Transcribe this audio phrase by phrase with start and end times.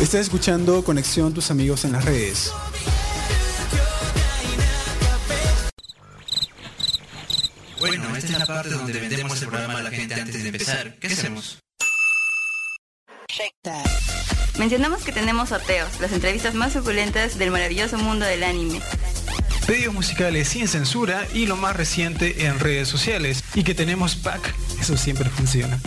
[0.00, 2.52] Estás escuchando Conexión Tus Amigos en las Redes.
[7.80, 10.94] Bueno, esta es la parte donde vendemos el programa a la gente antes de empezar.
[11.00, 11.58] ¿Qué hacemos?
[14.56, 18.80] Mencionamos que tenemos sorteos, las entrevistas más suculentas del maravilloso mundo del anime.
[19.66, 23.42] Pedidos musicales sin censura y lo más reciente en redes sociales.
[23.54, 25.80] Y que tenemos pack, eso siempre funciona.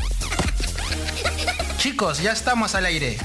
[1.78, 3.18] Chicos, ya estamos al aire.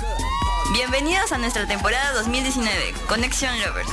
[0.73, 3.89] Bienvenidos a nuestra temporada 2019, Conexión Lovers.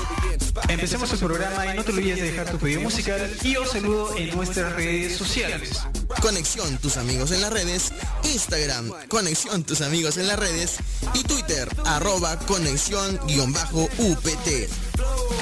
[0.67, 4.15] Empecemos el programa y no te olvides de dejar tu pedido musical y os saludo
[4.17, 5.81] en nuestras redes sociales.
[6.21, 10.77] Conexión Tus Amigos en las redes, Instagram, Conexión Tus Amigos en las redes
[11.13, 14.47] y Twitter, arroba conexión-upt.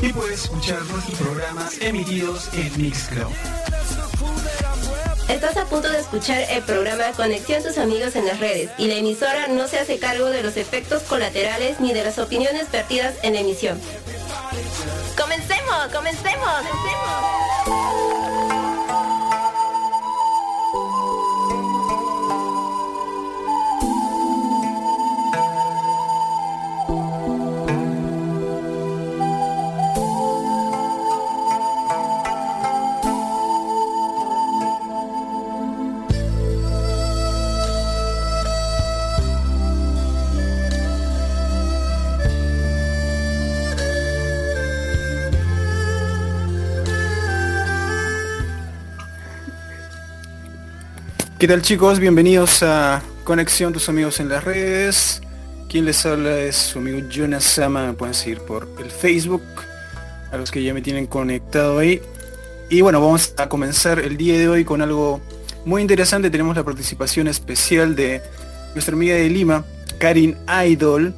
[0.02, 3.32] Y puedes escuchar nuestros programas emitidos en Mixcloud.
[5.32, 8.96] Estás a punto de escuchar el programa Conexión Tus Amigos en las redes y la
[8.96, 13.36] emisora no se hace cargo de los efectos colaterales ni de las opiniones vertidas en
[13.36, 13.80] la emisión.
[15.18, 15.88] ¡Comencemos!
[15.94, 16.50] ¡Comencemos!
[16.68, 18.31] ¡Comencemos!
[51.42, 52.00] ¿Qué tal chicos?
[52.00, 55.24] Bienvenidos a Conexión Tus Amigos en las redes.
[55.68, 59.42] Quien les habla es su amigo Jonas Sama, me pueden seguir por el Facebook,
[60.32, 62.00] a los que ya me tienen conectado ahí.
[62.70, 65.20] Y bueno, vamos a comenzar el día de hoy con algo
[65.66, 66.30] muy interesante.
[66.30, 68.22] Tenemos la participación especial de
[68.76, 69.66] nuestra amiga de Lima,
[69.98, 71.16] Karin Idol.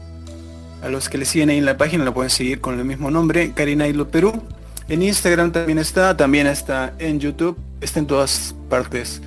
[0.81, 3.11] A los que le siguen ahí en la página la pueden seguir con el mismo
[3.11, 4.41] nombre, Karin Idol Perú.
[4.87, 9.21] En Instagram también está, también está en YouTube, está en todas partes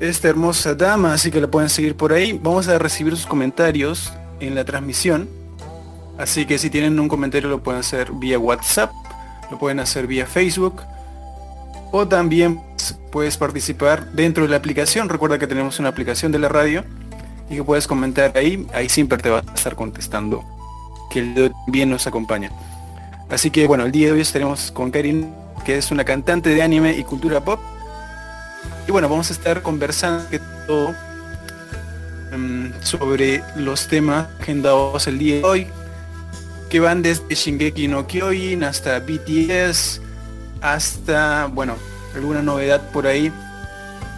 [0.00, 2.38] esta hermosa dama, así que la pueden seguir por ahí.
[2.40, 5.28] Vamos a recibir sus comentarios en la transmisión.
[6.16, 8.92] Así que si tienen un comentario lo pueden hacer vía WhatsApp,
[9.50, 10.82] lo pueden hacer vía Facebook.
[11.90, 12.60] O también
[13.10, 15.08] puedes participar dentro de la aplicación.
[15.08, 16.84] Recuerda que tenemos una aplicación de la radio
[17.48, 18.66] y que puedes comentar ahí.
[18.74, 20.44] Ahí siempre te va a estar contestando.
[21.10, 22.50] Que el bien nos acompaña.
[23.30, 25.32] Así que bueno, el día de hoy estaremos con Karin,
[25.64, 27.60] que es una cantante de anime y cultura pop
[28.86, 30.94] y bueno, vamos a estar conversando
[32.32, 35.66] um, sobre los temas agendados el día de hoy,
[36.70, 40.00] que van desde Shingeki no Kyojin hasta BTS,
[40.62, 41.76] hasta, bueno,
[42.14, 43.30] alguna novedad por ahí,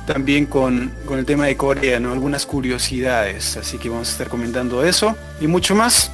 [0.07, 2.13] también con, con el tema de Corea, ¿no?
[2.13, 6.11] algunas curiosidades, así que vamos a estar comentando eso y mucho más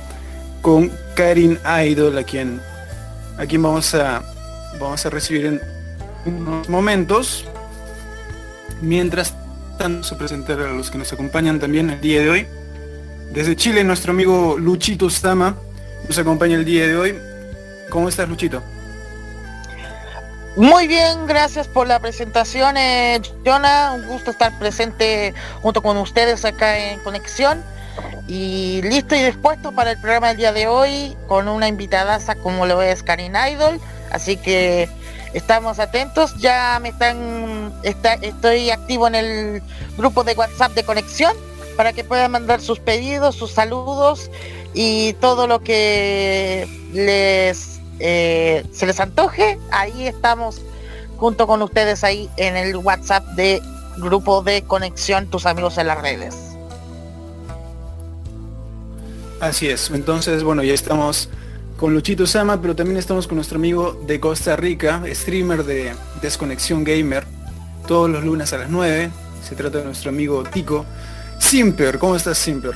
[0.62, 2.60] con Karin Idol, a quien,
[3.38, 4.22] a vamos a,
[4.80, 5.60] vamos a recibir en
[6.24, 7.46] unos momentos
[8.80, 9.34] Mientras
[9.78, 12.46] tanto, se presentar a los que nos acompañan también el día de hoy.
[13.32, 15.56] Desde Chile, nuestro amigo Luchito Stama
[16.06, 17.18] nos acompaña el día de hoy.
[17.90, 18.62] ¿Cómo estás, Luchito?
[20.56, 23.92] Muy bien, gracias por la presentación, eh, Jonah.
[23.92, 27.62] Un gusto estar presente junto con ustedes acá en Conexión.
[28.26, 32.66] Y listo y dispuesto para el programa del día de hoy con una invitada como
[32.66, 33.80] lo es Karin Idol.
[34.10, 34.88] Así que
[35.36, 36.34] estamos atentos.
[36.38, 39.62] Ya me están, estoy activo en el
[39.98, 41.36] grupo de WhatsApp de conexión
[41.76, 44.30] para que puedan mandar sus pedidos, sus saludos
[44.72, 49.58] y todo lo que les eh, se les antoje.
[49.70, 50.62] Ahí estamos
[51.18, 53.60] junto con ustedes ahí en el WhatsApp de
[53.98, 56.34] grupo de conexión tus amigos en las redes.
[59.40, 59.90] Así es.
[59.90, 61.28] Entonces, bueno, ya estamos
[61.76, 65.92] con Luchito Sama, pero también estamos con nuestro amigo de Costa Rica, streamer de
[66.22, 67.24] Desconexión Gamer,
[67.86, 69.10] todos los lunes a las 9.
[69.46, 70.86] Se trata de nuestro amigo Tico.
[71.38, 72.74] Simper, ¿cómo estás Simper?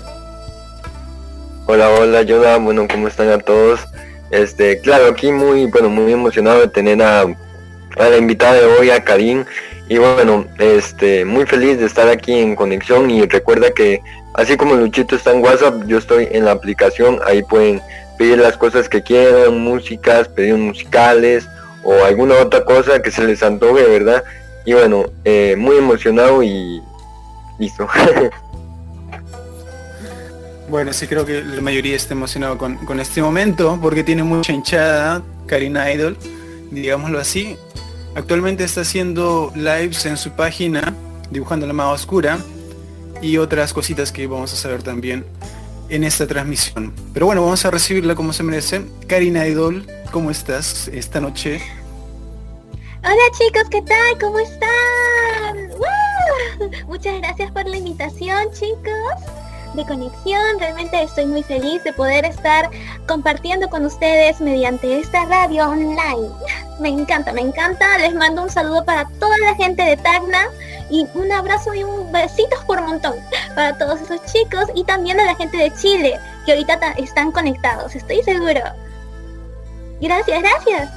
[1.67, 3.81] Hola, hola, Yoda, bueno, ¿cómo están a todos?
[4.31, 8.91] Este, claro, aquí muy, bueno, muy emocionado de tener a, a la invitada de hoy,
[8.91, 9.45] a Karim.
[9.89, 14.01] Y bueno, este, muy feliz de estar aquí en conexión y recuerda que
[14.35, 17.81] así como Luchito está en WhatsApp, yo estoy en la aplicación, ahí pueden
[18.21, 21.49] pedir las cosas que quieran, músicas, pedidos musicales
[21.83, 24.23] o alguna otra cosa que se les antoje, ¿verdad?
[24.67, 26.83] Y bueno, eh, muy emocionado y
[27.59, 27.89] listo.
[30.69, 35.23] bueno, sí creo que la mayoría está emocionado con, este momento porque tiene mucha hinchada
[35.47, 36.15] Karina Idol,
[36.71, 37.57] digámoslo así.
[38.15, 40.93] Actualmente está haciendo lives en su página,
[41.31, 42.39] dibujando la más oscura
[43.23, 45.25] y otras cositas que vamos a saber también
[45.91, 46.95] en esta transmisión.
[47.13, 48.83] Pero bueno, vamos a recibirla como se merece.
[49.07, 51.61] Karina Idol, ¿cómo estás esta noche?
[53.03, 54.19] Hola chicos, ¿qué tal?
[54.19, 55.71] ¿Cómo están?
[56.87, 59.41] Muchas gracias por la invitación chicos
[59.75, 60.59] de conexión.
[60.59, 62.69] Realmente estoy muy feliz de poder estar
[63.07, 66.29] compartiendo con ustedes mediante esta radio online.
[66.81, 67.99] Me encanta, me encanta.
[67.99, 70.47] Les mando un saludo para toda la gente de Tacna
[70.91, 73.15] y un abrazo y un besito por montón
[73.55, 77.95] para todos esos chicos y también a la gente de Chile que ahorita están conectados,
[77.95, 78.61] estoy seguro.
[80.01, 80.91] Gracias, gracias.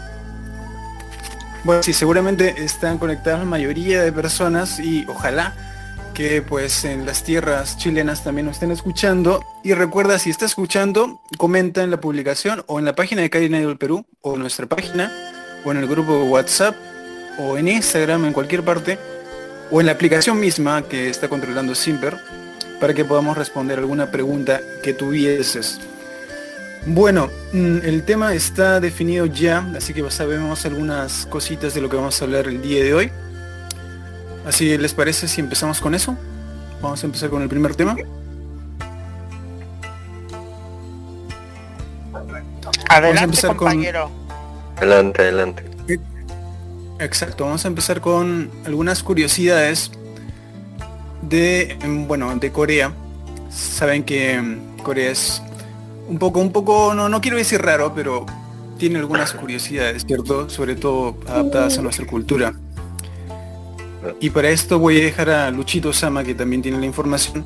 [1.64, 5.54] Bueno, sí, seguramente están conectadas la mayoría de personas y ojalá
[6.13, 9.44] que pues en las tierras chilenas también nos estén escuchando.
[9.63, 13.60] Y recuerda, si está escuchando, comenta en la publicación o en la página de Karina
[13.60, 15.12] del Perú, o en nuestra página,
[15.65, 16.75] o en el grupo de WhatsApp,
[17.39, 19.00] o en Instagram, en cualquier parte,
[19.71, 22.18] o en la aplicación misma que está controlando Simper,
[22.80, 25.80] para que podamos responder alguna pregunta que tuvieses.
[26.86, 31.95] Bueno, mm, el tema está definido ya, así que sabemos algunas cositas de lo que
[31.95, 33.12] vamos a hablar el día de hoy.
[34.45, 36.18] Así les parece si empezamos con eso.
[36.81, 37.95] Vamos a empezar con el primer tema.
[42.90, 44.12] Adelante, compañero.
[44.78, 45.63] Adelante, adelante.
[47.00, 49.92] Exacto, vamos a empezar con algunas curiosidades
[51.22, 52.94] de, em, bueno, de Corea.
[53.50, 55.42] Saben que em, Corea es
[56.07, 58.25] un poco, un poco, no, no quiero decir raro, pero
[58.78, 60.50] tiene algunas curiosidades, ¿cierto?
[60.50, 62.54] Sobre todo adaptadas a nuestra cultura.
[64.20, 67.46] Y para esto voy a dejar a Luchito Sama, que también tiene la información,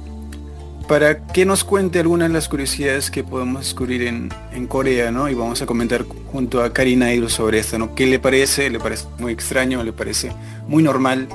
[0.88, 5.30] para que nos cuente algunas de las curiosidades que podemos descubrir en, Corea, ¿no?
[5.30, 7.94] Y vamos a comentar junto a Karina Hiro sobre esto, ¿no?
[7.96, 8.70] ¿Qué le parece?
[8.70, 9.84] ¿Le parece muy extraño?
[9.84, 10.32] ¿Le parece
[10.68, 11.28] muy normal?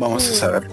[0.00, 0.68] Vamos a saber.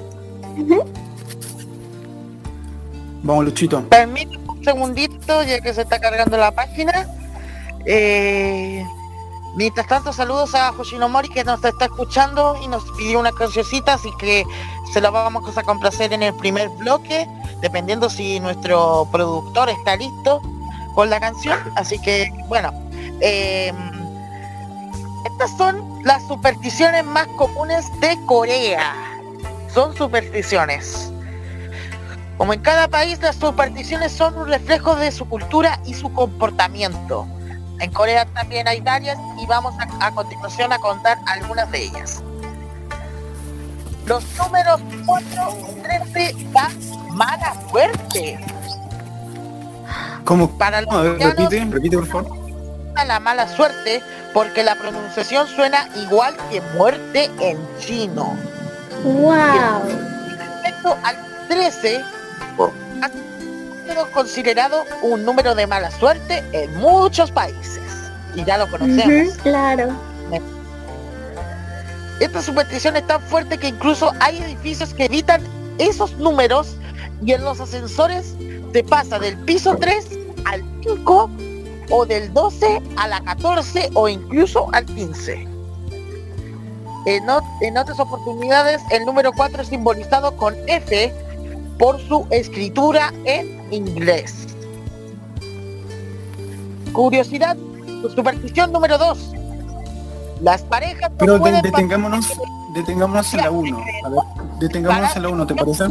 [3.22, 3.84] Vamos, Luchito.
[3.90, 7.08] Permítame un segundito, ya que se está cargando la página.
[7.86, 8.84] Eh,
[9.56, 10.74] Mientras tanto, saludos a
[11.10, 14.44] Mori que nos está escuchando y nos pidió una cancioncita, así que
[14.92, 17.28] se la vamos a complacer en el primer bloque,
[17.62, 20.42] dependiendo si nuestro productor está listo
[20.96, 21.60] con la canción.
[21.76, 22.72] Así que, bueno,
[23.22, 23.76] em,
[25.26, 28.96] estas son las supersticiones más comunes de Corea.
[29.72, 31.12] Son supersticiones.
[32.38, 37.28] Como en cada país, las supersticiones son un reflejo de su cultura y su comportamiento.
[37.83, 42.24] En Corea también hay varias y vamos a, continuación a contar algunas de ellas.
[44.06, 46.71] Los números 4 y 13 dan
[47.09, 48.39] mala suerte.
[50.24, 50.50] ¿Cómo?
[50.57, 52.38] Para los repite, repite por favor.
[53.06, 54.01] La mala suerte
[54.33, 58.38] porque la pronunciación suena igual que muerte en chino.
[59.03, 59.83] Wow.
[60.38, 61.18] Respecto al
[61.50, 62.01] 13,
[64.13, 67.81] considerado un número de mala suerte en muchos países.
[68.35, 69.38] Y ya lo conocemos.
[69.38, 69.94] claro.
[72.19, 75.41] Esta superstición es tan fuerte que incluso hay edificios que evitan
[75.77, 76.77] esos números
[77.25, 78.35] y en los ascensores
[78.71, 80.07] se pasa del piso 3
[80.45, 81.30] al 5
[81.89, 85.47] o del 12 a la 14 o incluso al 15.
[87.06, 87.24] En,
[87.62, 91.13] en otras oportunidades el número 4 es simbolizado con F
[91.77, 94.47] por su escritura en inglés.
[96.94, 97.57] Curiosidad,
[98.15, 99.33] superstición número 2.
[100.42, 102.33] Las parejas Pero detengámonos,
[102.73, 103.85] detengámonos en la 1.
[104.59, 105.85] detengámonos en la 1, ¿te parece?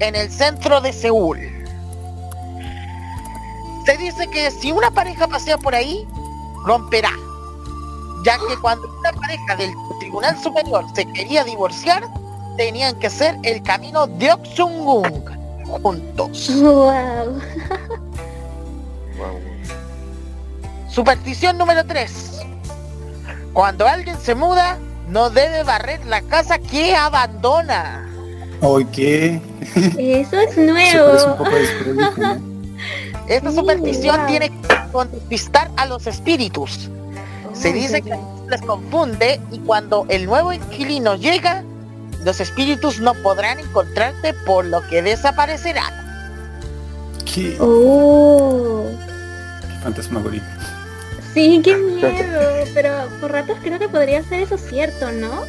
[0.00, 1.38] En el centro de Seúl.
[3.86, 6.06] Se dice que si una pareja pasea por ahí,
[6.64, 7.10] romperá.
[8.24, 12.02] Ya que cuando una pareja del Tribunal Superior se quería divorciar,
[12.56, 16.50] tenían que ser el camino de Oksungung juntos.
[19.16, 19.38] Wow.
[20.88, 22.40] Superstición número 3.
[23.52, 24.76] Cuando alguien se muda,
[25.08, 28.08] no debe barrer la casa que abandona.
[28.60, 29.40] ¿Hoy qué?
[29.96, 31.44] Eso es nuevo.
[33.28, 36.90] Esta superstición tiene que conquistar a los espíritus.
[37.52, 38.18] Se dice que
[38.48, 41.62] les confunde y cuando el nuevo inquilino llega,
[42.24, 45.92] los espíritus no podrán encontrarte por lo que desaparecerán.
[47.24, 47.56] ¿Qué?
[47.60, 48.90] Oh.
[49.82, 50.42] Fantasmagoría.
[51.34, 52.40] Sí, qué miedo.
[52.72, 52.90] Pero
[53.20, 55.44] por ratos creo que podría ser eso cierto, ¿no?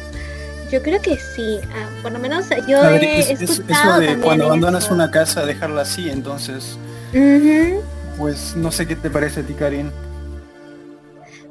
[0.70, 1.60] Yo creo que sí.
[1.72, 6.10] Ah, por lo menos yo he escuchado eso de cuando abandonas una casa dejarla así,
[6.10, 6.76] entonces.
[8.18, 9.92] Pues no sé qué te parece a ti, Karin.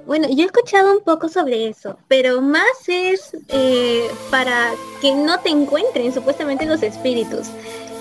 [0.05, 4.71] Bueno, yo he escuchado un poco sobre eso, pero más es eh, para
[5.01, 7.47] que no te encuentren supuestamente los espíritus.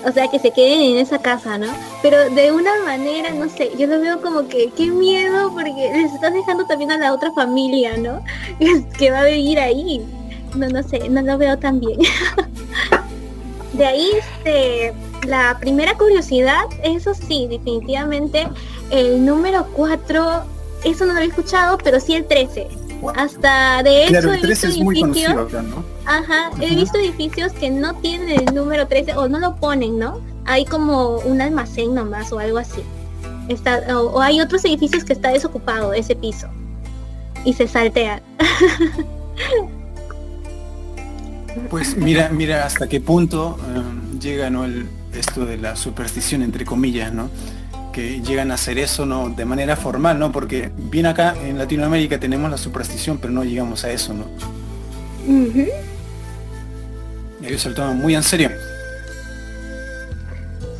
[0.05, 1.65] O sea, que se queden en esa casa, ¿no?
[2.03, 6.13] Pero de una manera, no sé, yo lo veo como que qué miedo porque les
[6.13, 8.23] estás dejando también a la otra familia, ¿no?
[8.99, 10.05] que va a vivir ahí.
[10.55, 11.99] No, no sé, no lo veo tan bien.
[13.73, 14.93] de ahí, este,
[15.27, 18.47] la primera curiosidad, eso sí, definitivamente,
[18.91, 20.43] el número 4,
[20.83, 22.67] eso no lo había escuchado, pero sí el 13.
[23.15, 25.83] Hasta de hecho Claro, he 13 visto edificios, conocido acá, ¿no?
[26.05, 30.21] ajá, he visto edificios que no tienen el número 13 o no lo ponen, ¿no?
[30.45, 32.81] Hay como un almacén nomás o algo así.
[33.47, 36.47] Está, o, o hay otros edificios que está desocupado ese piso
[37.43, 38.21] y se saltean.
[41.69, 44.65] Pues mira, mira hasta qué punto eh, llega ¿no?
[44.65, 47.29] el, esto de la superstición entre comillas, ¿no?
[47.95, 50.29] Que llegan a hacer eso no de manera formal, ¿no?
[50.29, 54.25] Porque bien acá en Latinoamérica tenemos la superstición, pero no llegamos a eso, ¿no?
[57.41, 58.51] Ellos se lo toman muy en serio.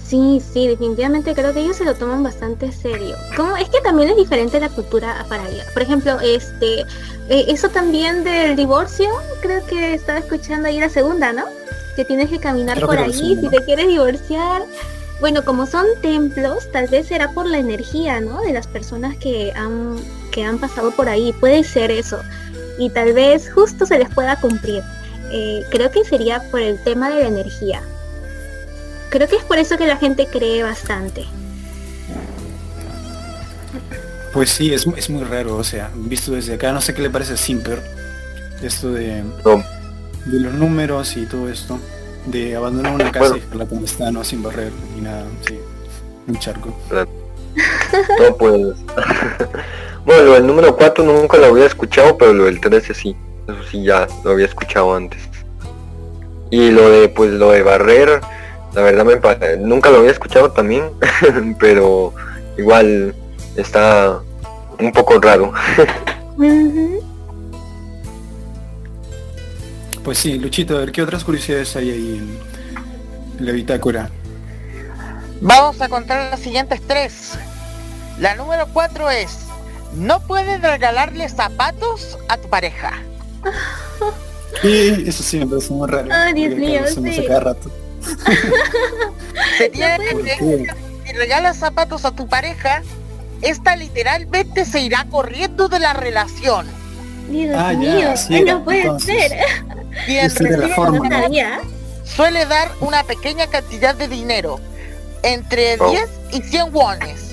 [0.06, 3.16] Sí, sí, definitivamente creo que ellos se lo toman bastante serio.
[3.38, 5.64] Como es que también es diferente la cultura para allá.
[5.74, 6.82] Por ejemplo, este,
[7.30, 9.08] eh, eso también del divorcio,
[9.42, 11.46] creo que estaba escuchando ahí la segunda, ¿no?
[11.96, 14.64] Que tienes que caminar Creo por ahí si te quieres divorciar.
[15.20, 18.42] Bueno, como son templos, tal vez será por la energía, ¿no?
[18.42, 19.98] De las personas que han
[20.32, 21.34] que han pasado por ahí.
[21.40, 22.20] Puede ser eso.
[22.78, 24.84] Y tal vez justo se les pueda cumplir.
[25.32, 27.82] Eh, creo que sería por el tema de la energía.
[29.10, 31.26] Creo que es por eso que la gente cree bastante.
[34.34, 37.10] Pues sí, es, es muy raro, o sea, visto desde acá, no sé qué le
[37.10, 37.82] parece a Simper,
[38.62, 39.64] esto de, No,
[40.26, 41.80] de los números y todo esto,
[42.25, 43.38] de abandonar una casa Bueno.
[43.38, 44.24] y dejarla como está, ¿no?
[44.24, 45.60] Sin barrer ni nada, sí,
[46.27, 46.75] un charco.
[46.91, 48.62] no pues.
[50.05, 53.15] bueno, lo del número 4 nunca lo había escuchado, pero lo del 13 sí.
[53.48, 55.22] Eso sí ya lo había escuchado antes.
[56.50, 58.22] Y lo de pues lo de barrer,
[58.74, 60.89] la verdad me nunca lo había escuchado también,
[61.60, 62.13] pero
[62.58, 63.13] igual
[63.55, 64.20] está
[64.79, 65.53] un poco raro.
[70.06, 72.40] Pues sí, Luchito, a ver qué otras curiosidades hay ahí en,
[73.40, 74.10] en la bitácora.
[75.42, 77.32] Vamos a contar las siguientes tres.
[78.20, 79.40] La número cuatro es,
[79.96, 82.94] no puedes regalarle zapatos a tu pareja.
[84.64, 86.08] Y eso sí me parece muy raro.
[86.12, 87.26] Ah, Dios mío, lo hacemos sí.
[87.28, 87.72] cada rato.
[89.58, 90.68] Se tiene ¿Por que
[91.06, 92.84] si regalas zapatos a tu pareja,
[93.42, 96.68] esta literalmente se irá corriendo de la relación.
[97.30, 99.30] Dios Ah, ya, mío, ay, era, no puede entonces.
[99.30, 99.40] ser.
[100.08, 101.60] Y en sabía.
[102.04, 104.60] suele dar una pequeña cantidad de dinero,
[105.24, 105.90] entre Oh.
[105.90, 107.32] 10 y 100 wones,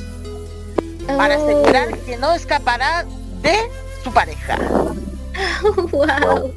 [1.17, 3.05] para Oh, asegurar que no escapará
[3.43, 3.57] de
[4.03, 4.59] su pareja.
[5.91, 6.53] wow.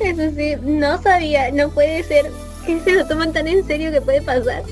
[0.00, 2.30] Eso sí, no sabía, no puede ser
[2.66, 4.62] que se lo toman tan en serio que puede pasar.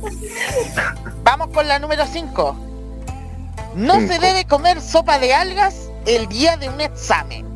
[1.22, 2.56] Vamos con la número 5.
[3.76, 7.46] No se debe comer sopa de algas el día de un examen.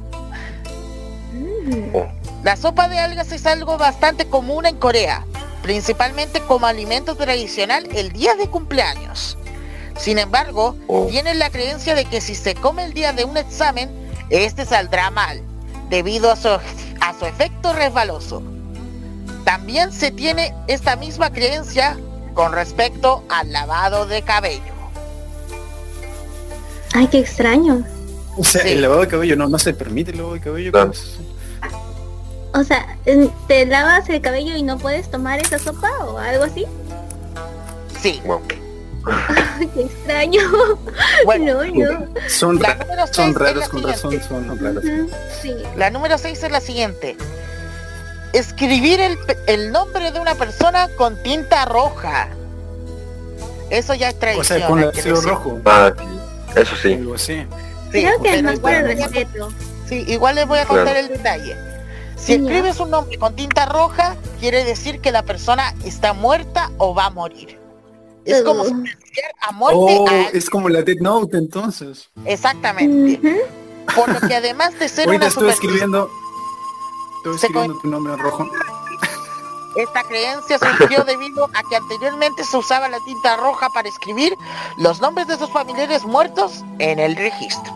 [1.65, 1.97] Mm,
[2.45, 5.25] La sopa de algas es algo bastante común en Corea,
[5.63, 9.39] principalmente como alimento tradicional el día de cumpleaños.
[9.99, 11.07] Sin embargo, Oh.
[11.07, 13.89] tienen la creencia de que si se come el día de un examen,
[14.29, 15.41] este saldrá mal,
[15.89, 18.43] debido a su, a su efecto resbaloso.
[19.45, 21.97] También se tiene esta misma creencia
[22.35, 24.73] con respecto al lavado de cabello.
[26.93, 27.85] Ay, qué extraño.
[28.37, 28.71] O sea, Sí.
[28.71, 30.73] el lavado de cabello no, no se permite el lavado de cabello.
[32.55, 32.97] O sea,
[33.49, 36.65] ¿te lavas el cabello y no puedes tomar esa sopa o algo así?
[38.01, 38.41] Sí, Wow.
[39.75, 40.41] Qué extraño.
[41.27, 42.07] bueno, No, no.
[42.29, 42.79] Son, ra-
[43.13, 44.83] son raros, con razón son raros.
[45.43, 45.55] Sí.
[45.77, 47.17] La número 6 es la siguiente.
[48.33, 52.29] Escribir el, el nombre de una persona con tinta roja.
[53.71, 54.59] Eso ya es O tradición.
[54.59, 55.61] sea, con el cielo rojo.
[55.67, 55.93] Ah.
[56.57, 56.99] Eso sí.
[57.19, 57.47] Sí,
[57.91, 59.51] Creo que es más por el respeto.
[59.89, 61.01] sí, igual les voy a contar Claro.
[61.01, 61.57] el detalle.
[62.25, 66.95] Si escribes un nombre con tinta roja, quiere decir que la persona está muerta o
[66.95, 67.59] va a morir.
[68.25, 68.69] Es como Uh.
[68.69, 72.09] sentenciar a muerte Oh, a es como la Dead Note entonces.
[72.25, 73.45] Exactamente.
[73.95, 76.09] Por lo que además de ser Ahorita una estoy escribiendo.
[77.19, 78.49] Estoy escribiendo tu nombre en rojo.
[79.77, 84.33] Esta creencia surgió debido a que anteriormente se usaba la tinta roja para escribir
[84.79, 87.75] los nombres de sus familiares muertos en el registro.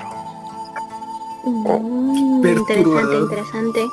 [1.44, 3.86] Mm, interesante, interesante.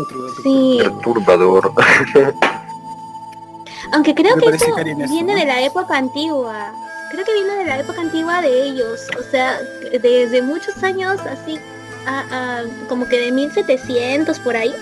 [0.00, 0.42] Otro dato.
[0.42, 1.72] Sí, Perturbador.
[3.92, 4.66] aunque creo Me que eso
[5.08, 5.38] viene ¿no?
[5.40, 6.72] de la época antigua.
[7.10, 9.00] Creo que viene de la época antigua de ellos.
[9.18, 9.58] O sea,
[10.00, 11.58] desde muchos años así,
[12.06, 14.72] a- a- como que de 1700 por ahí,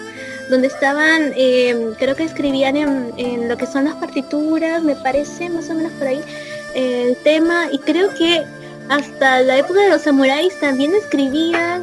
[0.51, 5.49] donde estaban, eh, creo que escribían en, en lo que son las partituras, me parece,
[5.51, 6.21] más o menos por ahí,
[6.75, 8.45] el tema, y creo que
[8.89, 11.83] hasta la época de los samuráis también escribían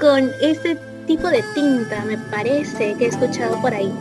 [0.00, 3.92] con ese tipo de tinta, me parece que he escuchado por ahí.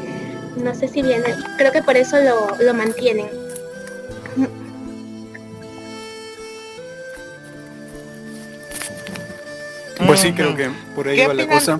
[0.58, 3.28] No sé si viene, creo que por eso lo, lo mantienen.
[10.06, 11.80] Pues sí, creo que por ahí ¿Qué va la cosa.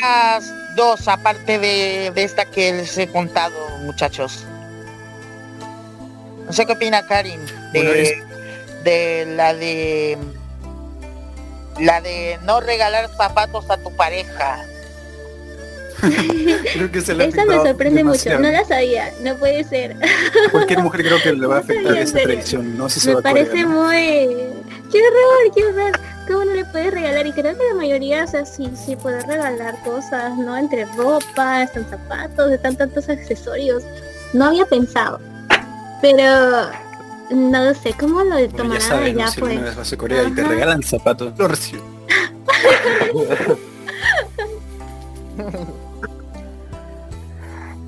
[0.00, 0.44] Las
[0.76, 4.44] dos, aparte de, de esta que les he contado, muchachos.
[6.46, 8.12] No sé qué opina Karin de, Bueno, es-
[8.84, 10.18] de la de
[11.80, 14.64] la de no regalar zapatos a tu pareja.
[16.74, 19.96] Creo que se le ha Esa me sorprende mucho, no la sabía, no puede ser.
[20.50, 22.76] Cualquier mujer creo que le va a afectar esa tradición.
[22.76, 24.28] No sé si se Me va a parece muy...
[24.92, 26.00] ¡Qué horror, qué horror!
[26.26, 27.26] ¿Cómo no le puedes regalar?
[27.26, 30.56] Y creo que la mayoría, o sea, sí, sí puede regalar cosas, ¿no?
[30.56, 33.82] Entre ropa, están zapatos, están tantos accesorios.
[34.32, 35.20] No había pensado.
[36.00, 36.70] Pero
[37.34, 39.22] no lo sé, ¿cómo lo Bueno, ya tomarán sabes, ¿no?
[39.22, 39.50] allá si pues?
[39.52, 41.82] alguna vez vas a Corea y te regalan zapatos, lo recibo.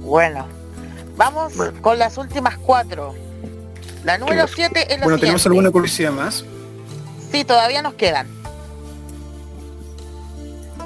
[0.01, 0.47] Bueno,
[1.17, 1.81] vamos Bueno.
[1.83, 3.15] con las últimas cuatro.
[4.05, 6.45] La número 7 es la Bueno, ¿tenemos alguna curiosidad más?
[7.33, 8.29] Sí, todavía nos quedan.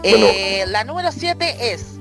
[0.03, 1.97] Eh, la número 7 es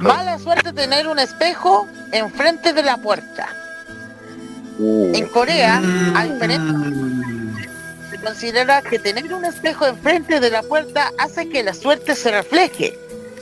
[0.00, 3.48] mala suerte tener un espejo enfrente de la puerta.
[4.78, 5.80] Uh, En Corea,
[6.14, 7.56] a diferencia Mm,
[8.10, 12.30] se considera que tener un espejo enfrente de la puerta hace que la suerte se
[12.30, 12.98] refleje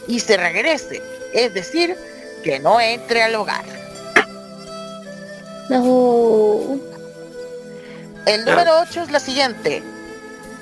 [0.07, 1.97] y se regrese, es decir,
[2.43, 3.65] que no entre al hogar.
[5.69, 6.79] No.
[8.27, 9.83] El número 8 es la siguiente.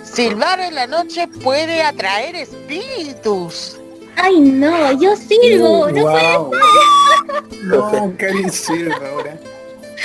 [0.04, 3.78] Silbar en la noche puede atraer espíritus.
[4.16, 5.88] Ay, no, yo sirvo.
[5.90, 6.50] no puede wow.
[7.62, 9.38] No, Karin sirve ahora.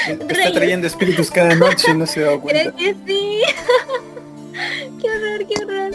[0.08, 0.54] Está Reyes.
[0.54, 2.72] trayendo espíritus cada noche y no se ha dado cuenta.
[2.74, 3.42] Creo que sí.
[5.02, 5.92] qué horror, qué horror.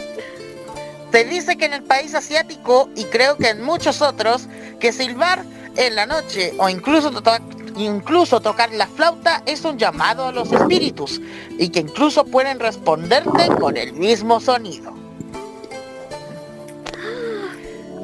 [1.11, 4.47] Se dice que en el país asiático y creo que en muchos otros,
[4.79, 5.43] que silbar
[5.77, 7.31] en la noche o incluso, to-
[7.77, 11.21] incluso tocar la flauta es un llamado a los espíritus
[11.59, 14.93] y que incluso pueden responderte con el mismo sonido.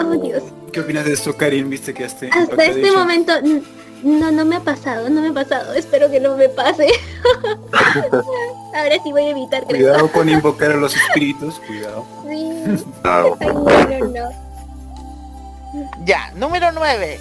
[0.02, 0.42] Oh, Dios.
[0.72, 1.70] ¿Qué opinas de esto, Karin?
[1.70, 3.34] ¿Viste que este Hasta este momento,
[4.04, 5.74] no, no me ha pasado, no me ha pasado.
[5.74, 6.88] Espero que no me pase.
[8.12, 9.78] Ahora sí voy a evitar, creo.
[9.78, 12.06] Cuidado con invocar a los espíritus, cuidado.
[12.30, 12.86] Sí.
[13.02, 13.38] claro.
[13.90, 14.30] Ay, no.
[16.06, 17.20] Ya, número 9.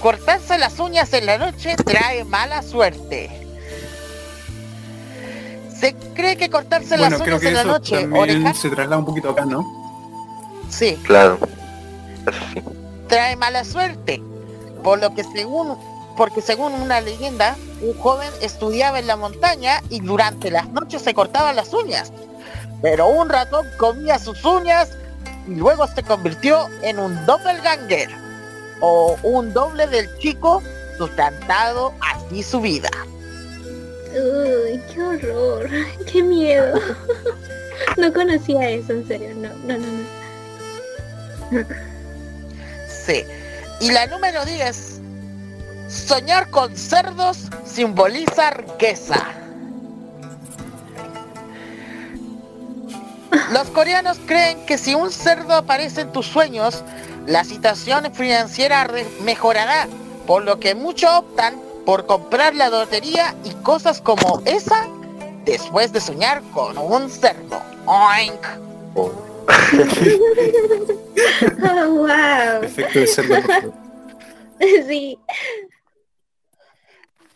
[0.00, 3.30] Cortarse las uñas en la noche trae mala suerte.
[5.78, 9.04] Se cree que cortarse Bueno, las creo uñas que en la noche, se traslada un
[9.06, 9.64] poquito acá, ¿no?
[10.68, 11.38] sí, Claro.
[12.26, 12.62] Eso sí.
[13.08, 14.22] trae mala suerte.
[14.82, 15.76] Por lo que según,
[16.16, 21.14] porque según una leyenda, un joven estudiaba en la montaña y durante las noches se
[21.14, 22.12] cortaba las uñas.
[22.80, 24.90] Pero un ratón comía sus uñas
[25.46, 28.10] y luego se convirtió en un doppelganger
[28.80, 30.62] o un doble del chico
[30.98, 32.90] sustentado así su vida.
[34.12, 35.70] Uy, qué horror.
[36.12, 36.78] Qué miedo.
[37.96, 39.34] No conocía eso, en serio.
[39.34, 39.86] No, no, no,
[41.50, 41.66] no.
[42.88, 43.24] Sí.
[43.82, 45.00] Y la número 10,
[45.88, 49.26] soñar con cerdos simboliza riqueza.
[53.50, 56.84] Los coreanos creen que si un cerdo aparece en tus sueños,
[57.26, 58.88] la situación financiera
[59.24, 59.88] mejorará,
[60.28, 64.86] por lo que muchos optan por comprar la lotería y cosas como esa
[65.44, 67.60] después de soñar con un cerdo.
[67.86, 69.31] Oink.
[71.64, 72.62] Oh, wow.
[72.62, 73.34] Efecto de cerdo.
[73.34, 73.74] por favor.
[74.86, 75.18] Sí.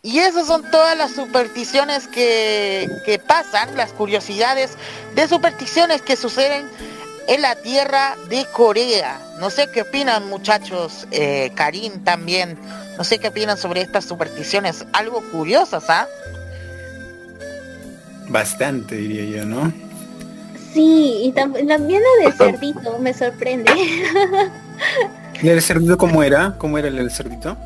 [0.02, 4.76] Y esas son todas las supersticiones que, que pasan, las curiosidades
[5.16, 6.68] de supersticiones que suceden
[7.26, 9.20] en la tierra de Corea.
[9.40, 12.56] No sé qué opinan muchachos, eh, Karim también.
[12.96, 16.06] No sé qué opinan sobre estas supersticiones, algo curiosas, ¿ah?
[18.28, 19.72] Bastante, diría yo, ¿no?
[20.76, 22.58] Sí, y tam- también del Bastante.
[22.58, 23.72] cerdito me sorprende.
[25.42, 26.56] ¿Y el cerdito cómo era?
[26.58, 27.56] ¿Cómo era el del cerdito?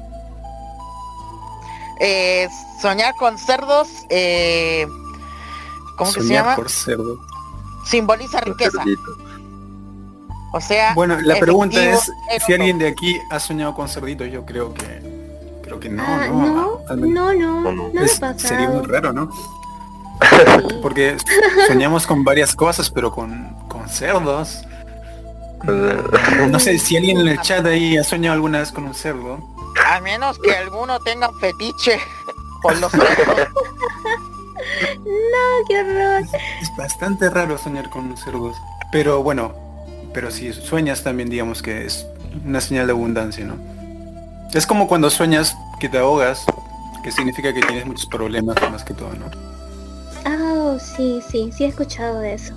[2.00, 2.48] Eh,
[2.80, 4.86] soñar con cerdos, eh,
[5.98, 6.56] ¿cómo que se Soñar llama?
[6.56, 7.18] por cerdo.
[7.84, 8.78] Simboliza riqueza.
[8.78, 9.02] cerdito.
[10.52, 12.54] O sea, Bueno, la pregunta es si no.
[12.56, 14.28] alguien de aquí ha soñado con cerditos.
[14.30, 16.46] Yo creo que creo que no, Ah, no.
[16.46, 17.90] no, no, no, No, no.
[17.92, 18.82] no pasado.
[18.86, 19.30] raro, ¿no?
[20.82, 21.16] Porque
[21.66, 24.62] soñamos con varias cosas, pero con, con cerdos.
[26.48, 29.38] No sé si alguien en el chat ahí ha soñado alguna vez con un cerdo.
[29.86, 32.00] A menos que alguno tenga un fetiche
[32.62, 33.48] por los cerdos.
[35.04, 36.22] No, qué horror.
[36.60, 38.56] Es bastante raro soñar con cerdos.
[38.92, 39.54] Pero bueno,
[40.12, 42.06] pero si sueñas también digamos que es
[42.44, 43.56] una señal de abundancia, ¿no?
[44.52, 46.44] Es como cuando sueñas que te ahogas,
[47.02, 49.49] que significa que tienes muchos problemas más que todo, ¿no?
[50.26, 52.54] Oh, sí, sí, sí he escuchado de eso.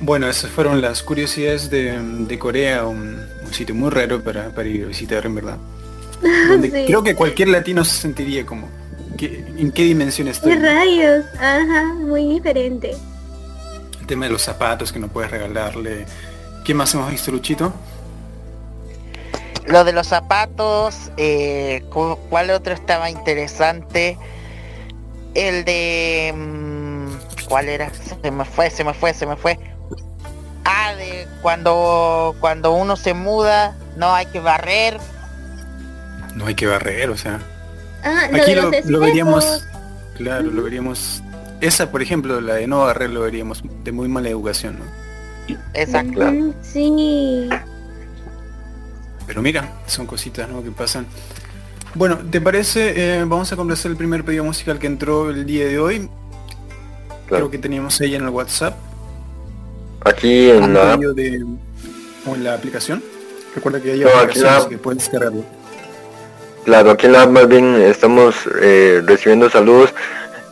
[0.00, 4.68] Bueno, esas fueron las curiosidades de, de Corea, un, un sitio muy raro para, para
[4.68, 5.56] ir a visitar en verdad.
[6.48, 6.84] Donde Sí.
[6.86, 8.68] Creo que cualquier latino se sentiría como,
[9.16, 10.52] ¿qué- ¿en qué dimensión estoy?
[10.54, 11.24] ¿Qué rayos?
[11.40, 12.96] Ajá, muy diferente.
[14.00, 16.06] El tema de los zapatos que no puedes regalarle.
[16.64, 17.72] ¿Qué más hemos visto, Luchito?
[19.68, 24.18] Lo de los zapatos, eh, cu- ¿cuál otro estaba interesante?
[25.34, 26.32] El de...
[26.34, 27.90] mm, ¿Cuál era?
[28.22, 29.58] Se me fue, se me fue, se me fue.
[30.64, 34.98] Ah, de cuando, cuando uno se muda, no hay que barrer.
[36.34, 37.40] No hay que barrer, o sea.
[38.04, 39.66] Ah, lo Aquí lo, lo veríamos,
[40.16, 41.22] claro, lo veríamos.
[41.60, 45.56] Esa, por ejemplo, la de no barrer, lo veríamos de muy mala educación, ¿no?
[45.74, 46.54] Exacto.
[46.62, 47.48] Sí.
[49.28, 50.62] Pero mira, son cositas ¿no?
[50.64, 51.06] que pasan.
[51.94, 52.94] Bueno, ¿te parece?
[53.20, 56.08] Eh, vamos a complacer el primer pedido musical que entró el día de hoy.
[57.28, 58.74] Creo que teníamos ahí en el WhatsApp.
[60.04, 61.44] Aquí en la de,
[62.26, 63.02] o en la aplicación.
[63.54, 65.44] Recuerda que hay No, aplicaciones la- que puedes descargarlo.
[66.64, 69.92] claro, aquí en la app más bien estamos eh, recibiendo saludos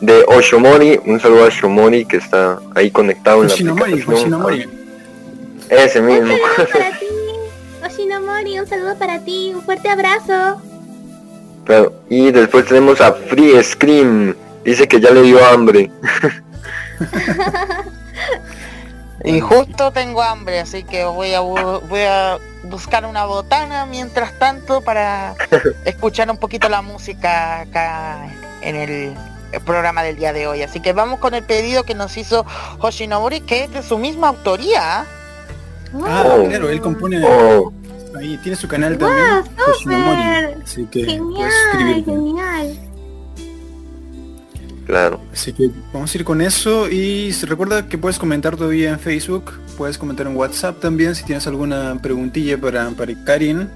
[0.01, 4.19] de Oshomori, un saludo a Oshomori que está ahí conectado en la Oshinomori, aplicación.
[4.19, 4.69] Oshinomori.
[5.69, 6.33] Ese mismo.
[8.15, 9.51] Un saludo para ti.
[9.55, 10.61] Un fuerte abrazo.
[11.65, 15.91] Claro, y después tenemos a Free Scream, dice que ya le dio hambre.
[19.23, 24.37] Y justo tengo hambre, así que voy a, bu- voy a buscar una botana mientras
[24.39, 25.35] tanto para
[25.85, 28.19] escuchar un poquito la música acá
[28.61, 29.13] en el,
[29.51, 30.61] el programa del día de hoy.
[30.61, 32.45] Así que vamos con el pedido que nos hizo
[32.79, 35.01] Hoshinomori, que es de su misma autoría.
[36.05, 36.45] Ah, Oh.
[36.47, 37.73] claro, él compone Oh,
[38.15, 39.43] ahí, tiene su canal Guau,
[39.85, 40.63] también.
[40.63, 42.11] Así que puedes Genial, suscribirte.
[42.11, 42.77] genial.
[44.85, 45.21] claro.
[45.33, 48.99] Así que vamos a ir con eso y se recuerda que puedes comentar todavía en
[48.99, 53.69] Facebook, puedes comentar en WhatsApp también si tienes alguna preguntilla para, para Karin.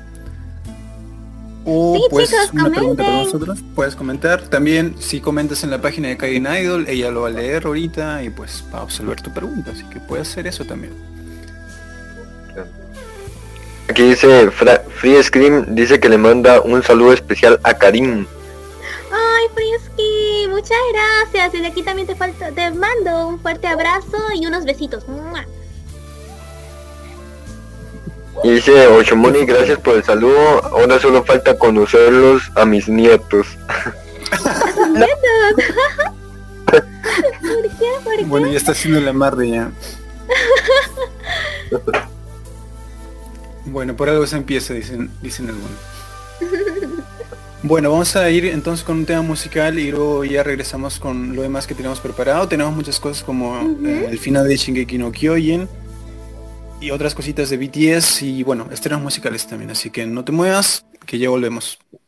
[1.64, 4.42] O Sí, pues chicos, una pregunta para nosotros, puedes comentar.
[4.48, 8.24] También si comentas en la página de Karin Idol, ella lo va a leer ahorita
[8.24, 10.94] y pues va a absolver tu pregunta, así que puedes hacer eso también.
[13.92, 18.26] Aquí dice Fra- Free Scream, dice que le manda un saludo especial a Karim.
[19.12, 21.52] Ay, Frisky, muchas gracias.
[21.52, 25.06] Desde aquí también te falta, te mando un fuerte abrazo y unos besitos.
[25.10, 25.46] ¡Mua!
[28.46, 33.46] Y dice Oshomori, gracias por el saludo, ahora solo falta conocerlos a mis nietos.
[36.66, 36.88] ¿Por qué?
[38.06, 38.24] ¿Por qué?
[38.24, 39.70] Bueno, ya está haciendo la mar de ya.
[43.66, 45.72] Bueno, por algo se empieza, dicen, dicen algunos.
[47.64, 51.44] Bueno, vamos a ir entonces con un tema musical y luego ya regresamos con lo
[51.44, 52.48] demás que tenemos preparado.
[52.48, 55.68] Tenemos muchas cosas como eh, el final de Shingeki no Kyojin
[56.80, 59.70] y otras cositas de BTS y bueno, estrenos musicales también.
[59.70, 62.01] Así que no te muevas, que ya volvemos.「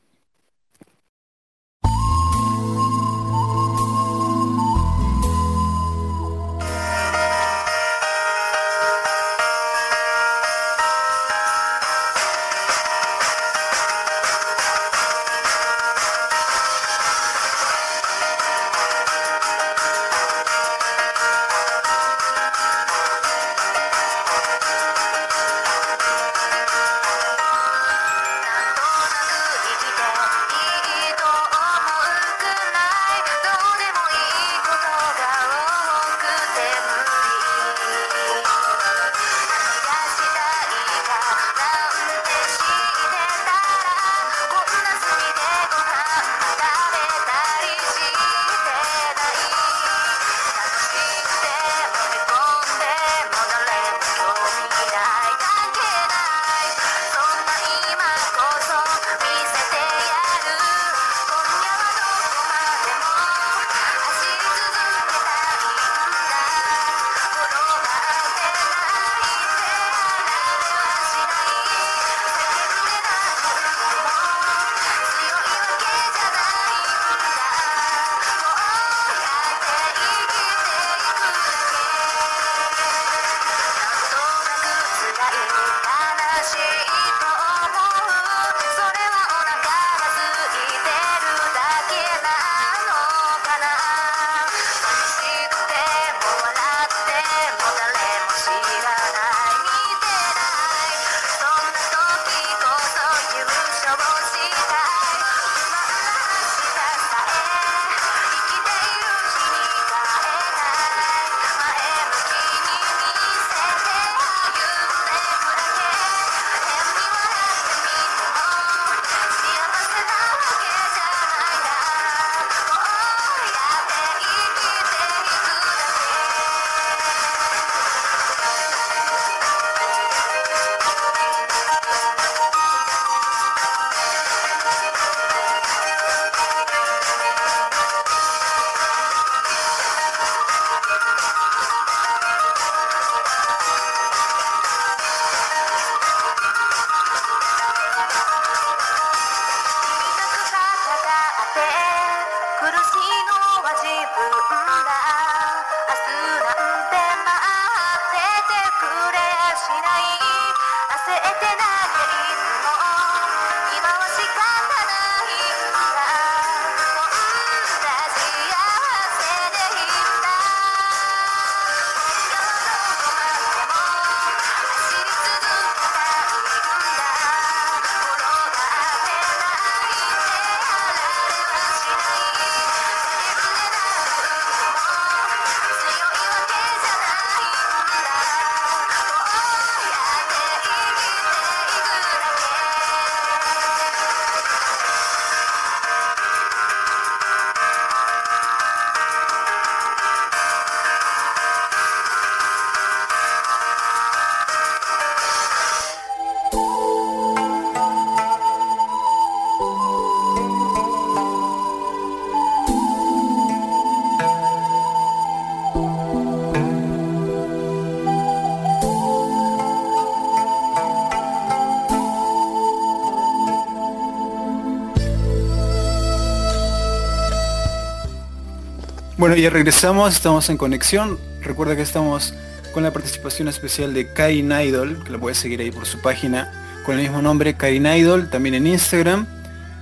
[229.44, 231.20] ya regresamos, estamos en conexión.
[231.42, 232.34] Recuerda que estamos
[232.74, 236.50] con la participación especial de Karin Idol, que la puedes seguir ahí por su página
[236.86, 239.28] con el mismo nombre, Karin Idol, también en Instagram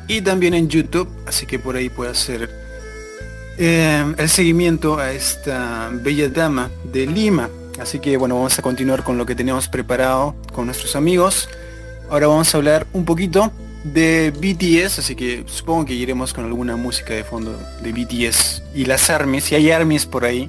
[0.08, 2.50] y también en YouTube, así que por ahí puede hacer
[3.60, 7.48] eh, el seguimiento a esta bella dama de Lima.
[7.80, 11.50] Así que bueno, vamos a continuar con lo que tenemos preparado con nuestros amigos.
[12.10, 13.52] Ahora vamos a hablar un poquito
[13.84, 18.86] de BTS, así que supongo que iremos con alguna música de fondo de BTS y
[18.86, 20.48] las armies, si hay armies por ahí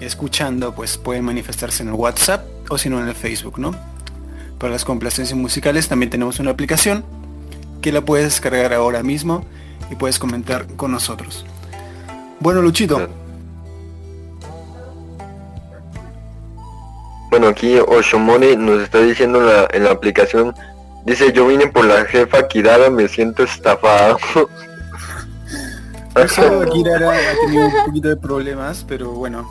[0.00, 3.74] escuchando, pues pueden manifestarse en el WhatsApp o si no en el Facebook, ¿no?
[4.58, 7.04] Para las complacencias musicales también tenemos una aplicación
[7.82, 9.44] que la puedes descargar ahora mismo
[9.90, 11.44] y puedes comentar con nosotros.
[12.40, 13.08] Bueno, Luchito.
[17.30, 19.40] Bueno, aquí Oshomone nos está diciendo
[19.72, 20.54] en la, aplicación,
[21.04, 24.18] dice yo vine por la jefa Kirara, me siento estafado.
[26.16, 29.46] Eso Kirara ha tenido un poquito de problemas, pero bueno.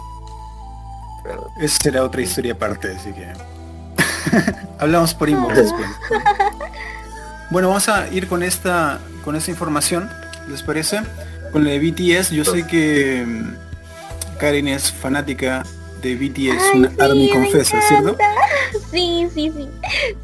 [1.60, 3.28] Esa será otra historia aparte, así que.
[4.80, 5.88] Hablamos por inbox después.
[7.49, 10.10] Bueno, vamos a ir con esta con esta información,
[10.47, 11.01] ¿les parece?
[11.51, 15.63] Con la de BTS, yo sé que mm, Karen es fanática
[16.01, 18.17] de BTS, Ay, una sí, Army Confesa, ¿cierto?
[18.91, 19.69] Sí, sí, sí.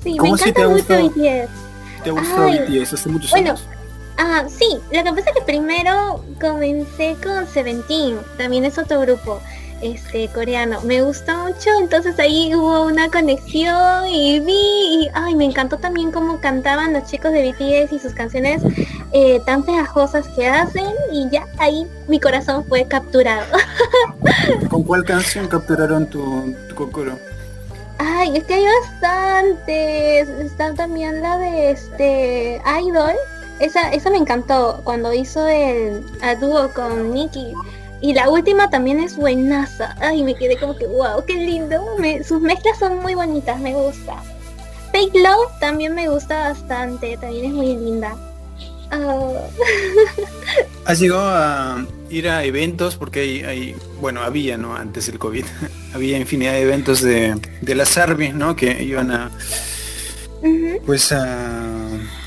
[0.03, 1.09] Sí, ¿Cómo encanta te ha mucho gustado?
[1.09, 1.49] BTS.
[2.03, 3.67] ¿Te ha gustado Ay, BTS hace muchos bueno, años?
[4.17, 9.41] Ah, sí, lo que pasa es que primero comencé con Seventeen, también es otro grupo
[9.81, 10.79] este coreano.
[10.81, 16.11] Me gustó mucho, entonces ahí hubo una conexión y vi y ay, me encantó también
[16.11, 18.61] cómo cantaban los chicos de BTS y sus canciones
[19.11, 23.45] eh, tan pegajosas que hacen y ya ahí mi corazón fue capturado.
[24.69, 27.17] ¿Con cuál canción capturaron tu, tu cocoro?
[27.97, 30.29] Ay, es que hay bastantes.
[30.29, 33.13] Está también la de este Idol.
[33.61, 37.53] Esa, esa me encantó cuando hizo el a dúo con Nicky.
[38.01, 39.95] Y la última también es buenaza.
[40.01, 41.83] Ay, me quedé como que wow, qué lindo.
[41.99, 44.15] Me- sus mezclas son muy bonitas, me gusta.
[44.91, 48.15] Fake Love también me gusta bastante, también es muy linda.
[48.89, 49.33] Ah,
[50.85, 52.95] ¿Has llegado a ir a eventos?
[52.95, 54.75] Porque hay, hay- bueno, había, ¿no?
[54.75, 55.45] Antes del COVID,
[55.93, 58.55] había infinidad de eventos de, de las ARMY, ¿no?
[58.55, 59.31] Que iban a,
[60.85, 61.80] pues a,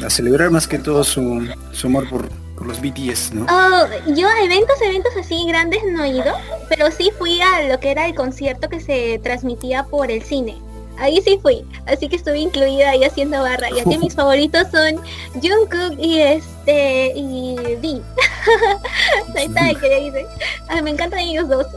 [0.05, 3.47] a celebrar más que todo su, su amor por, por los BTS, ¿no?
[3.49, 6.35] Oh, yo a eventos, eventos así grandes no he ido,
[6.69, 10.57] pero sí fui a lo que era el concierto que se transmitía por el cine.
[10.97, 14.97] Ahí sí fui, así que estuve incluida ahí haciendo barra, ya que mis favoritos son
[15.35, 18.01] Jungkook y este y V.
[19.37, 20.27] Ahí está el que le dice.
[20.69, 21.67] Ay, me encantan ellos dos.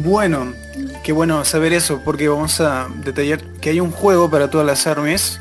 [0.00, 0.54] Bueno,
[1.08, 4.86] qué bueno saber eso, porque vamos a detallar que hay un juego para todas las
[4.86, 5.40] armies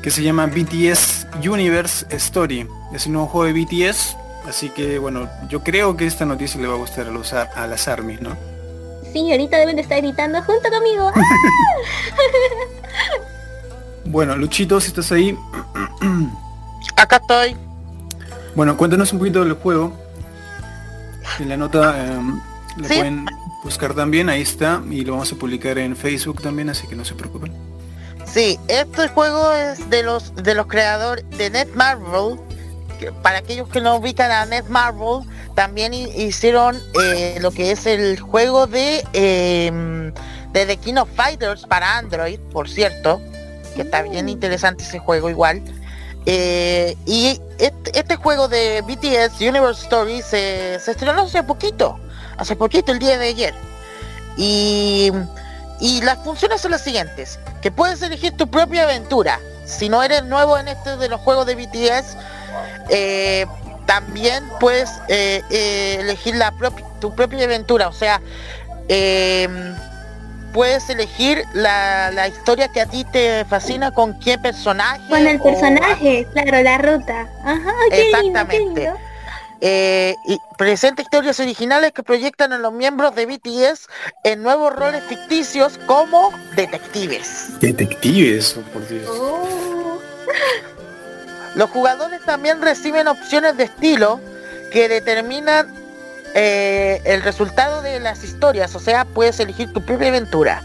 [0.00, 2.66] que se llama BTS Universe Story.
[2.94, 4.16] Es un nuevo juego de BTS,
[4.48, 7.66] así que bueno, yo creo que esta noticia le va a gustar a, los, a
[7.66, 8.38] las armies, ¿no?
[9.12, 11.12] Sí, ahorita deben de estar gritando junto conmigo.
[14.06, 15.36] Bueno, Luchito, si estás ahí,
[16.96, 17.54] Acá estoy.
[18.54, 19.92] bueno, cuéntanos un poquito del juego.
[21.38, 22.18] En la nota eh,
[22.78, 22.94] la Sí.
[22.94, 23.26] pueden
[23.64, 27.04] buscar también, ahí está, y lo vamos a publicar en Facebook también, así que no
[27.04, 27.52] se preocupen.
[28.26, 32.38] Sí, este juego es de los de los creadores de Netmarble.
[32.98, 37.86] que Para aquellos que no ubican a Netmarble, también hi- hicieron eh, lo que es
[37.86, 40.12] el juego de em,
[40.52, 43.20] de The King of Fighters para Android, por cierto,
[43.74, 45.60] que está bien interesante ese juego igual.
[46.26, 51.98] Eh, y este, este juego de BTS Universe Story se, se estrenó hace poquito,
[52.36, 53.54] hace poquito, el día de ayer.
[54.36, 55.10] Y,
[55.80, 59.38] y las funciones son las siguientes, que puedes elegir tu propia aventura.
[59.64, 62.16] Si no eres nuevo en este de los juegos de BTS,
[62.90, 63.46] eh,
[63.86, 66.52] también puedes eh, eh, elegir la
[67.00, 67.88] tu propia aventura.
[67.88, 68.20] O sea,
[70.52, 75.00] puedes elegir la, la historia que a ti te fascina con qué personaje.
[75.08, 77.28] Con el o- personaje, claro, la ruta.
[77.44, 78.58] Ajá, qué lindo, qué Exactamente.
[78.58, 78.96] lindo.
[79.66, 83.88] Eh, y presenta historias originales que proyectan a los miembros de BTS
[84.22, 87.58] en nuevos roles ficticios como detectives.
[87.60, 89.08] Detectives, oh, por Dios.
[89.08, 89.98] Oh.
[91.54, 94.20] Los jugadores también reciben opciones de estilo
[94.70, 95.72] que determinan
[96.34, 100.62] eh, el resultado de las historias, o sea, puedes elegir tu propia aventura.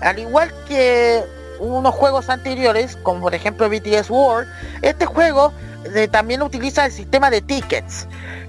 [0.00, 1.22] Al igual que
[1.60, 4.48] unos juegos anteriores, como por ejemplo BTS World,
[4.82, 5.52] este juego
[5.94, 8.06] eh, también utiliza el sistema de tickets.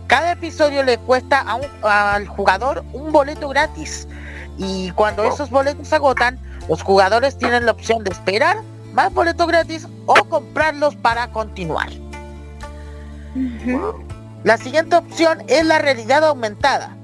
[0.07, 4.07] Cada episodio le cuesta a un- al jugador un boleto gratis.
[4.57, 8.57] Y cuando esos boletos se agotan, los jugadores tienen la opción de esperar
[8.93, 11.89] más boletos gratis o comprarlos para continuar.
[14.43, 16.95] La siguiente opción es la realidad aumentada.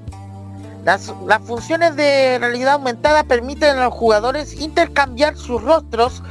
[0.88, 6.22] Las, las funciones de realidad aumentada permiten a los jugadores intercambiar sus rostros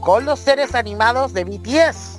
[0.00, 2.16] con los seres animados de BTS.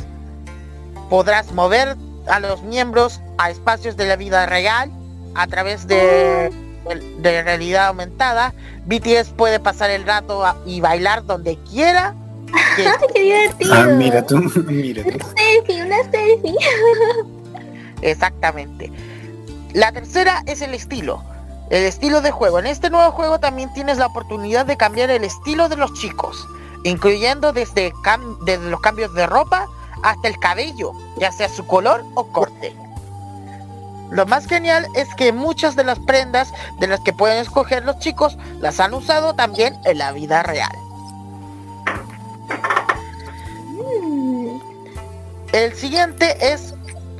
[1.09, 4.91] Podrás mover a los miembros a espacios de la vida real
[5.33, 6.51] a través de,
[7.17, 8.53] de realidad aumentada.
[8.85, 12.13] BTS puede pasar el rato a- y bailar donde quiera.
[12.75, 13.73] que- ¡Ay, qué divertido!
[13.73, 15.09] Ah, mira tú, mira tú.
[15.15, 16.55] Una selfie, una selfie.
[18.03, 18.91] Exactamente.
[19.73, 21.23] La tercera es el estilo.
[21.71, 22.59] El estilo de juego.
[22.59, 26.45] En este nuevo juego también tienes la oportunidad de cambiar el estilo de los chicos,
[26.83, 27.93] incluyendo desde,
[28.69, 29.69] los cambios de ropa
[30.03, 32.75] hasta el cabello, ya sea su color o corte.
[34.09, 37.99] Lo más genial es que muchas de las prendas de las que pueden escoger los
[37.99, 40.75] chicos las han usado también en la vida real.
[45.53, 46.73] El siguiente es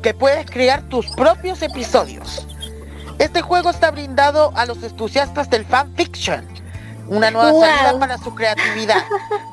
[0.04, 2.46] que puedes crear tus propios episodios.
[3.20, 6.46] Este juego está brindado a los entusiastas del fanfiction,
[7.08, 7.62] una nueva Wow.
[7.62, 9.04] salida para su creatividad.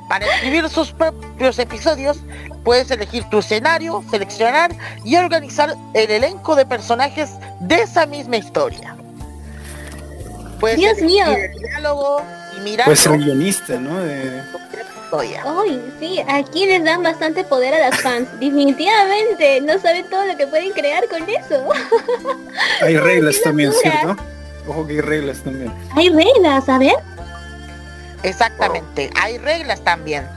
[0.08, 2.18] Para escribir sus propios episodios,
[2.64, 4.70] puedes elegir tu escenario, seleccionar
[5.04, 8.96] y organizar el elenco de personajes de esa misma historia.
[10.60, 11.26] Puedes Dios mío.
[11.26, 12.22] el diálogo
[12.66, 14.00] y ser tu guionista, ¿no?
[14.00, 14.42] De-.
[15.12, 18.28] Ay, sí, aquí les dan bastante poder a las fans.
[18.40, 21.68] Definitivamente, no saben todo lo que pueden crear con eso.
[22.82, 23.72] Hay reglas también.
[23.72, 24.16] ¿cierto?
[24.66, 25.72] Ojo que hay reglas también.
[25.96, 26.96] Hay reglas, a ver.
[28.22, 30.28] Exactamente, hay reglas también.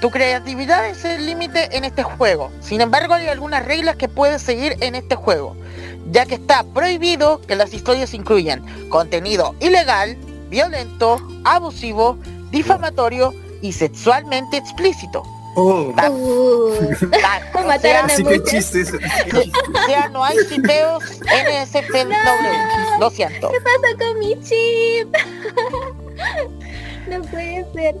[0.00, 2.52] Tu creatividad es el límite en este juego.
[2.60, 5.56] Sin embargo, hay algunas reglas que puedes seguir en este juego,
[6.12, 10.16] ya que está prohibido que las historias incluyan contenido ilegal,
[10.48, 12.18] violento, abusivo,
[12.50, 13.32] difamatorio
[13.62, 15.22] y sexualmente explícito.
[15.58, 16.74] Oh, Uh,
[17.10, 18.50] ta- o Mataron sea, a sí que muchos.
[18.50, 18.96] chiste eso.
[18.98, 22.12] o sea, no hay cipeos NSFW.
[23.00, 23.50] Lo siento.
[23.50, 25.14] ¿Qué pasa con mi chip?
[27.10, 27.94] no puede ser.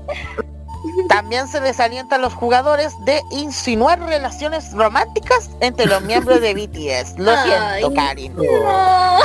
[1.08, 7.18] También se desalienta a los jugadores de insinuar relaciones románticas entre los miembros de BTS.
[7.18, 7.94] Lo siento, Ay.
[7.94, 8.34] Karin.
[8.34, 8.42] No.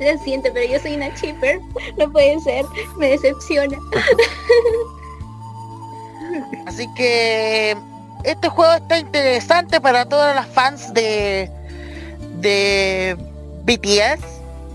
[0.00, 1.60] Lo siento, pero yo soy una chipper.
[1.96, 2.64] No puede ser.
[2.96, 3.78] Me decepciona.
[6.66, 7.76] Así que
[8.24, 11.48] este juego está interesante para todas las fans de
[12.40, 13.16] de
[13.64, 14.20] BTS,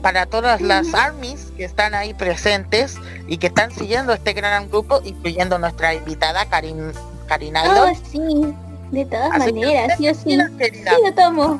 [0.01, 2.95] para todas las armies que están ahí presentes
[3.27, 6.93] y que están siguiendo este gran grupo, incluyendo nuestra invitada Karin
[7.27, 7.95] Karin Oh, Idol.
[8.09, 8.53] sí.
[8.91, 10.21] De todas Así maneras, yo sí.
[10.27, 11.59] Mira, Sí, querida, lo tomo.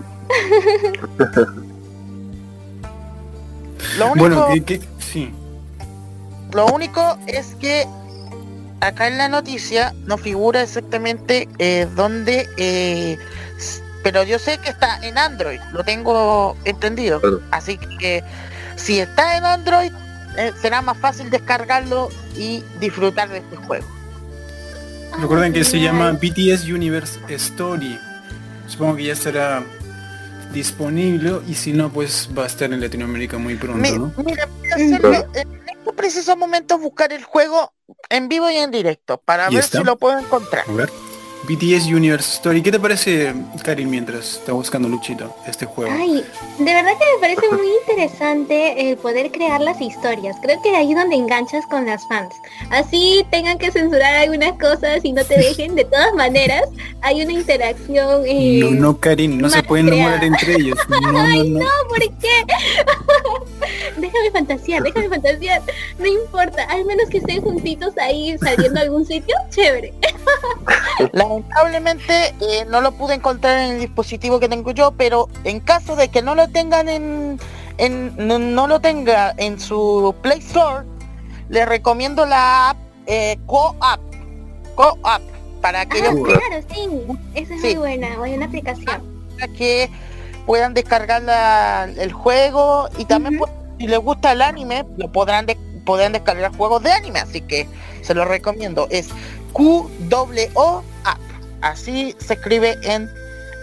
[3.97, 5.34] Lo único, Bueno, que, que- sí.
[6.54, 7.86] Lo único es que
[8.80, 13.18] acá en la noticia no figura exactamente eh, dónde, eh,
[14.02, 17.20] pero yo sé que está en Android, lo tengo entendido.
[17.20, 17.41] Claro.
[17.52, 18.24] Así que
[18.80, 19.91] si está en Android,
[20.38, 23.86] eh, será más fácil descargarlo y disfrutar de este juego.
[25.19, 27.99] Recuerden que se llama BTS Universe Story.
[28.67, 29.63] Supongo que ya estará
[30.53, 34.13] disponible y si no, pues va a estar en Latinoamérica muy pronto, Mi- ¿no?
[34.23, 37.73] Mira, voy a hacerlo en estos precisos momentos buscar el juego
[38.09, 39.80] en vivo y en directo para ¿Y ver está?
[39.80, 40.65] si lo puedo encontrar.
[40.67, 40.89] A ver.
[41.44, 42.62] BTS Universe Story.
[42.62, 43.34] ¿Qué te parece,
[43.64, 45.92] Karin, mientras está buscando Luchito este juego?
[45.98, 46.24] Ay,
[46.60, 50.36] de verdad que me parece muy interesante el poder crear las historias.
[50.42, 52.36] Creo que ahí es donde enganchas con las fans.
[52.70, 55.76] Así tengan que censurar algunas cosas y no te dejen.
[55.76, 56.64] De todas maneras,
[57.02, 58.24] hay una interacción.
[58.26, 60.78] eh, No, no, Karin, no se pueden enamorar entre ellos.
[60.90, 61.66] No, no, no.
[61.88, 62.44] ¿Por qué?
[63.98, 65.62] déjame fantasear, déjame fantasear.
[65.98, 69.94] No importa, al menos que estén juntitos ahí saliendo a algún sitio, chévere.
[71.30, 75.95] Lamentablemente eh, no lo pude encontrar en el dispositivo que tengo yo, pero en caso
[75.95, 77.39] de que no lo tengan en,
[77.77, 80.86] en no, no lo tenga en su Play Store,
[81.49, 83.99] les recomiendo la app eh, Co-App.
[84.75, 85.21] Co-App
[85.61, 86.15] para Ah, claro,
[86.73, 86.89] sí.
[87.36, 87.67] Esa es Sí.
[87.67, 89.19] muy buena, buena aplicación.
[89.57, 89.89] que
[90.45, 95.45] puedan descargar la- el juego y también pues, si les gusta el anime, lo podrán
[95.45, 97.67] de- podrán descargar juegos de anime, así que
[98.01, 98.88] se los recomiendo.
[98.89, 99.07] Es
[99.54, 101.20] QWO App.
[101.62, 103.10] Así se escribe en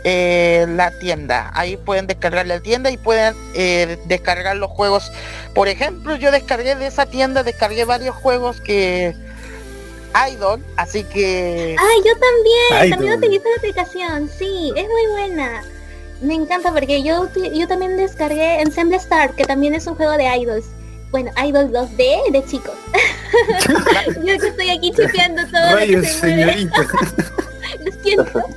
[0.04, 1.50] eh, la tienda.
[1.54, 5.10] Ahí pueden descargar la tienda y pueden eh, descargar los juegos.
[5.54, 9.14] Por ejemplo, yo descargué de esa tienda, descargué varios juegos que
[10.30, 15.62] Idol, así que Ay, yo también, también utilizo la aplicación, sí, es muy buena.
[16.22, 20.24] Me encanta porque yo, yo también descargué Ensemble Star, que también es un juego de
[20.24, 20.66] idols.
[21.10, 22.74] Bueno, Idol 2D de chicos.
[24.16, 26.82] yo que estoy aquí chipeando todo lo que se señorita.
[27.84, 28.42] lo siento.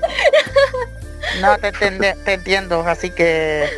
[1.41, 3.69] No, te, te entiendo, así que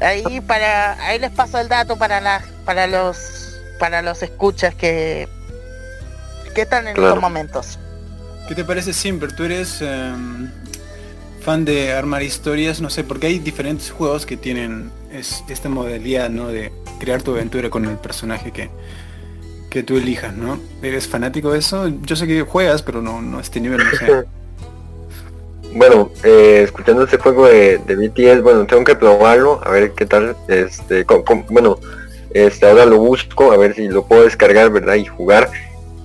[0.00, 5.28] ahí para ahí les paso el dato para las para los para los escuchas que
[6.54, 7.78] que están en estos momentos.
[8.48, 9.28] ¿Qué te parece siempre?
[9.28, 10.50] Tú eres em,
[11.40, 16.48] fan de armar historias, no sé, porque hay diferentes juegos que tienen esta modalidad, ¿no?
[16.48, 18.70] De crear tu aventura con el personaje que,
[19.70, 20.60] que tú elijas, ¿no?
[20.82, 21.88] ¿Eres fanático de eso?
[22.02, 24.24] Yo sé que juegas, pero no, no a este nivel, no sé.
[25.74, 30.34] Bueno, eh, escuchando este juego de, BTS, bueno, tengo que probarlo, a ver qué tal.
[30.48, 31.04] Este,
[31.50, 31.78] bueno,
[32.30, 34.94] este, ahora lo busco, a ver si lo puedo descargar, ¿verdad?
[34.94, 35.50] Y jugar.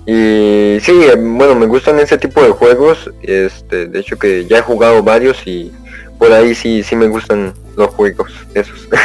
[0.06, 3.10] Y sí, bueno, me gustan ese tipo de juegos.
[3.22, 5.72] Este, de hecho que ya he jugado varios y
[6.18, 8.88] por ahí sí, sí me gustan los juegos, esos.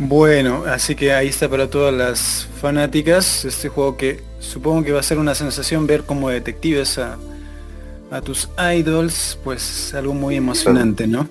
[0.00, 5.00] Bueno, así que ahí está para todas las fanáticas, este juego que supongo que va
[5.00, 7.18] a ser una sensación ver como detectives a,
[8.12, 11.28] a tus idols, pues algo muy emocionante, ¿no?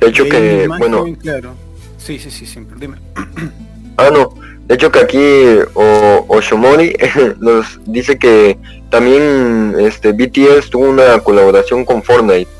[0.00, 1.06] De hecho que, bueno...
[1.20, 1.54] Claro.
[1.98, 2.98] Sí, sí, sí, siempre, dime.
[3.96, 4.34] Ah, no.
[4.66, 6.96] De hecho que aquí o, Oshomori
[7.40, 8.58] nos dice que
[8.90, 12.50] también este BTS tuvo una colaboración con Fortnite.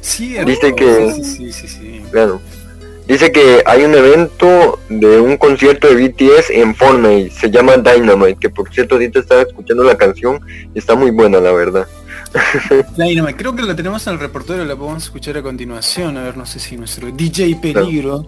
[0.00, 2.02] Sí, dice que sí, sí, sí,
[3.06, 8.36] Dice que hay un evento de un concierto de BTS en Fortnite, se llama Dynamite,
[8.36, 10.40] que por cierto ahorita estaba escuchando la canción
[10.74, 11.86] y está muy buena la verdad.
[12.96, 16.36] Dynamite, creo que la tenemos en el reportero, la podemos escuchar a continuación, a ver,
[16.36, 18.26] no sé si nuestro DJ Peligro.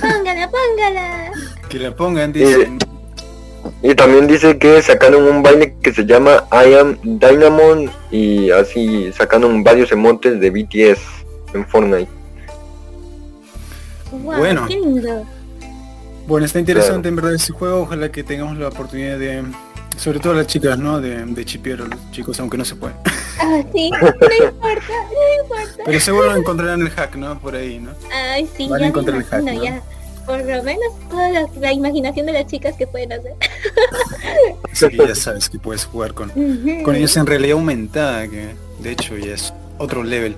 [0.00, 1.32] Póngala, póngala.
[1.68, 2.78] Que la pongan, dicen.
[3.82, 9.12] Y, también dice que sacaron un baile que se llama I Am Dynamon y así
[9.12, 11.00] sacaron varios emotes de BTS
[11.54, 12.10] en Fortnite.
[14.10, 14.66] bueno.
[16.26, 19.42] Bueno, está interesante en verdad ese juego, ojalá que tengamos la oportunidad de
[19.96, 21.00] sobre todo las chicas, ¿no?
[21.00, 22.94] De, de chipiar a los chicos, aunque no se puede.
[23.38, 24.26] Ah, sí, no importa,
[24.60, 25.82] no importa.
[25.84, 27.38] Pero seguro encontrarán el hack, ¿no?
[27.38, 27.92] Por ahí, ¿no?
[28.12, 29.62] Ay, sí, ya encontrar el hack, ¿no?
[29.62, 29.82] ya.
[30.26, 33.34] Por lo menos toda la, imaginación de las chicas que pueden hacer.
[34.72, 36.30] Así que ya sabes que puedes jugar con,
[36.84, 40.36] con ellos en realidad aumentada, que de hecho ya es otro level.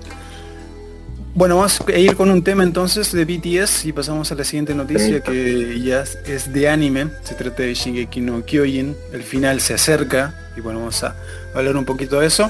[1.35, 4.73] Bueno, vamos a ir con un tema entonces de BTS y pasamos a la siguiente
[4.73, 7.09] noticia que ya es de anime.
[7.23, 8.95] Se trata de Shingeki no Kyojin.
[9.11, 11.13] El final se acerca y bueno, vamos a
[11.53, 12.49] hablar un poquito de eso.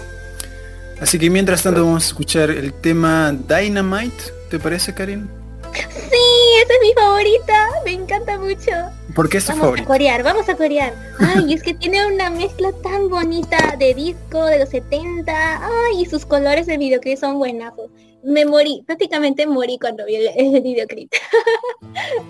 [1.01, 4.23] Así que mientras tanto vamos a escuchar el tema Dynamite.
[4.51, 5.27] ¿Te parece, Karin?
[5.73, 7.69] Sí, esa es mi favorita.
[7.85, 8.69] Me encanta mucho.
[9.15, 10.93] ¿Por qué es tu Vamos a corear, vamos a corear.
[11.17, 15.33] Ay, es que tiene una mezcla tan bonita de disco de los 70.
[15.33, 17.89] Ay, y sus colores de videoclip son buenazos
[18.25, 21.11] me morí, prácticamente morí cuando vi el, videoclip.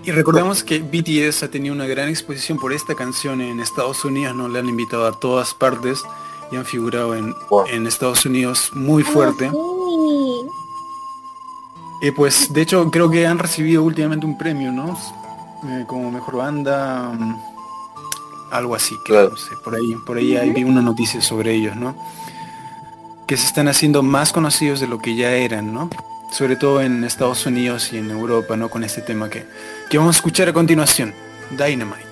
[0.04, 4.36] Y recordemos que BTS ha tenido una gran exposición por esta canción en Estados Unidos,
[4.36, 4.48] ¿no?
[4.48, 6.02] Le han invitado a todas partes
[6.52, 7.34] y han figurado en,
[7.72, 9.50] en Estados Unidos muy ah, fuerte.
[12.00, 14.96] Y pues de hecho creo que han recibido últimamente un premio, ¿no?
[15.64, 17.36] Eh, como mejor banda, mm,
[18.52, 19.34] algo así, claro.
[19.64, 21.96] por ahí, por ahí hay una noticia sobre ellos, ¿no?
[23.26, 25.90] Que se están haciendo más conocidos de lo que ya eran, ¿no?
[26.30, 28.68] Sobre todo en Estados Unidos y en Europa, ¿no?
[28.68, 29.46] Con este tema que,
[29.90, 31.14] que vamos a escuchar a continuación,
[31.50, 32.05] Dynamite.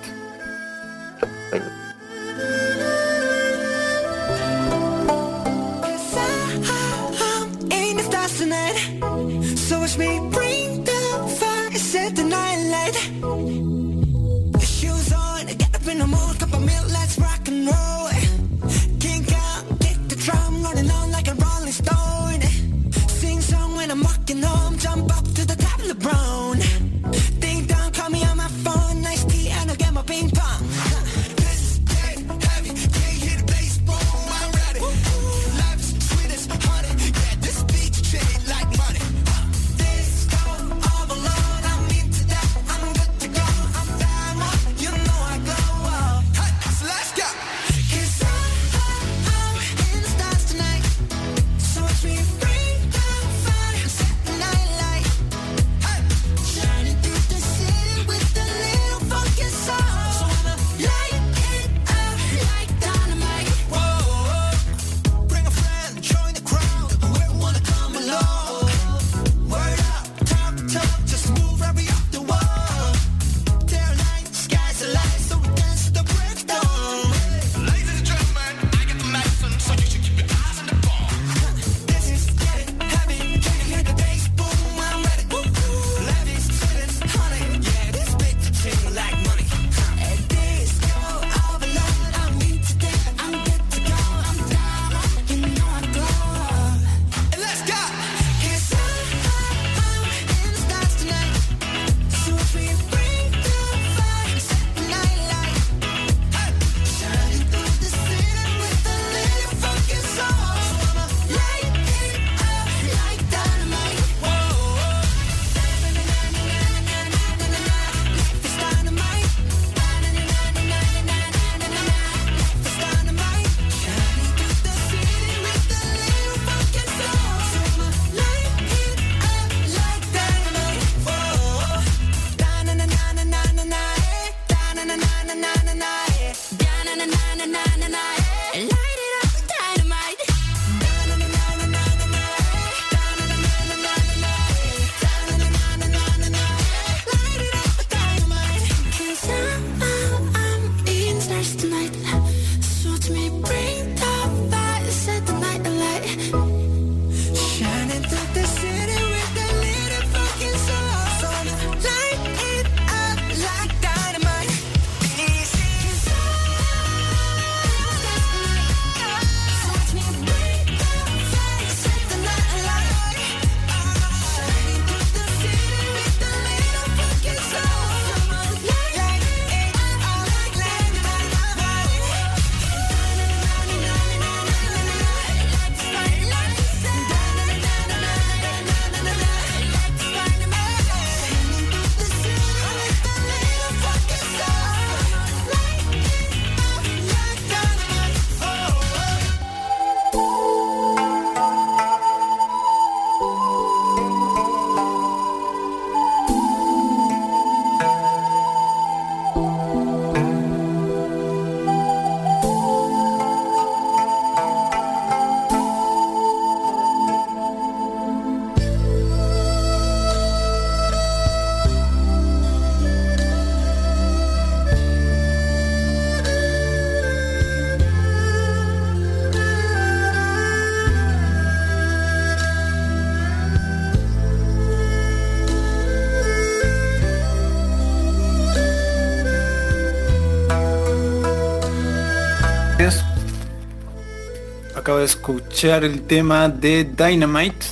[244.85, 247.65] Acabo de escuchar el tema de Dynamite.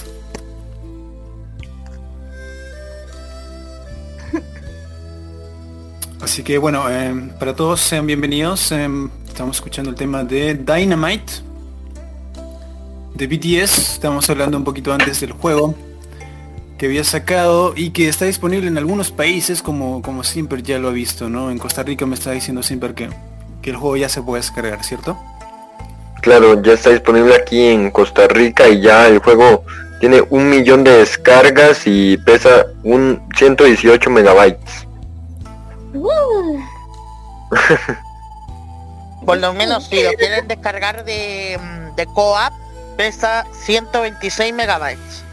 [6.20, 8.72] Así que bueno, em, para todos sean bienvenidos.
[8.72, 11.34] em, estamos escuchando el tema de Dynamite
[13.14, 13.94] de BTS.
[13.94, 15.76] Estamos hablando un poquito antes del juego
[16.80, 20.88] que había sacado y que está disponible en algunos países como, como Simper ya lo
[20.88, 21.52] ha visto, ¿no?
[21.52, 23.12] En Costa Rica me está diciendo Simper que,
[23.62, 25.16] que el juego ya se puede descargar, ¿cierto?
[26.24, 29.66] Claro, ya está disponible aquí en Costa Rica y ya el juego
[30.00, 34.88] tiene un millón de descargas y pesa un 118 megabytes.
[35.94, 36.60] Uh,
[39.26, 42.54] Por lo menos si lo quieren descargar de, mm, de co-op,
[42.96, 45.24] pesa 126 megabytes.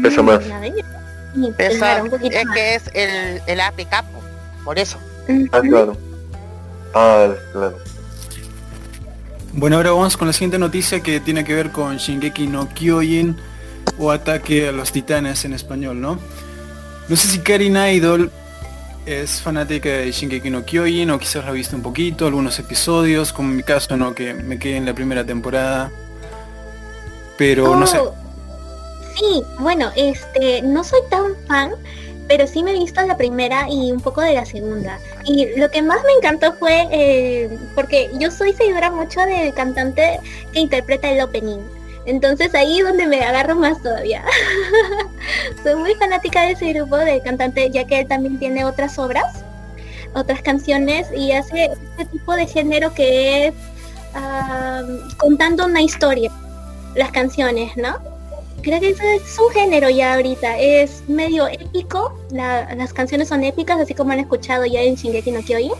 [0.00, 0.44] Pesa más.
[0.44, 4.20] Sí, Pesa, es que es el, el APK, po,
[4.64, 4.98] por eso.
[5.52, 5.68] Ah, Ujú.
[5.68, 5.96] claro.
[6.94, 7.76] Ah, claro.
[9.52, 13.36] Bueno, ahora vamos con la siguiente noticia que tiene que ver con Shingeki no Kyojin
[13.98, 16.18] o Ataque a los Titanes en español, ¿no?
[17.08, 18.30] No sé si Karin Idol
[19.06, 23.32] es fanática de Shingeki no Kyojin o quizás la ha visto un poquito, algunos episodios,
[23.32, 24.14] como en mi caso, ¿no?
[24.14, 25.90] Que me quedé en la primera temporada.
[27.36, 27.98] Pero no sé.
[27.98, 28.14] Oh,
[29.20, 31.72] Sí, bueno, este, no soy tan fan,
[32.30, 35.00] pero sí me he visto la primera y un poco de la segunda.
[35.24, 40.20] Y lo que más me encantó fue, eh, porque yo soy seguidora mucho del cantante
[40.52, 41.58] que interpreta el opening.
[42.06, 44.22] Entonces ahí es donde me agarro más todavía.
[45.64, 49.42] soy muy fanática de ese grupo de cantante, ya que él también tiene otras obras,
[50.14, 51.64] otras canciones y hace
[51.98, 53.54] este tipo de género que es
[54.14, 54.84] ah,
[55.16, 56.30] contando una historia,
[56.94, 58.09] las canciones, ¿no?
[58.62, 60.58] Creo que eso es su género ya ahorita.
[60.58, 62.16] Es medio épico.
[62.30, 65.72] la- las canciones son épicas, así como han escuchado ya en Shingeki no Kyojin.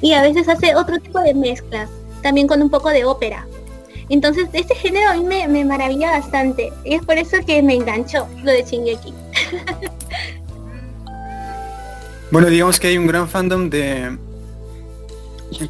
[0.00, 1.88] Y a veces hace otro tipo de mezclas,
[2.22, 3.46] también con un poco de ópera.
[4.08, 6.72] Entonces, este género a mí me, me maravilla bastante.
[6.84, 9.12] Y es por eso que me enganchó lo de Shingeki.
[12.30, 14.16] Bueno, digamos que hay un gran fandom de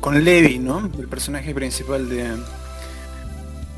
[0.00, 0.90] con Levi, ¿no?
[0.98, 2.28] El personaje principal de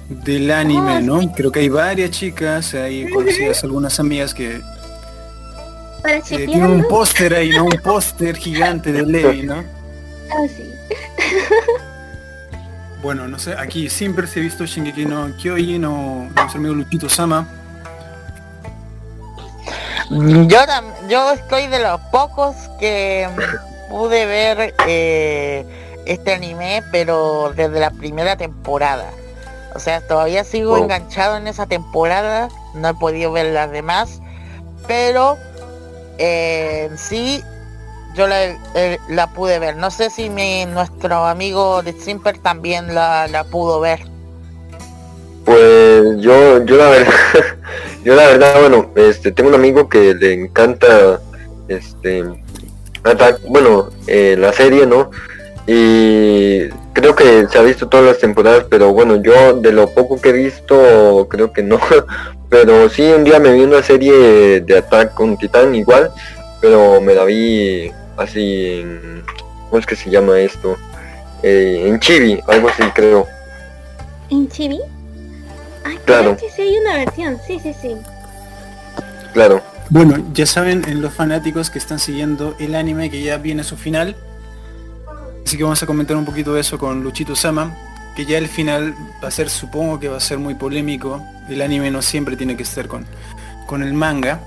[0.08, 1.32] del anime, Ah, ¿no?
[1.32, 4.60] Creo que hay varias chicas, hay conocidas algunas amigas que
[6.06, 7.64] eh, tienen un póster ahí, ¿no?
[7.64, 9.54] Un póster gigante de Levi, ¿no?
[9.56, 10.62] ah, sí.
[13.02, 17.08] Bueno, no sé, aquí siempre se ha visto Shingeki no Kyojin o nuestro amigo Luchito
[17.08, 17.46] Sama.
[20.10, 20.58] Yo,
[21.08, 23.28] yo estoy de los pocos que
[23.88, 25.64] pude ver eh,
[26.06, 29.10] este anime, pero desde la primera temporada.
[29.78, 30.78] O sea, todavía sigo Oh.
[30.78, 34.20] enganchado en esa temporada, no he podido ver las demás,
[34.88, 35.36] pero
[36.18, 37.44] eh, sí,
[38.16, 39.76] yo la, eh, la pude ver.
[39.76, 44.00] No sé si mi, nuestro amigo de Simper también la, la pudo ver.
[45.44, 47.12] Pues yo, yo la verdad,
[48.04, 51.20] yo la verdad, bueno, este, tengo un amigo que le encanta,
[51.68, 52.24] este,
[53.46, 55.12] bueno, eh, la serie, ¿no?
[55.70, 60.18] Y creo que se ha visto todas las temporadas, pero bueno, yo de lo poco
[60.18, 61.78] que he visto, creo que no.
[62.48, 66.10] Pero sí, un día me vi una serie de Attack con Titán igual,
[66.62, 69.22] pero me la vi así en,
[69.68, 70.78] ¿cómo es que se llama esto?
[71.42, 73.26] Eh, en Chibi, algo así creo.
[74.30, 74.80] ¿En Chibi?
[75.84, 76.36] Ay, Claro.
[76.36, 77.38] creo que sí hay una versión.
[77.46, 77.94] Sí, sí, sí.
[79.34, 79.60] Claro.
[79.90, 83.64] Bueno, ya saben en los fanáticos que están siguiendo el anime que ya viene a
[83.64, 84.16] su final.
[85.48, 87.74] Así que vamos a comentar un poquito de eso con Luchito Sama,
[88.14, 88.94] que ya el final
[89.24, 91.24] va a ser, supongo que va a ser muy polémico.
[91.48, 93.06] El anime no siempre tiene que estar con,
[93.66, 94.40] con el manga.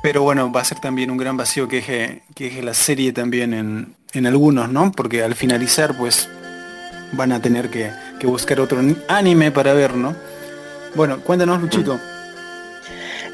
[0.00, 3.12] Pero bueno, va a ser también un gran vacío que deje, que deje la serie
[3.12, 4.92] también en, en algunos, ¿no?
[4.92, 6.28] Porque al finalizar, pues,
[7.10, 7.90] van a tener que,
[8.20, 10.14] que buscar otro ni- anime para ver, ¿no?
[10.94, 11.98] Bueno, cuéntanos, Luchito.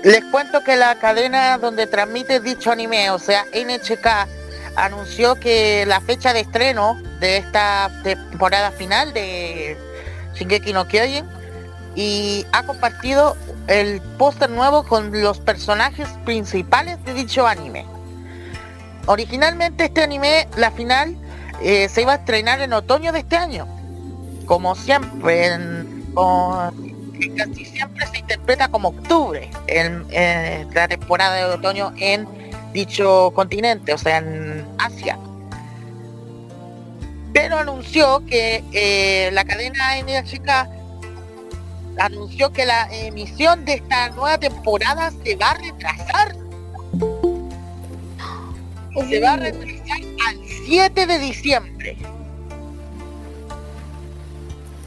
[0.02, 4.26] Les cuento que la cadena donde transmite dicho anime, o sea, NHK,
[4.76, 9.76] anunció que la fecha de estreno de esta temporada final de
[10.34, 11.26] Shingeki no Kyojin
[11.94, 17.86] y ha compartido el póster nuevo con los personajes principales de dicho anime.
[19.06, 21.16] Originalmente este anime, la final,
[21.62, 23.66] eh, se iba a estrenar en otoño de este año.
[24.46, 25.50] Como siempre,
[27.36, 29.50] casi siempre se interpreta como octubre
[30.74, 32.26] la temporada de otoño en
[32.74, 35.18] dicho continente, o sea, en Asia.
[37.32, 40.68] Pero anunció que eh, la cadena NHK
[41.98, 46.36] anunció que la emisión de esta nueva temporada se va a retrasar.
[49.08, 49.98] Se va a retrasar
[50.28, 51.96] al 7 de diciembre.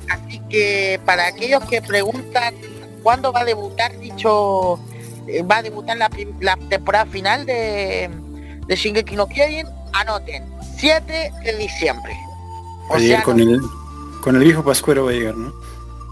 [0.09, 2.53] Así que para aquellos que preguntan
[3.03, 4.79] cuándo va a debutar dicho,
[5.49, 6.09] va a debutar la,
[6.69, 8.09] temporada final de,
[8.67, 10.43] de Shingeki no Kyojin, anoten,
[10.77, 12.17] 7 de diciembre.
[12.89, 13.59] O sea, con, el,
[14.21, 15.53] con el viejo Pascuero va a llegar, ¿no?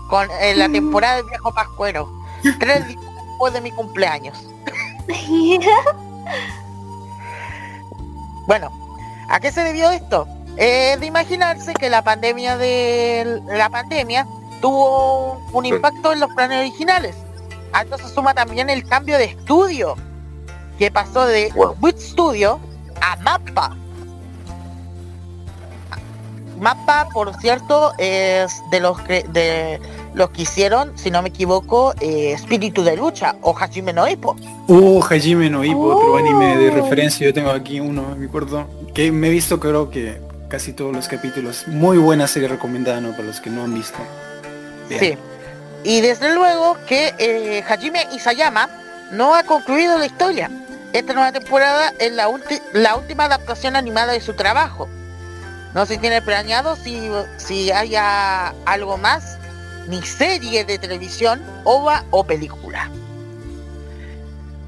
[0.10, 2.10] Con la temporada del viejo Pascuero.
[2.60, 3.02] Tres días
[3.36, 4.38] después de mi cumpleaños.
[8.48, 8.72] bueno,
[9.30, 10.28] ¿a qué se debió esto?
[10.58, 14.26] Es de imaginarse que la pandemia de la pandemia
[14.62, 17.16] tuvo un impacto en los planes originales.
[17.76, 19.96] A esto se suma también el cambio de estudio
[20.80, 21.52] que pasó de
[21.82, 22.58] Wit Studio
[23.02, 23.76] a Mappa.
[26.58, 29.82] Mappa, por cierto, es de los que de
[30.14, 34.38] los que hicieron, si no me equivoco, eh, Espíritu de Lucha o Hajime no Ippo.
[34.68, 37.28] Uh, Hajime no Ippo, otro anime de referencia.
[37.28, 41.10] Yo tengo aquí uno, me acuerdo, que me he visto creo que casi todos los
[41.10, 41.68] capítulos.
[41.68, 43.12] Muy buena serie recomendada, ¿no?
[43.12, 43.98] Para los que no han visto.
[44.88, 45.18] Sí.
[45.86, 48.68] Y desde luego que eh, Hajime Isayama
[49.12, 50.50] no ha concluido la historia.
[50.94, 54.90] Esta nueva temporada es la, última adaptación animada de su trabajo.
[55.76, 59.38] No se tiene planeado si, si haya algo más,
[59.88, 62.90] ni serie de televisión, ova o película.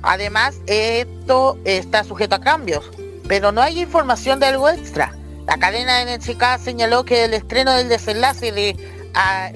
[0.03, 2.91] Además, esto está sujeto a cambios,
[3.27, 5.15] pero no hay información de algo extra.
[5.47, 8.96] La cadena NHK señaló que el estreno del desenlace de,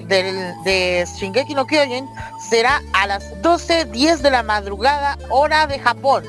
[0.06, 2.08] de Shingeki no Kyojin
[2.50, 6.24] será a las 12.10 de la madrugada hora de Japón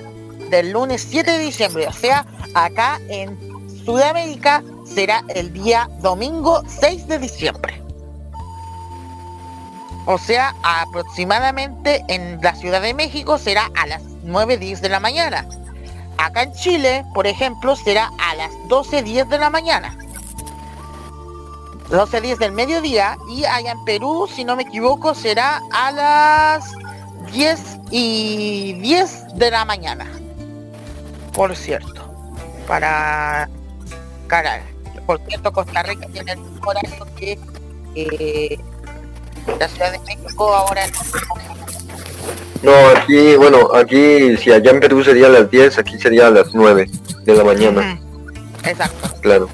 [0.50, 3.38] del lunes 7 de diciembre, o sea, acá en
[3.86, 7.82] Sudamérica será el día domingo 6 de diciembre.
[10.06, 15.48] O sea, aproximadamente en la Ciudad de México será a las 9.10 de la mañana.
[16.18, 19.98] Acá en Chile, por ejemplo, será a las 12.10 de la mañana.
[21.94, 26.72] 12.10 del mediodía y allá en Perú, si no me equivoco, será a las
[27.32, 27.60] 10
[27.92, 30.12] y 10 de la mañana.
[31.34, 32.12] Por cierto,
[32.68, 33.48] para
[34.26, 34.64] carar.
[35.06, 37.38] Por cierto, Costa Rica tiene el horario que
[37.94, 38.58] eh,
[39.60, 40.88] la Ciudad de México ahora
[42.64, 46.32] no, aquí, bueno, aquí si allá en Perú sería a las 10, aquí sería a
[46.32, 46.90] las 9
[47.24, 48.00] de la mañana.
[48.64, 49.10] Exacto.
[49.20, 49.50] Claro.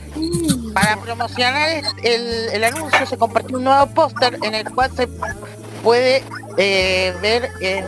[0.73, 5.07] Para promocionar el, anuncio se compartió un nuevo póster en el cual se
[5.83, 6.23] puede
[6.57, 7.85] eh, ver en,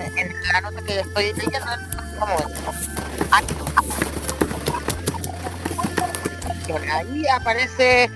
[0.52, 1.68] la nota que estoy leyendo.
[2.20, 2.38] Como
[6.94, 8.10] Ahí aparece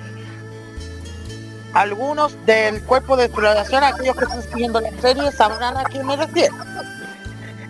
[1.74, 6.16] algunos del cuerpo de exploración, aquellos que están siguiendo la serie sabrán a qué me
[6.16, 6.55] refiero.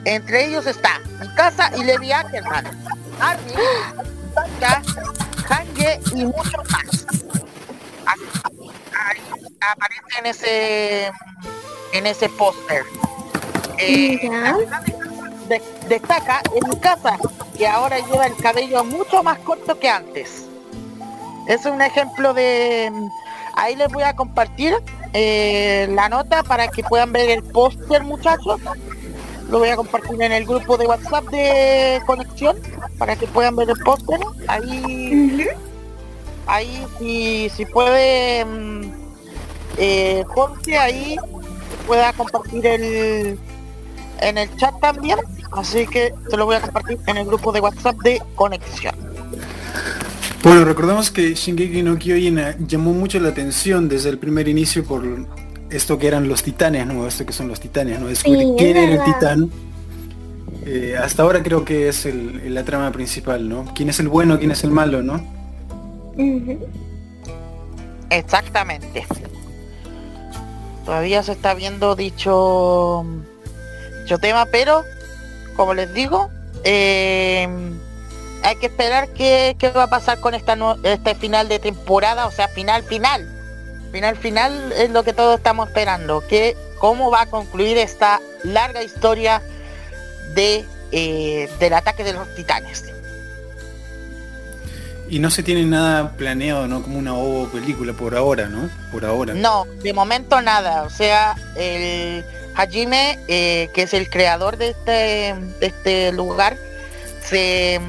[0.04, 1.02] Entre ellos está
[1.36, 2.66] casa y Levi Ackerman,
[3.20, 3.56] Armin,
[5.50, 7.06] Hange y muchos más.
[8.06, 9.22] Ahí
[9.62, 11.12] aparece en ese
[11.94, 12.84] en ese póster.
[13.78, 14.30] Eh,
[15.88, 17.18] destaca en casa
[17.58, 20.48] que ahora lleva el cabello mucho más corto que antes.
[21.48, 22.92] Es un ejemplo de
[23.56, 24.76] ahí les voy a compartir
[25.14, 28.60] eh, la nota para que puedan ver el póster muchachos
[29.56, 32.58] lo voy a compartir en el grupo de WhatsApp de conexión
[32.98, 34.20] para que puedan ver el póster.
[34.50, 35.48] Ahí,
[36.46, 38.82] ahí si, si puede mm,
[39.78, 41.16] eh, Jorge ahí
[41.88, 43.40] pueda compartir el
[44.20, 45.20] en el chat también.
[45.54, 48.94] Así que se lo voy a compartir en el grupo de WhatsApp de conexión.
[50.44, 55.06] Bueno, recordamos que Shingeki no Kyojin llamó mucho la atención desde el primer inicio por
[55.76, 57.08] esto que eran los titanes, ¿no?
[57.08, 58.08] Esto que son los titanes, ¿no?
[58.08, 59.52] Descubrir quién era el titán.
[60.66, 62.08] Eh, hasta ahora creo que es
[62.46, 63.66] la trama principal, ¿no?
[63.76, 65.24] ¿Quién es el bueno, quién es el malo, ¿no?
[68.10, 69.06] Exactamente.
[70.86, 73.06] Todavía se está viendo dicho,
[74.04, 74.84] dicho tema, pero
[75.56, 76.30] como les digo,
[76.64, 77.48] eh,
[78.44, 82.32] hay que esperar qué, qué, va a pasar con esta este final de temporada, o
[82.32, 83.35] sea, final final
[83.96, 88.84] final final es lo que todos estamos esperando, que cómo va a concluir esta larga
[88.84, 89.42] historia
[90.34, 92.84] de eh, del ataque de los titanes.
[95.08, 96.84] Y no se tiene nada planeado, ¿no?
[96.84, 98.70] Como una o película por ahora, ¿no?
[98.92, 99.34] Por ahora.
[99.34, 100.84] No, de momento nada.
[100.84, 106.58] O sea, el Hajime, eh, que es el creador de este, de este lugar,
[107.22, 107.80] se,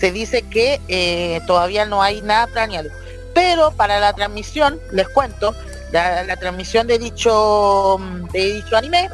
[0.00, 2.90] se dice que eh, todavía no hay nada planeado.
[3.38, 5.54] Pero para la transmisión, les cuento,
[5.92, 7.96] la, transmisión de dicho,
[8.32, 9.08] de dicho anime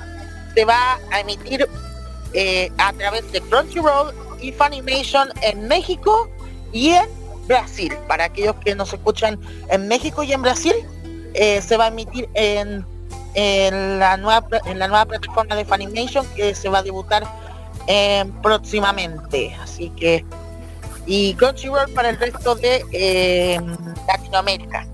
[0.54, 1.68] se va a emitir
[2.32, 6.30] eh, a través de Crunchyroll y Funimation en México
[6.72, 7.06] y en
[7.46, 7.92] Brasil.
[8.08, 10.74] Para aquellos que nos escuchan en México y en Brasil,
[11.34, 12.82] eh, se va a emitir en,
[13.34, 17.24] en, la nueva, en la nueva plataforma de Funimation que se va a debutar
[17.88, 19.54] eh, próximamente.
[19.60, 20.24] Así que
[21.06, 23.60] y Crunchyroll para el resto de eh,
[24.06, 24.86] Latinoamérica.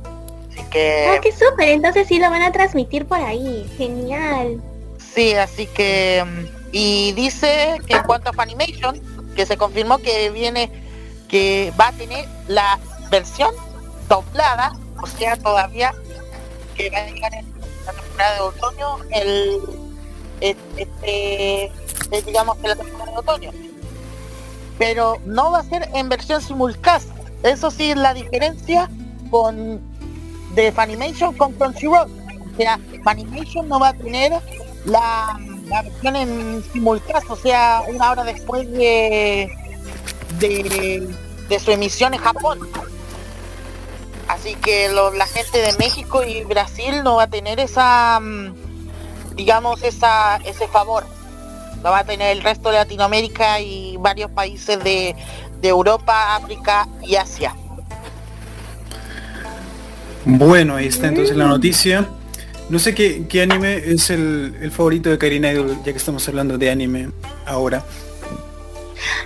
[0.51, 1.07] Así que...
[1.09, 3.71] Ah, qué súper, entonces sí lo van a transmitir por ahí.
[3.77, 4.61] Genial.
[4.99, 6.25] Sí, así que...
[6.73, 9.01] Y dice que en cuanto a Funimation,
[9.35, 10.71] que se confirmó que viene,
[11.29, 12.79] que va a tener la
[13.11, 13.53] versión
[14.09, 15.93] doblada, o sea, todavía
[16.77, 17.47] que va a llegar en
[17.87, 19.61] la temporada de otoño, el,
[20.41, 21.73] este,
[22.25, 23.70] digamos que la temporada de otoño
[24.81, 27.11] pero no va a ser en versión simulcast.
[27.43, 28.89] Eso sí es la diferencia
[29.31, 29.79] con
[30.55, 32.11] de Funimation con Crunchyroll.
[32.11, 34.33] O sea, Funimation no va a tener
[34.87, 35.39] la,
[35.85, 39.53] versión en simulcast, o sea, una hora después de,
[40.39, 42.61] de, su emisión en Japón.
[44.29, 48.55] Así que la gente de México y Brasil no va a tener esa, mm,
[49.37, 51.05] digamos, esa, ese favor
[51.83, 55.15] lo va a tener el resto de Latinoamérica y varios países de,
[55.63, 57.55] Europa, África y Asia.
[60.25, 62.09] Bueno, ahí está entonces la noticia.
[62.71, 67.11] No sé qué, anime es el, favorito de Karina ya que estamos hablando de anime
[67.45, 67.85] ahora.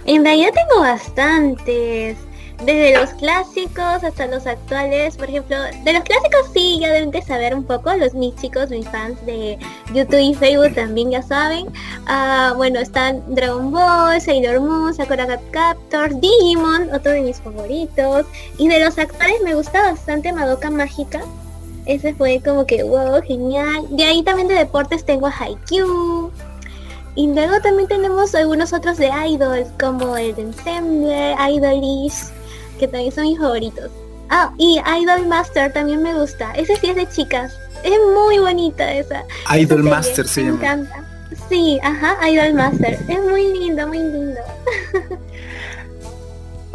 [0.04, 2.16] En realidad tengo bastantes
[2.62, 7.20] desde los clásicos hasta los actuales, por ejemplo, de los clásicos sí, ya deben de
[7.22, 9.58] saber un poco, los mis chicos, mis fans de
[9.92, 11.66] YouTube y Facebook también ya saben.
[12.06, 18.26] Ah, bueno, están Dragon Ball, Sailor Moon, Sakura Cap Captor, Digimon, otro de mis favoritos.
[18.58, 21.22] Y de los actuales me gusta bastante Madoka Mágica.
[21.86, 23.86] Ese fue como que wow, genial.
[23.90, 26.30] De ahí también de deportes tengo a Haikyuu.
[27.16, 32.32] Y luego también tenemos algunos otros de idols como el Ensemble, Idolish,
[32.84, 33.90] que también son mis favoritos.
[34.30, 36.52] Ah, y Idol Master también me gusta.
[36.52, 37.58] Ese sí es de chicas.
[37.82, 39.24] Es muy bonita esa.
[39.54, 41.04] Idol Master se me encanta.
[41.48, 42.98] Sí, ajá, Idol Master.
[43.08, 44.40] Es muy lindo, muy lindo.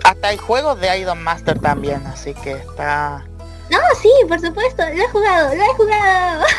[0.04, 3.26] Hasta hay juegos de Idol Master también, así que está...
[3.70, 6.46] No, sí, por supuesto, lo he jugado, lo he jugado.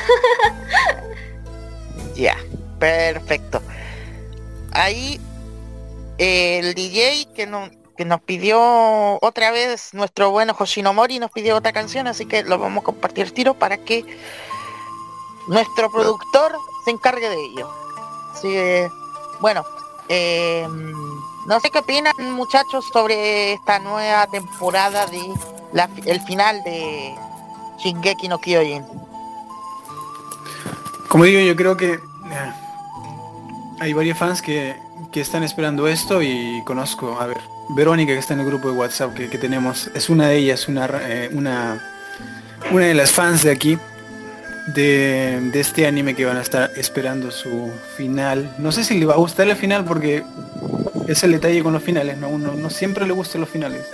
[2.15, 2.37] Ya,
[2.79, 3.63] perfecto.
[4.73, 5.19] Ahí
[6.19, 7.71] el DJ que no,
[8.01, 8.59] que nos pidió
[9.21, 13.31] otra vez nuestro bueno Hoshinomori nos pidió otra canción, así que lo vamos a compartir
[13.33, 14.07] tiro para que
[15.49, 17.71] nuestro productor se encargue de ello.
[18.33, 18.89] Así que,
[19.43, 19.67] bueno,
[20.09, 20.95] em,
[21.47, 25.21] no sé qué opinan muchachos sobre esta nueva temporada de
[26.07, 27.15] el final de
[27.85, 28.87] Shingeki no Kyojin.
[31.11, 32.53] Como digo, yo creo que eh,
[33.79, 34.75] hay varios fans que,
[35.13, 37.43] que están esperando esto y conozco, a ver,
[37.75, 40.89] Verónica que está en el grupo de WhatsApp que, tenemos, es una de ellas, una,
[41.03, 41.79] eh, una,
[42.73, 43.79] una de las fans de aquí,
[44.75, 48.55] de, este anime que van a estar esperando su final.
[48.59, 50.25] No sé si le va a gustar el final porque
[51.07, 52.29] es el detalle con los finales, ¿no?
[52.29, 53.87] Uno no siempre le gustan los finales.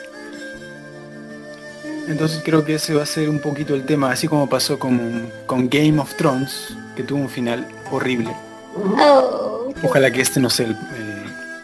[2.09, 5.29] Entonces creo que ese va a ser un poquito el tema, así como pasó con,
[5.47, 8.31] con Game of Thrones, que tuvo un final horrible.
[8.75, 9.73] Oh.
[9.83, 10.67] Ojalá que este no sea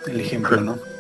[0.07, 0.92] el ejemplo, ¿no?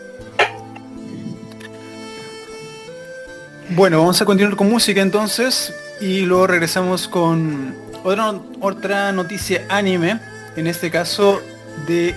[3.75, 10.21] Bueno, vamos a continuar con música entonces y luego regresamos con otra, otra noticia anime,
[10.57, 11.41] en este caso
[11.87, 12.15] de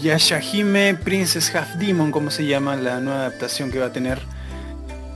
[0.00, 4.20] Yashahime Princess Half Demon, como se llama la nueva adaptación que va a tener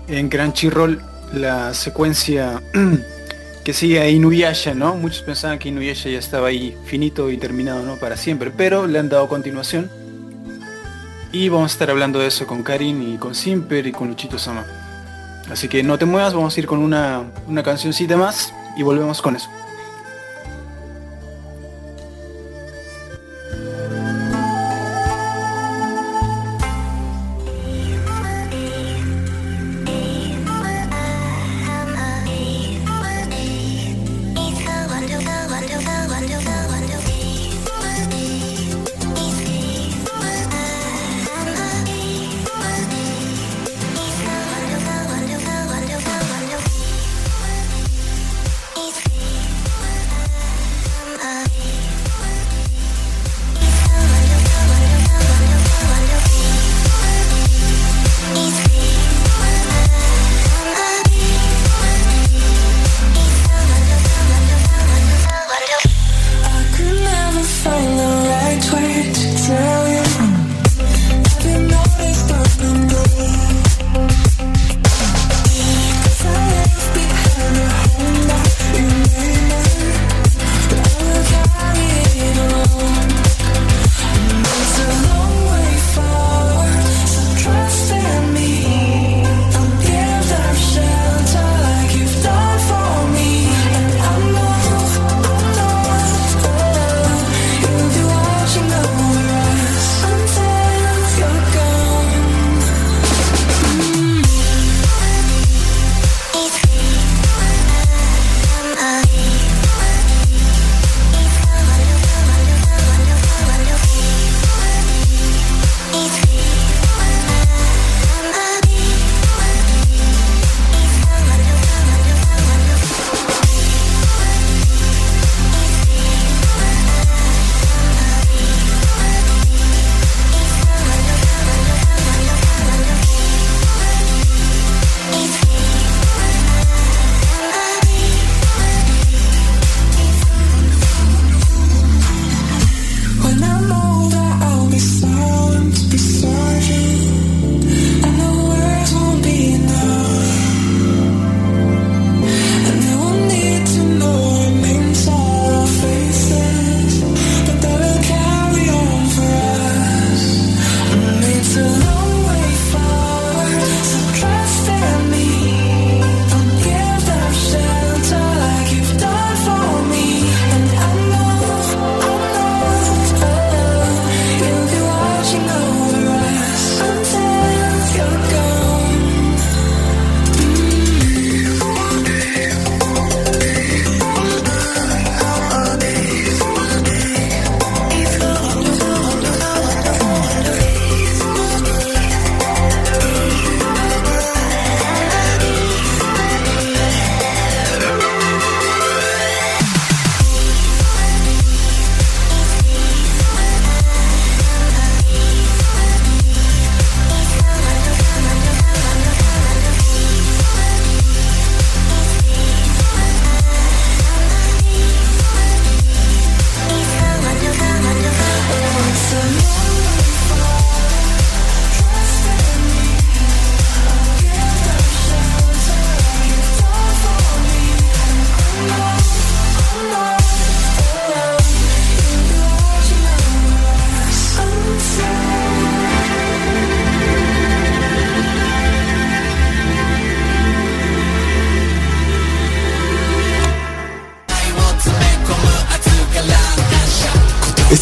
[0.09, 1.01] en Crunchyroll,
[1.33, 2.61] la secuencia
[3.65, 4.97] que sigue a Inuyasha, ¿no?
[4.97, 7.95] Muchos pensaban que Inuyasha ya estaba ahí finito y terminado, ¿no?
[7.99, 10.02] Para siempre, pero le han dado continuación
[11.33, 14.39] y vamos a estar hablando de eso con Karin y con Simper y con Luchito
[14.39, 14.65] Sama.
[15.51, 19.21] Así que no te muevas, vamos a ir con una, una cancioncita más y volvemos
[19.23, 19.49] con eso.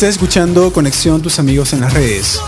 [0.00, 2.40] Estás escuchando Conexión Tus Amigos en las Redes.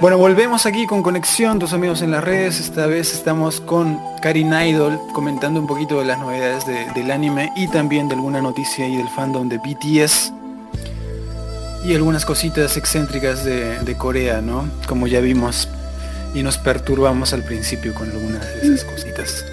[0.00, 2.60] Bueno, volvemos aquí con Conexión, tus amigos en las redes.
[2.60, 6.64] Esta vez estamos con Karin Idol comentando un poquito de las novedades
[6.94, 10.34] del anime y también de alguna noticia y del fandom de BTS
[11.84, 14.68] y algunas cositas excéntricas de, de, Corea, ¿no?
[14.86, 15.68] Como ya vimos
[16.34, 19.44] y nos perturbamos al principio con algunas de esas cositas.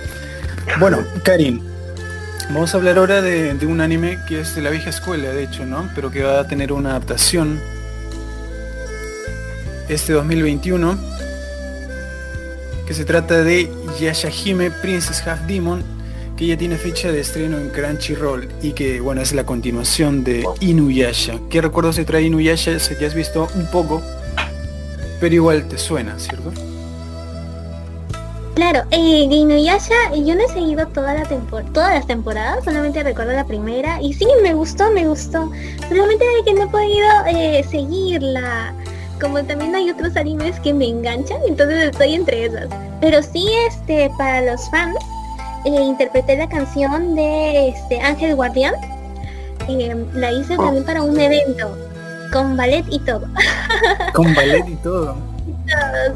[0.79, 1.61] Bueno, Karin,
[2.49, 5.43] vamos a hablar ahora de, de un anime que es de la vieja escuela, de
[5.43, 5.89] hecho, ¿no?
[5.95, 7.59] Pero que va a tener una adaptación
[9.89, 10.97] este 2021
[12.85, 13.69] que se trata de
[13.99, 15.83] Yashahime Princess Half Demon
[16.37, 20.45] que ya tiene fecha de estreno en Crunchyroll y que bueno es la continuación de
[20.59, 21.39] Inuyasha.
[21.49, 22.79] ¿Qué recuerdos se trae Inuyasha?
[22.79, 24.03] Si ya has visto un poco,
[25.19, 26.51] pero igual te suena, ¿cierto?
[28.55, 33.45] Claro, eh, Inuyasha yo no he seguido toda la todas las temporadas, solamente recuerdo la
[33.45, 35.51] primera y sí, me gustó, me gustó.
[35.89, 38.73] Solamente que no he podido eh, seguirla
[39.19, 42.67] como también hay otros animes que me enganchan, entonces estoy entre esas.
[43.01, 44.95] Pero sí, este, para los fans,
[45.65, 48.75] eh, interpreté la canción de este Ángel Guardián.
[49.67, 50.63] Eh, la hice oh.
[50.63, 51.75] también para un evento,
[52.31, 53.27] con ballet y todo.
[54.13, 55.15] Con ballet y todo.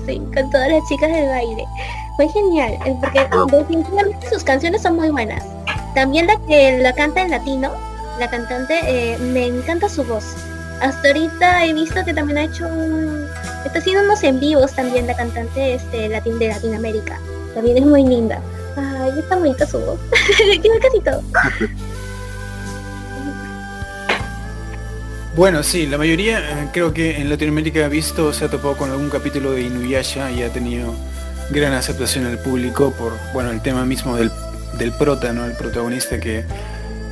[0.05, 1.65] sí, con todas las chicas del baile.
[2.15, 5.43] Fue genial, eh, porque definitivamente sus canciones son muy buenas.
[5.93, 7.71] También la que la canta en latino,
[8.19, 10.35] la cantante, me encanta su voz
[10.81, 13.27] hasta ahorita he visto que también ha hecho un...
[13.65, 17.19] Está haciendo unos en vivos también la cantante este, latin, de Latinoamérica.
[17.53, 18.41] También es muy linda.
[18.75, 19.99] Ay, está bonita su voz.
[20.37, 21.21] Tiene casi todo.
[25.35, 28.91] Bueno, sí, la mayoría eh, creo que en Latinoamérica ha visto, se ha topado con
[28.91, 30.93] algún capítulo de Inuyasha y ha tenido
[31.51, 34.29] gran aceptación al público por, bueno, el tema mismo del,
[34.77, 35.45] del prota, ¿no?
[35.45, 36.43] El protagonista que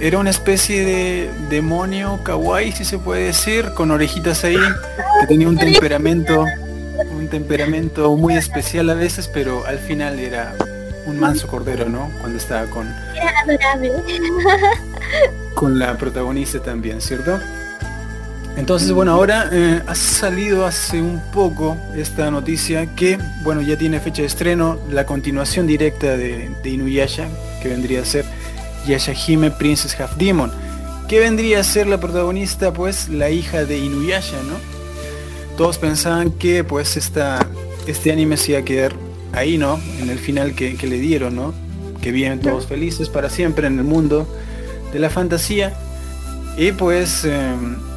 [0.02, 4.58] era una especie de demonio kawaii, si se puede decir, con orejitas ahí,
[5.22, 6.46] que tenía un temperamento,
[7.12, 10.56] un temperamento muy especial a veces, pero al final era
[11.06, 12.12] un manso cordero, ¿no?
[12.20, 12.88] Cuando estaba con.
[15.56, 17.40] Con la protagonista también, ¿cierto?
[18.60, 24.02] Entonces, bueno, ahora eh, ha salido hace un poco esta noticia que, bueno, ya tiene
[24.02, 27.30] fecha de estreno, la continuación directa de, de Inuyasha,
[27.64, 28.26] que vendría a ser
[28.86, 30.52] Yashahime Princess Half Demon,
[31.08, 34.56] que vendría a ser la protagonista, pues la hija de Inuyasha, ¿no?
[35.56, 37.48] Todos pensaban que pues esta,
[37.88, 38.94] este anime se iba a quedar
[39.32, 39.80] ahí, ¿no?
[40.02, 41.54] En el final que, le dieron, ¿no?
[42.02, 44.28] Que viven todos felices para siempre en el mundo
[44.92, 45.74] de la fantasía.
[46.58, 47.89] Y pues em,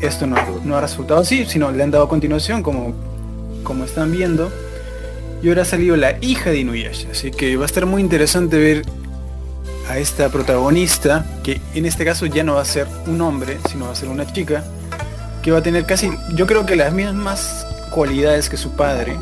[0.00, 2.94] esto no, no, ha resultado así, sino le han dado continuación como,
[3.62, 4.50] como están viendo.
[5.42, 8.58] Y ahora ha salido la hija de Inuyasha, así que va a estar muy interesante
[8.58, 8.82] ver
[9.88, 13.86] a esta protagonista, que en este caso ya no va a ser un hombre, sino
[13.86, 14.64] va a ser una chica,
[15.42, 19.16] que va a tener casi, yo creo que las mismas cualidades que su padre,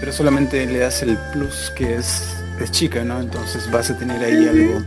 [0.00, 2.22] pero solamente le das el plus que es,
[2.60, 3.20] es chica, ¿no?
[3.20, 4.82] Entonces vas a tener ahí algo,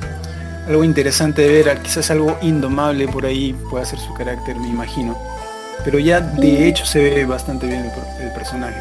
[0.69, 5.17] algo interesante de ver, quizás algo indomable por ahí pueda ser su carácter, me imagino.
[5.83, 7.91] Pero ya de hecho se ve bastante bien
[8.21, 8.79] el personaje.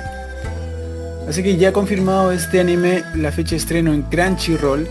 [1.27, 4.87] Así que ya confirmado este anime, la fecha de estreno en Crunchyroll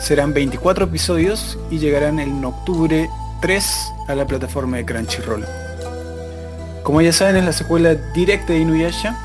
[0.00, 3.08] serán 24 episodios y llegarán en octubre
[3.42, 5.44] 3 a la plataforma de Crunchyroll.
[6.82, 9.16] Como ya saben es la secuela directa de Inuyasha.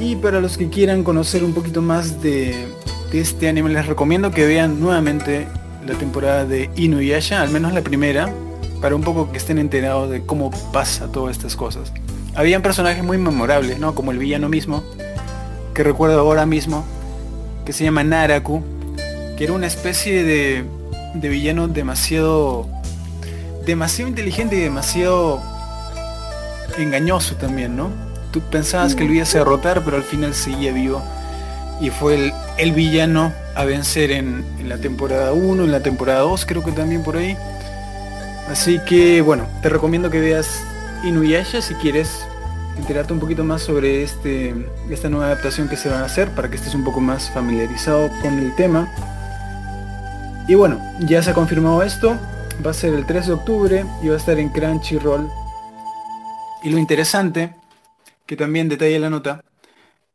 [0.00, 2.66] Y para los que quieran conocer un poquito más de,
[3.12, 5.46] de este anime les recomiendo que vean nuevamente
[5.86, 8.32] la temporada de Inuyasha, al menos la primera,
[8.80, 11.92] para un poco que estén enterados de cómo pasa todas estas cosas.
[12.34, 13.94] Habían personajes muy memorables, ¿no?
[13.94, 14.84] Como el villano mismo,
[15.74, 16.84] que recuerdo ahora mismo,
[17.64, 18.62] que se llama Naraku,
[19.36, 20.64] que era una especie de,
[21.14, 22.68] de villano demasiado,
[23.64, 25.40] demasiado inteligente y demasiado
[26.78, 27.90] engañoso también, ¿no?
[28.32, 31.02] Tú pensabas que lo ibas a derrotar, pero al final seguía vivo.
[31.80, 36.44] Y fue el, el villano a vencer en, la temporada 1, en la temporada 2,
[36.46, 37.36] creo que también por ahí.
[38.48, 40.62] Así que bueno, te recomiendo que veas
[41.04, 42.26] Inuyasha si quieres
[42.78, 44.54] enterarte un poquito más sobre este,
[44.90, 48.10] esta nueva adaptación que se va a hacer para que estés un poco más familiarizado
[48.20, 48.92] con el tema.
[50.46, 52.16] Y bueno, ya se ha confirmado esto,
[52.64, 55.28] va a ser el 3 de octubre y va a estar en Crunchyroll.
[56.62, 57.54] Y lo interesante,
[58.26, 59.40] que también detalla la nota,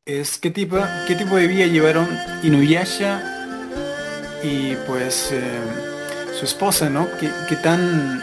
[0.05, 0.77] es qué tipo,
[1.07, 2.07] qué tipo de vía llevaron
[2.41, 3.21] Inuyasha
[4.41, 5.41] y pues eh,
[6.37, 7.07] su esposa, ¿no?
[7.19, 8.19] ¿Qué, tan,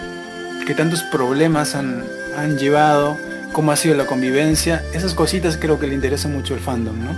[0.67, 2.05] qué tantos problemas han,
[2.37, 3.17] han llevado
[3.53, 4.85] cómo ha sido la convivencia.
[4.93, 7.13] Esas cositas creo que le interesa mucho el fandom, ¿no?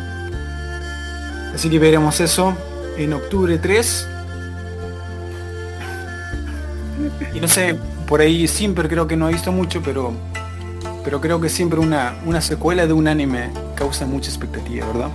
[1.54, 2.54] Así que veremos eso
[2.98, 4.08] en octubre 3.
[7.32, 10.12] Y no sé, por ahí siempre creo que no he visto mucho, pero
[11.05, 15.09] pero creo que siempre una, una secuela de un anime causa mucha expectativa, ¿verdad?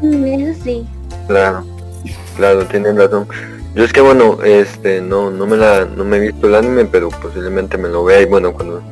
[0.00, 0.86] Mm, Eso sí.
[1.26, 1.64] Claro,
[2.36, 3.26] claro, tienen razón.
[3.74, 6.86] Yo es que bueno, este, no, no me la, no me he visto el anime,
[6.86, 8.82] pero posiblemente me lo vea y bueno, cuando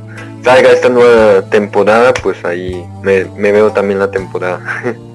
[0.44, 4.60] salga esta nueva temporada, pues ahí me, me veo también la temporada.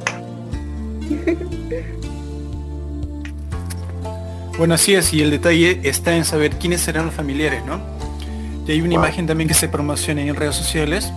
[4.57, 7.81] Bueno, así es, y el detalle está en saber quiénes serán los familiares, ¿no?
[8.65, 8.99] Y hay una Wow.
[9.06, 11.11] imagen también que se promociona en redes sociales.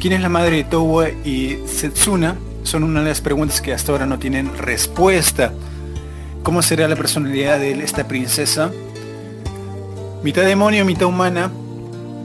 [0.00, 2.36] ¿Quién es la madre de Towa y Setsuna?
[2.64, 5.52] Son una de las preguntas que hasta ahora no tienen respuesta.
[6.42, 8.70] ¿Cómo será la personalidad de esta princesa?
[10.22, 11.50] Mitad demonio, mitad humana.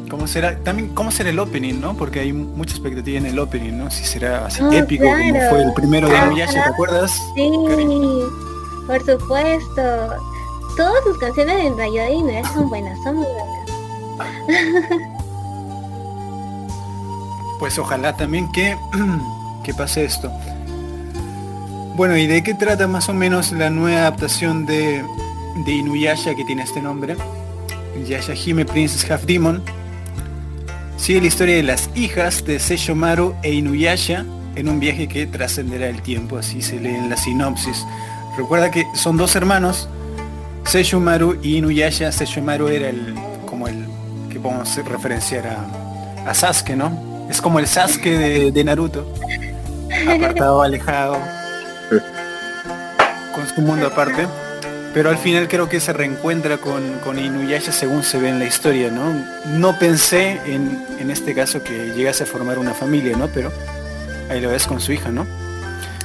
[0.10, 0.58] ¿Cómo será?
[0.60, 1.96] También, ¿cómo será el opening, no?
[1.96, 3.90] Porque hay mucha expectativa en el opening, ¿no?
[3.90, 6.28] Si será así Oh, épico como fue el primero de Ajá.
[6.28, 7.12] Inuyasha, ¿te acuerdas?
[7.36, 7.50] Sí,
[8.88, 9.82] por supuesto.
[10.78, 13.63] Todas sus canciones en realidad de Inuyasha son buenas, son muy buenas.
[17.60, 18.76] Pues ojalá también que,
[19.64, 20.30] que pase esto.
[21.96, 25.02] Bueno, ¿y de qué trata más o menos la nueva adaptación de,
[25.66, 27.16] de Inuyasha que tiene este nombre?
[28.06, 29.64] Yashahime Princess Half Demon.
[30.98, 34.26] Sigue la historia de las hijas de Seishomaru e Inuyasha
[34.56, 37.86] en un viaje que trascenderá el tiempo, así se lee en la sinopsis.
[38.38, 39.88] Recuerda que son dos hermanos,
[40.66, 42.12] Seishomaru y Inuyasha.
[42.12, 43.16] Seishomaru era el,
[44.44, 47.28] podemos referenciar a, a Sasuke, ¿no?
[47.30, 49.12] Es como el Sasuke de, de Naruto.
[50.08, 51.18] Apartado, alejado.
[53.34, 54.28] Con su mundo aparte.
[54.94, 58.46] Pero al final creo que se reencuentra con, con Inuyasha según se ve en la
[58.46, 59.12] historia, ¿no?
[59.58, 63.28] No pensé en, en este caso que llegase a formar una familia, ¿no?
[63.30, 63.52] Pero
[64.30, 65.26] ahí lo ves con su hija, ¿no?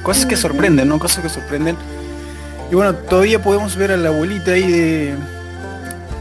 [0.01, 0.97] Cosas que sorprenden, ¿no?
[0.97, 1.77] Cosas que sorprenden.
[2.71, 5.15] Y bueno, todavía podemos ver a la abuelita ahí de,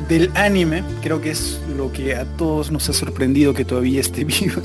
[0.08, 0.82] del anime.
[1.02, 4.62] Creo que es lo que a todos nos ha sorprendido que todavía esté viva.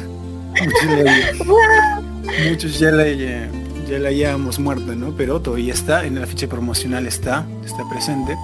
[2.49, 3.49] Muchos, ya la, ya,
[3.89, 5.15] ya la hayamos muerta, ¿no?
[5.15, 8.35] Pero todavía está, en la ficha promocional está, está presente.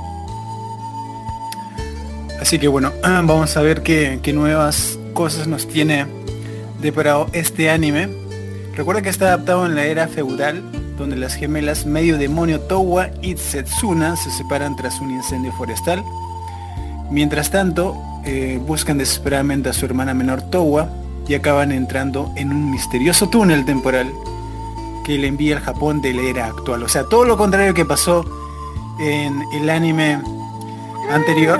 [2.40, 6.06] Así que bueno, vamos a ver qué, qué nuevas cosas nos tiene
[6.82, 8.10] deparado este anime.
[8.76, 10.64] Recuerda que está adaptado en la era feudal,
[10.98, 16.04] donde las gemelas medio demonio Towa y Setsuna se separan tras un incendio forestal.
[17.12, 17.96] Mientras tanto,
[18.26, 20.90] eh, buscan desesperadamente a su hermana menor Towa
[21.28, 24.12] y acaban entrando en un misterioso túnel temporal
[25.06, 26.84] que le envía al Japón de la era actual.
[26.84, 28.26] O sea, todo lo contrario que pasó
[29.00, 30.20] en el anime
[31.12, 31.60] anterior.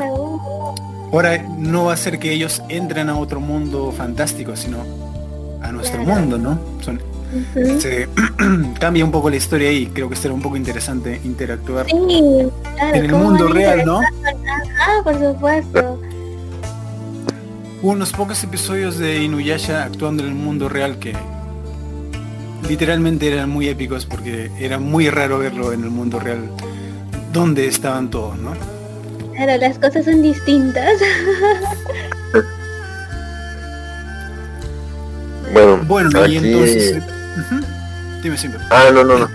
[1.12, 4.78] Ahora no va a ser que ellos entren a otro mundo fantástico, sino
[5.62, 6.60] a nuestro mundo, ¿no?
[6.82, 7.02] Son-
[7.80, 8.08] Se
[8.80, 9.88] cambia un poco la historia ahí.
[9.88, 11.86] Creo que será un poco interesante interactuar.
[11.88, 14.02] Sí, claro, En el ¿cómo mundo real, ¿no?
[14.02, 16.02] Ah, por supuesto.
[17.82, 21.14] Hubo unos pocos episodios de Inuyasha actuando en el mundo real que
[22.68, 26.50] literalmente eran muy épicos porque era muy raro verlo en el mundo real
[27.32, 28.54] donde estaban todos, ¿no?
[29.36, 31.00] Claro, las cosas son distintas.
[35.52, 37.00] Bueno, Bueno, y aquí...
[37.38, 37.52] entonces...
[37.52, 37.80] Ujú.
[38.22, 38.62] Dime siempre.
[38.70, 39.30] Ah, no, no, no.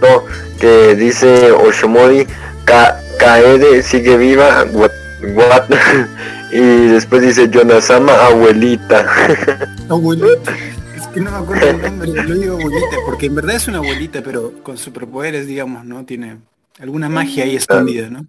[0.00, 0.24] No,
[0.60, 2.26] que dice Oshomori,
[2.64, 4.90] Ka Kaede sigue viva, what,
[5.34, 5.64] what?
[6.52, 9.06] y después dice Yonasama, abuelita.
[9.88, 10.54] Abuelita.
[10.94, 13.78] Es que no me acuerdo el nombre, lo digo abuelita, porque en verdad es una
[13.78, 16.04] abuelita, pero con superpoderes, digamos, ¿no?
[16.04, 16.38] Tiene
[16.78, 18.26] alguna magia ahí escondida, ¿no?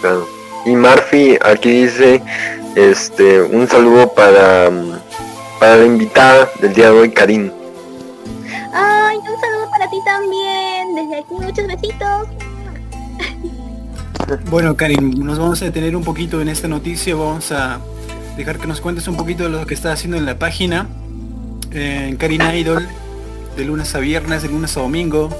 [0.00, 0.26] Claro.
[0.64, 2.22] Y Murphy aquí dice,
[2.74, 4.98] este, un saludo para, mm,
[5.60, 7.52] para la invitada del día de hoy, Karin.
[8.78, 10.94] Ay, un saludo para ti también.
[10.94, 12.28] Desde aquí muchos besitos.
[14.50, 17.14] Bueno, Karin, nos vamos a detener un poquito en esta noticia.
[17.14, 17.78] Vamos a
[18.36, 20.88] dejar que nos cuentes un poquito de lo que estás haciendo en la página.
[21.70, 22.86] En Karin Idol,
[23.56, 25.30] de lunes a viernes, de lunes a domingo.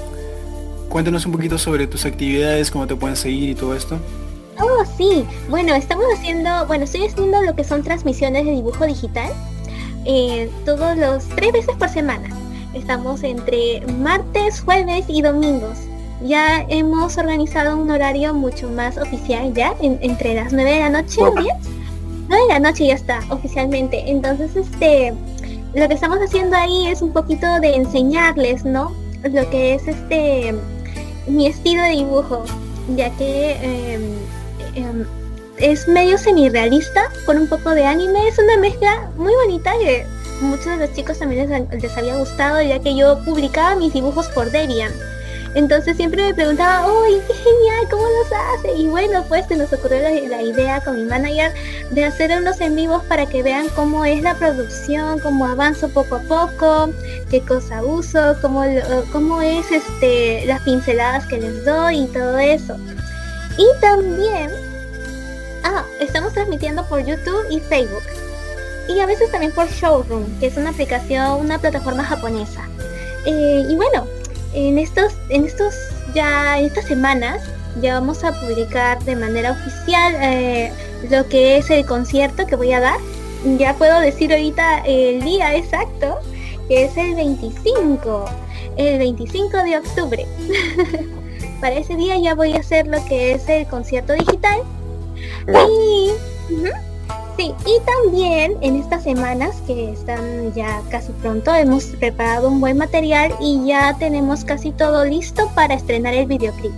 [0.89, 3.99] Cuéntanos un poquito sobre tus actividades, cómo te pueden seguir y todo esto.
[4.59, 5.25] Oh, sí.
[5.49, 9.31] Bueno, estamos haciendo, bueno, estoy haciendo lo que son transmisiones de dibujo digital.
[10.05, 12.29] eh, todos los tres veces por semana.
[12.73, 15.77] Estamos entre martes, jueves y domingos.
[16.23, 20.89] Ya hemos organizado un horario mucho más oficial ya, en- entre las 9 de la
[20.89, 21.53] noche y 10.
[22.27, 24.09] 9 de la noche ya está, oficialmente.
[24.09, 25.13] Entonces, este,
[25.73, 28.91] lo que estamos haciendo ahí es un poquito de enseñarles, ¿no?
[29.23, 30.53] Lo que es este,
[31.27, 32.43] mi estilo de dibujo,
[32.95, 33.51] ya que
[33.93, 34.01] em,
[34.75, 35.05] em,
[35.57, 38.27] es medio semi-realista con un poco de anime.
[38.27, 40.05] Es una mezcla muy bonita que
[40.41, 44.27] muchos de los chicos también les, les había gustado ya que yo publicaba mis dibujos
[44.29, 44.91] por Debian.
[45.57, 48.73] Entonces siempre me preguntaba, uy, qué genial, ¿cómo los hace?
[48.75, 51.51] Y bueno, pues se nos ocurrió la, idea con mi manager
[51.89, 56.17] de hacer unos en vivos para que vean cómo es la producción, cómo avanzo poco
[56.17, 56.91] a poco,
[57.31, 58.63] qué cosa uso, cómo,
[59.11, 62.77] cómo es este las pinceladas que les doy y todo eso.
[63.57, 64.51] Y también,
[65.63, 68.03] ah, estamos transmitiendo por YouTube y Facebook.
[68.89, 72.67] Y a veces también por Showroom, que es una aplicación, una plataforma japonesa.
[73.25, 74.05] Eh, y bueno,
[74.53, 75.73] en estos, en estos
[76.13, 77.41] ya, en estas semanas
[77.81, 80.71] ya vamos a publicar de manera oficial eh,
[81.09, 82.99] lo que es el concierto que voy a dar.
[83.57, 86.17] Ya puedo decir ahorita el día exacto,
[86.67, 88.25] que es el 25,
[88.77, 90.25] el 25 de octubre.
[91.61, 94.61] Para ese día ya voy a hacer lo que es el concierto digital.
[95.47, 96.11] Y,
[97.37, 102.79] Sí, y también en estas semanas que están ya casi pronto hemos preparado un buen
[102.79, 106.71] material y ya tenemos casi todo listo para estrenar el videoclip.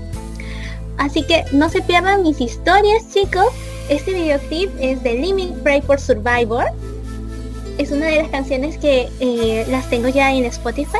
[0.97, 3.47] Así que no se pierdan mis historias chicos.
[3.87, 6.65] Este videoclip es de Limit Break for Survivor.
[7.77, 10.99] Es una de las canciones que eh, las tengo ya en Spotify.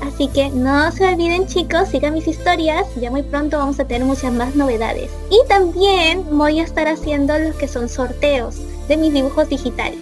[0.00, 4.06] Así que no se olviden chicos, sigan mis historias, ya muy pronto vamos a tener
[4.06, 5.10] muchas más novedades.
[5.28, 8.56] Y también voy a estar haciendo los que son sorteos
[8.88, 9.98] de mis dibujos digitales.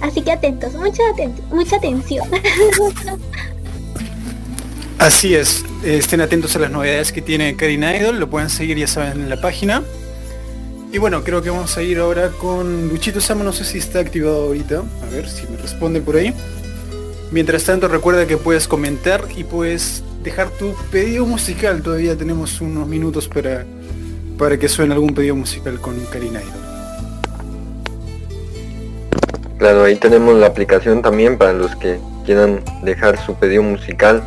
[0.00, 1.02] Así que atentos, mucha,
[1.50, 2.28] mucha atención.
[4.98, 8.86] Así es, estén atentos a las novedades que tiene Karina Idol, lo pueden seguir ya
[8.86, 9.82] saben en la página.
[10.92, 13.98] Y bueno, creo que vamos a ir ahora con Luchito Sama, no sé si está
[13.98, 16.32] activado ahorita, a ver si me responde por ahí.
[17.32, 22.86] Mientras tanto recuerda que puedes comentar y puedes dejar tu pedido musical, todavía tenemos unos
[22.86, 23.66] minutos para,
[24.38, 26.73] para que suene algún pedido musical con Karina Idol.
[29.58, 34.22] Claro, ahí tenemos la aplicación también para los que quieran dejar su pedido musical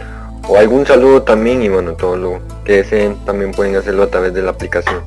[0.47, 4.33] o algún saludo también y bueno, todo lo que deseen también pueden hacerlo a través
[4.33, 5.01] de la aplicación.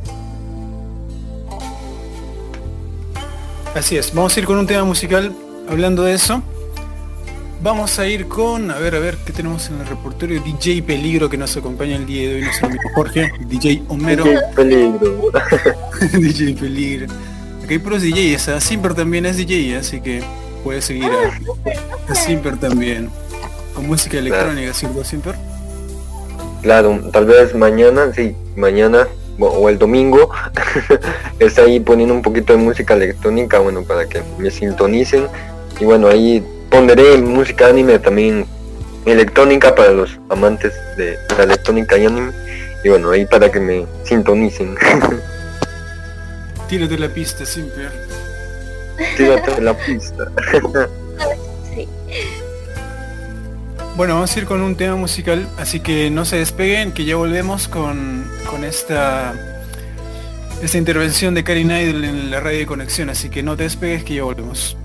[3.75, 5.33] Así es, vamos a ir con un tema musical
[5.69, 6.43] hablando de eso.
[7.63, 10.41] Vamos a ir con, a ver, a ver, ¿qué tenemos en el reporterio?
[10.43, 14.25] DJ Peligro que nos acompaña el día de hoy, nuestro amigo Jorge, DJ Homero.
[14.25, 15.33] DJ Peligro.
[16.19, 17.07] DJ Peligro
[17.75, 20.23] hay puros DJs, a Simper también es DJ, así que
[20.65, 21.11] puedes seguir
[22.09, 23.09] a, Simper también.
[23.75, 25.37] Con música electrónica, ¿cierto Simper?
[26.63, 29.07] Claro, tal vez mañana, sí, mañana
[29.39, 30.31] o el domingo
[31.39, 35.29] está ahí poniendo un poquito de música electrónica, bueno, para que me sintonicen.
[35.79, 38.47] Y bueno, ahí pondré música anime también
[39.07, 42.33] electrónica para los amantes de la electrónica y anime.
[42.85, 44.75] Y bueno, ahí para que me sintonicen.
[46.71, 47.91] Tírate la pista, Simper.
[49.17, 50.31] Tírate la pista.
[53.97, 57.17] Bueno, vamos a ir con un tema musical, así que no se despeguen, que ya
[57.17, 59.35] volvemos con, con esta,
[60.63, 64.05] esta intervención de Karin Idol en la radio de conexión, así que no te despegues,
[64.05, 64.77] que ya volvemos.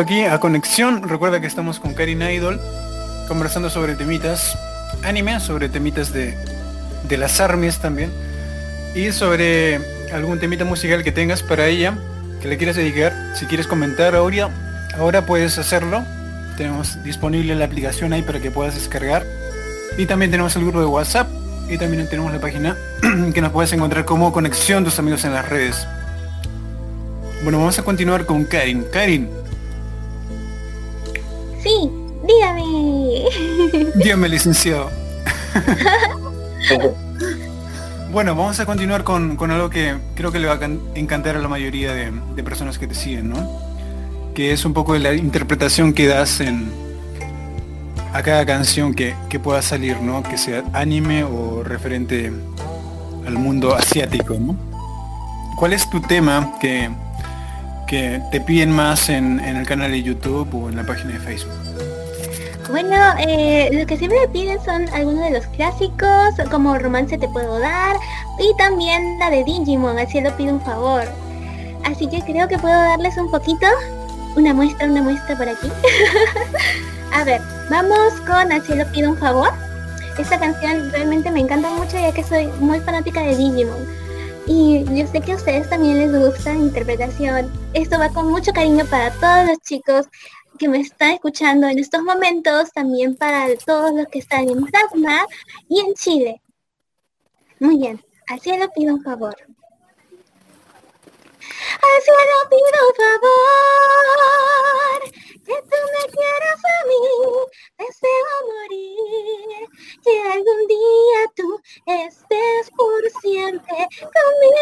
[0.00, 1.08] Aquí a Conexión.
[1.08, 2.60] Recuerda que estamos con Karin Idol
[3.28, 4.58] conversando sobre temitas
[5.04, 6.36] anime, sobre temitas de,
[7.08, 8.10] de las armies también.
[8.94, 9.80] Y sobre
[10.12, 11.94] algún temita musical que tengas para ella,
[12.42, 13.12] que le quieras dedicar.
[13.34, 14.50] Si quieres comentar ahora,
[14.98, 16.04] ahora puedes hacerlo.
[16.56, 19.24] Tenemos disponible la aplicación ahí para que puedas descargar.
[19.96, 21.28] Y también tenemos el grupo de WhatsApp.
[21.68, 22.76] Y también tenemos la página
[23.34, 25.86] que nos puedes encontrar como Conexión tus amigos en las redes.
[27.44, 28.84] Bueno, vamos a continuar con Karin.
[28.92, 29.43] Karin.
[31.64, 31.90] Sí,
[32.28, 33.24] dígame.
[33.96, 34.90] Dígame, licenciado.
[38.12, 41.38] bueno, vamos a continuar con, con, algo que creo que le va a encantar a
[41.38, 43.48] la mayoría de, de, personas que te siguen, ¿no?
[44.34, 46.70] Que es un poco de la interpretación que das en
[48.12, 50.22] a cada canción que, que pueda salir, ¿no?
[50.22, 52.30] Que sea anime o referente
[53.26, 54.54] al mundo asiático, ¿no?
[55.56, 56.90] ¿Cuál es tu tema que,
[58.30, 61.52] te piden más en, en, el canal de YouTube o en la página de Facebook?
[62.70, 67.28] Bueno, eh, lo que siempre me piden son algunos de los clásicos, como Romance Te
[67.28, 67.96] Puedo Dar,
[68.38, 71.04] y también la de Digimon, al cielo pido un favor.
[71.84, 73.66] Así que creo que puedo darles un poquito,
[74.34, 75.70] una muestra, una muestra por aquí.
[77.12, 77.40] A ver,
[77.70, 79.52] vamos con Al cielo pido un favor.
[80.18, 84.03] Esta canción realmente me encanta mucho ya que soy muy fanática de Digimon.
[84.46, 87.50] Y yo sé que a ustedes también les gusta la interpretación.
[87.72, 90.06] Esto va con mucho cariño para todos los chicos
[90.58, 95.24] que me están escuchando en estos momentos, también para todos los que están en Plasma
[95.68, 96.42] y en Chile.
[97.58, 99.34] Muy bien, al cielo pido un favor.
[101.82, 105.00] Al cielo pido favor,
[105.46, 107.04] que tú me quieras a mí,
[107.78, 109.68] deseo morir,
[110.02, 111.48] que algún día tú
[111.86, 114.54] estés por siempre conmigo.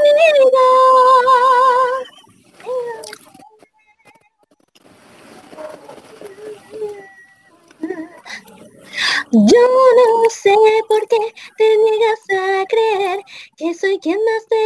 [9.31, 9.67] Yo
[9.97, 10.55] no sé
[10.89, 13.21] por qué te niegas a creer
[13.57, 14.57] que soy quien más te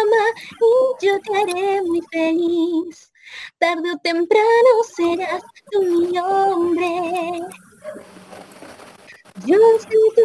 [0.00, 0.24] ama
[0.60, 3.12] y yo te haré muy feliz.
[3.58, 7.40] Tarde o temprano serás tú mi hombre.
[9.44, 10.22] Yo sé que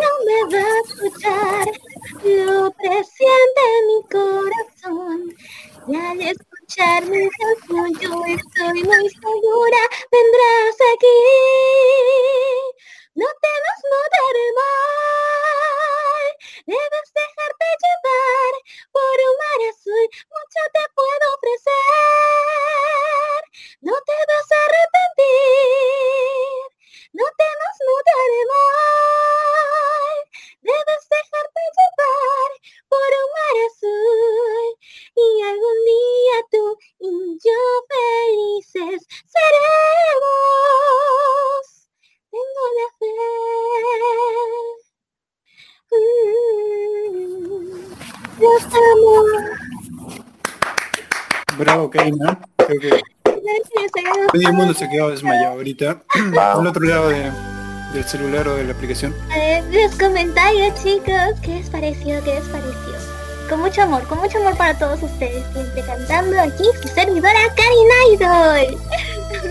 [0.00, 1.66] no me va a escuchar,
[2.24, 5.34] lo presiente mi corazón.
[5.88, 6.36] Y al
[6.66, 9.78] canción yo estoy muy segura,
[10.10, 11.18] vendrás aquí.
[13.14, 14.20] No temas, no te
[14.58, 16.26] mal.
[16.66, 18.52] Debes dejarte llevar
[18.92, 20.06] por un mar azul.
[20.34, 21.72] Mucho te puedo ofrecer.
[23.80, 26.75] No te vas a arrepentir.
[27.12, 30.16] No temas, no te haré mal.
[30.62, 32.50] Debes dejarte llevar
[32.88, 34.68] por un mar azul.
[35.14, 36.64] Y algún día tú
[37.00, 37.10] y
[37.44, 37.60] yo
[37.90, 39.00] felices
[39.34, 40.56] seremos
[42.36, 43.16] tengo la fe.
[45.92, 47.70] Mm,
[48.40, 49.12] los amo.
[51.58, 51.84] Bravo.
[51.90, 52.10] Creo
[52.80, 52.90] que
[54.32, 56.02] medio mundo se quedó desmayado ahorita.
[56.40, 57.30] Al otro lado de,
[57.92, 59.14] del celular o de la aplicación.
[59.36, 61.40] Eh, los comentarios, chicos.
[61.42, 62.22] ¿Qué les pareció?
[62.24, 62.94] ¿Qué les pareció?
[63.48, 65.44] Con mucho amor, con mucho amor para todos ustedes.
[65.52, 68.78] Siempre cantando aquí su servidora Karina Idol.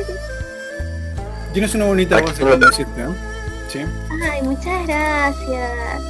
[1.54, 3.16] Tienes una bonita voz, de decirte, ¿no?
[3.70, 3.80] Sí.
[4.30, 6.02] Ay, muchas gracias.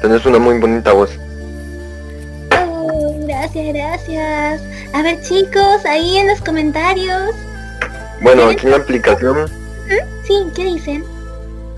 [0.00, 1.10] Tienes una muy bonita voz.
[3.28, 4.62] Gracias, gracias.
[4.94, 7.34] A ver, chicos, ahí en los comentarios.
[8.22, 9.50] Bueno, aquí en la aplicación.
[10.26, 11.04] Sí, ¿qué dicen?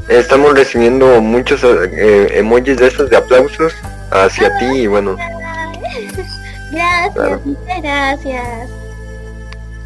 [0.08, 3.72] Estamos recibiendo muchos eh, emojis de esos de aplausos
[4.12, 5.16] hacia ti y bueno.
[6.72, 8.70] Gracias, muchas gracias.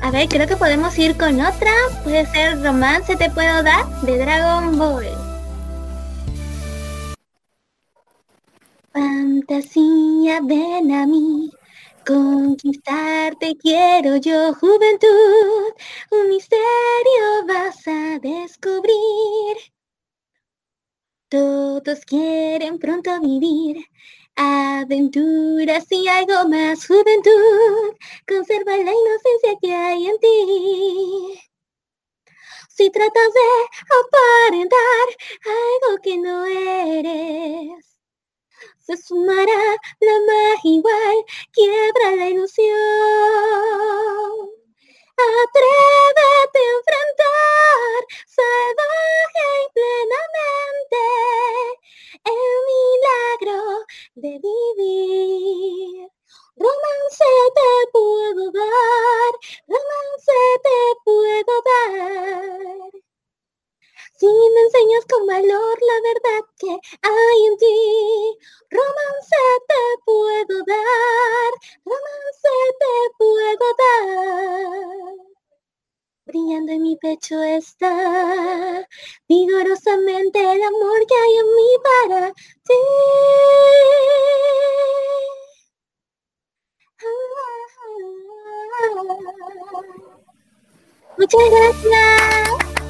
[0.03, 1.73] A ver, creo que podemos ir con otra.
[2.03, 5.24] Puede ser Romance Te Puedo Dar de Dragon Ball.
[8.95, 11.51] Fantasía, ven a mí.
[12.07, 15.73] Conquistarte quiero yo, juventud.
[16.11, 19.57] Un misterio vas a descubrir.
[21.29, 23.85] Todos quieren pronto vivir
[24.37, 27.97] Aventuras y algo más, juventud,
[28.27, 31.41] conserva la inocencia que hay en ti.
[32.69, 33.41] Si tratas de
[34.01, 35.07] aparentar
[35.45, 37.94] algo que no eres,
[38.87, 39.63] se sumará
[40.01, 41.17] la magia igual,
[41.53, 42.75] quiebra la ilusión.
[45.17, 51.03] Atrévete a enfrentar salvaje y plenamente
[52.35, 53.61] el milagro
[54.17, 56.09] de vivir.
[56.57, 59.33] Romance te puedo dar,
[59.67, 60.85] romance te
[64.17, 66.71] Si me enseñas con valor la verdad que
[67.03, 68.39] hay en ti,
[68.71, 69.37] romance
[69.69, 71.53] te puedo dar,
[71.85, 75.15] romance te puedo dar.
[76.27, 78.89] Brillando en mi pecho está
[79.29, 82.75] vigorosamente el amor que hay en mí para ti.
[91.19, 92.84] Muchas gracias.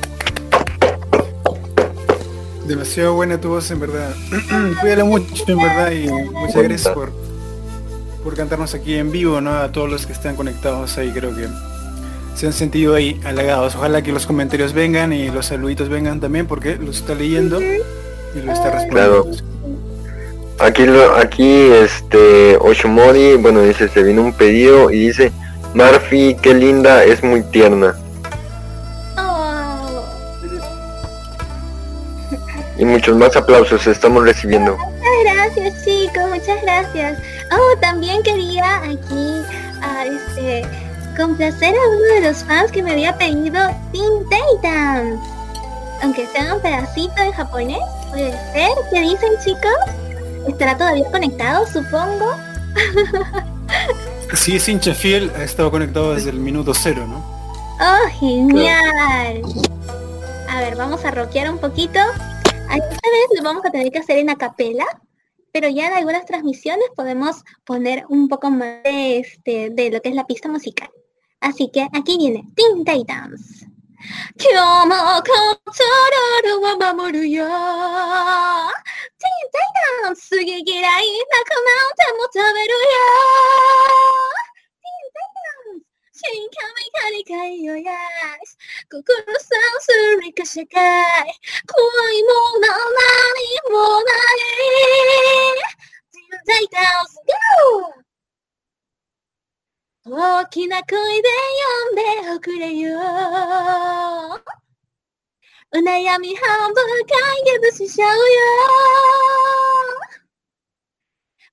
[2.66, 4.14] Demasiado buena tu voz, en verdad.
[4.80, 7.12] Cuídala mucho, en verdad, y muchas gracias por,
[8.22, 9.52] por cantarnos aquí en vivo, ¿no?
[9.52, 11.46] A todos los que están conectados ahí, creo que
[12.34, 13.74] se han sentido ahí halagados.
[13.76, 18.40] Ojalá que los comentarios vengan y los saluditos vengan también, porque los está leyendo y
[18.42, 19.30] lo está respondiendo.
[20.58, 25.32] Aquí, lo, aquí este Oshomori, bueno, dice, se vino un pedido y dice,
[25.74, 27.94] Marfi, qué linda, es muy tierna.
[32.76, 34.76] Y muchos más aplausos estamos recibiendo.
[34.76, 37.18] muchas gracias chicos, muchas gracias.
[37.52, 39.42] Oh, también quería aquí
[39.82, 40.66] ah, este,
[41.16, 43.60] complacer a uno de los fans que me había pedido
[43.92, 45.20] Teen Titans.
[46.02, 47.78] Aunque sea un pedacito en japonés,
[48.10, 48.70] puede ser.
[48.90, 49.72] ¿Qué dicen chicos?
[50.48, 52.36] ¿Estará todavía conectado, supongo?
[54.34, 57.18] Si es hincha fiel, ha estado conectado desde el minuto cero, ¿no?
[57.80, 59.42] Oh, genial.
[60.48, 62.00] A ver, vamos a rockear un poquito.
[62.68, 64.86] Algunas veces lo vamos a tener que hacer en acapela,
[65.52, 70.14] pero ya en algunas transmisiones podemos poner un poco más de, este, lo que es
[70.14, 70.90] la pista musical.
[71.40, 73.66] Así que aquí viene Teen Titans.
[79.18, 80.28] Teen Titans
[86.24, 86.64] Titans 新神
[87.02, 87.92] 狩り会よや
[88.44, 88.56] す
[88.90, 89.48] 心さ
[89.80, 89.92] す
[90.22, 90.82] りか社会怖
[92.12, 92.28] いも
[92.60, 94.40] の何もない
[96.12, 98.04] Teen Titans Go!
[100.06, 101.28] 大きな声で
[101.88, 102.90] 呼んでおくれよ。
[105.72, 107.16] お悩み半分解
[107.62, 108.22] 決しちゃうよ。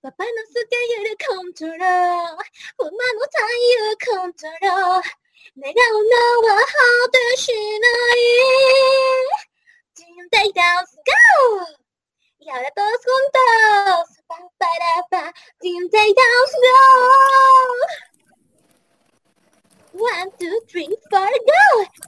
[0.01, 1.77] 빠빠는 수개율을 컨트롤
[2.77, 5.01] 불만호 타이어 컨트롤
[5.53, 6.57] 내가 너와
[7.05, 8.21] 하듯이나이
[10.31, 11.65] go
[12.39, 14.37] y ahora todos juntos pa
[15.11, 15.23] pa
[16.17, 16.29] go
[19.93, 21.63] one two three four go.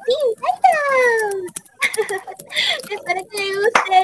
[0.08, 0.58] team day
[2.90, 3.98] espero que les guste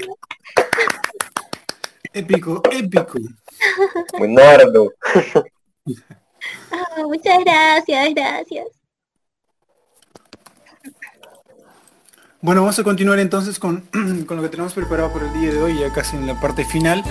[2.14, 3.18] épico épico
[4.18, 4.94] Buenardo.
[6.72, 8.68] Ah, muchas gracias, gracias.
[12.42, 13.82] Bueno, vamos a continuar entonces con,
[14.28, 16.64] con lo que tenemos preparado por el día de hoy, ya casi en la parte
[16.64, 17.04] final.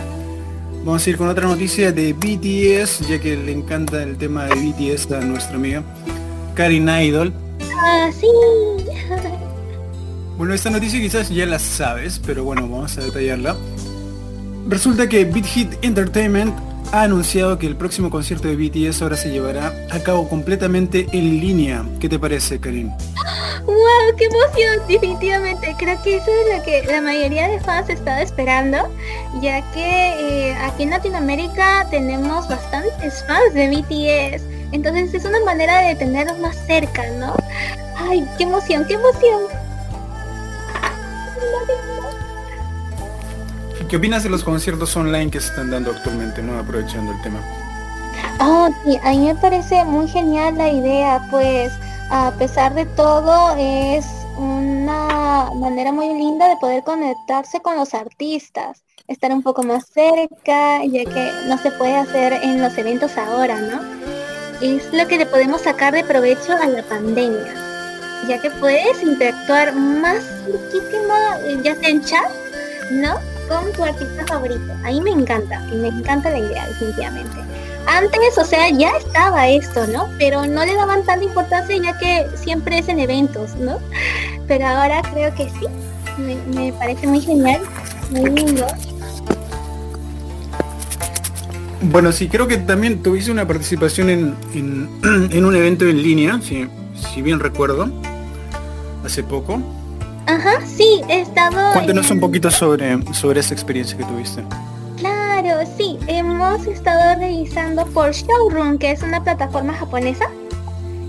[0.84, 4.54] Vamos a ir con otra noticia de BTS, ya que le encanta el tema de
[4.54, 5.82] BTS a nuestra amiga
[6.54, 7.34] Karin Idol.
[7.76, 8.26] Ah, sí.
[10.38, 13.56] Bueno, esta noticia quizás ya la sabes, pero bueno, vamos a detallarla.
[14.68, 16.54] Resulta que Beat Hit Entertainment
[16.92, 21.40] ha anunciado que el próximo concierto de BTS ahora se llevará a cabo completamente en
[21.40, 21.86] línea.
[21.98, 22.90] ¿Qué te parece, Karin?
[23.64, 24.16] ¡Wow!
[24.18, 24.86] ¡Qué emoción!
[24.86, 28.76] Definitivamente, creo que eso es lo que la mayoría de fans estaba esperando,
[29.40, 34.42] ya que eh, aquí en Latinoamérica tenemos bastantes fans de BTS.
[34.72, 37.34] Entonces es una manera de tenerlos más cerca, ¿no?
[37.96, 39.57] ¡Ay, qué emoción, qué emoción!
[43.88, 46.58] ¿Qué opinas de los conciertos online que se están dando actualmente, no?
[46.58, 47.40] Aprovechando el tema.
[48.38, 48.68] Oh,
[49.02, 51.72] a mí me parece muy genial la idea, pues
[52.10, 54.04] a pesar de todo es
[54.36, 60.84] una manera muy linda de poder conectarse con los artistas, estar un poco más cerca,
[60.84, 63.80] ya que no se puede hacer en los eventos ahora, ¿no?
[64.60, 67.54] Es lo que le podemos sacar de provecho a la pandemia,
[68.28, 71.14] ya que puedes interactuar más muchísimo,
[71.46, 72.30] eh, ya sea en chat,
[72.90, 73.37] ¿no?
[73.48, 74.72] Con tu artista favorito.
[74.84, 77.36] A mí me encanta, me encanta la idea, definitivamente.
[77.86, 80.08] Antes, o sea, ya estaba esto, ¿no?
[80.18, 83.78] Pero no le daban tanta importancia ya que siempre es en eventos, ¿no?
[84.46, 85.66] Pero ahora creo que sí.
[86.18, 87.62] Me, me parece muy genial,
[88.10, 88.66] muy lindo.
[91.80, 94.90] Bueno, sí, creo que también tuviste una participación en, en,
[95.32, 97.88] en un evento en línea, si, si bien recuerdo,
[99.04, 99.62] hace poco.
[100.28, 101.72] Ajá, sí, he estado...
[101.72, 104.44] Cuéntanos un poquito sobre, sobre esa experiencia que tuviste.
[104.98, 110.26] Claro, sí, hemos estado revisando por Showroom, que es una plataforma japonesa.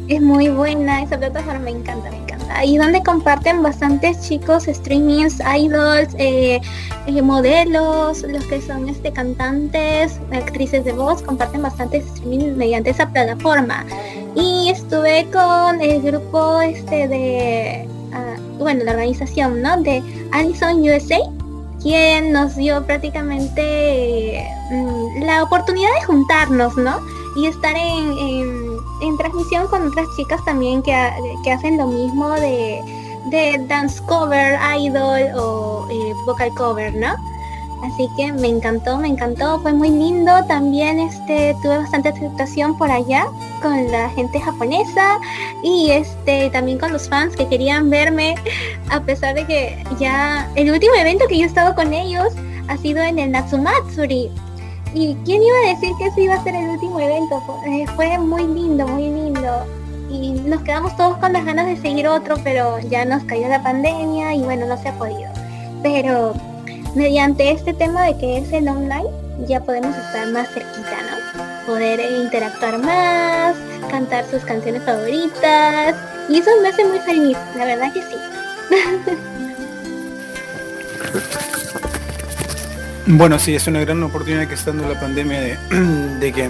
[0.08, 2.58] Es muy buena, esa plataforma me encanta, me encanta.
[2.58, 6.62] ahí donde comparten bastantes chicos streamings, idols, eh,
[7.06, 13.10] eh, modelos, los que son este cantantes, actrices de voz, comparten bastantes streaming mediante esa
[13.10, 13.86] plataforma.
[14.34, 17.99] Y estuve con el grupo este de,
[18.58, 19.82] bueno, la organización, ¿no?
[19.82, 21.20] De Alison USA,
[21.82, 27.00] quien nos dio prácticamente mm, la oportunidad de juntarnos, ¿no?
[27.36, 28.60] Y estar en
[29.02, 30.94] en transmisión con otras chicas también que,
[31.44, 32.82] que hacen lo mismo de,
[33.28, 37.16] de, dance cover, idol o eh, vocal cover, ¿no?
[37.84, 40.32] Así que me encantó, me encantó, fue muy lindo.
[40.48, 43.26] También este tuve bastante aceptación por allá
[43.62, 45.18] con la gente japonesa
[45.64, 48.36] y este también con los fans que querían verme
[48.90, 52.34] a pesar de que ya el último evento que yo he estado con ellos
[52.68, 54.30] ha sido en el Natsumatsuri
[54.94, 57.42] ¿Y quién iba a decir que ese iba a ser el último evento?
[57.68, 59.66] Eh, fue muy lindo, muy lindo.
[60.10, 63.62] Y nos quedamos todos con las ganas de seguir otro, pero ya nos cayó la
[63.62, 65.30] pandemia y bueno, no se ha podido.
[65.84, 66.34] Pero
[66.96, 69.10] mediante este tema de que es el online,
[69.48, 71.66] ya podemos estar más cerquita, ¿no?
[71.66, 73.56] Poder interactuar más,
[73.90, 75.96] cantar sus canciones favoritas.
[76.30, 78.16] Y eso me hace muy feliz, la verdad que sí.
[83.12, 86.48] Bueno, sí, es una gran oportunidad que está dando la pandemia de, que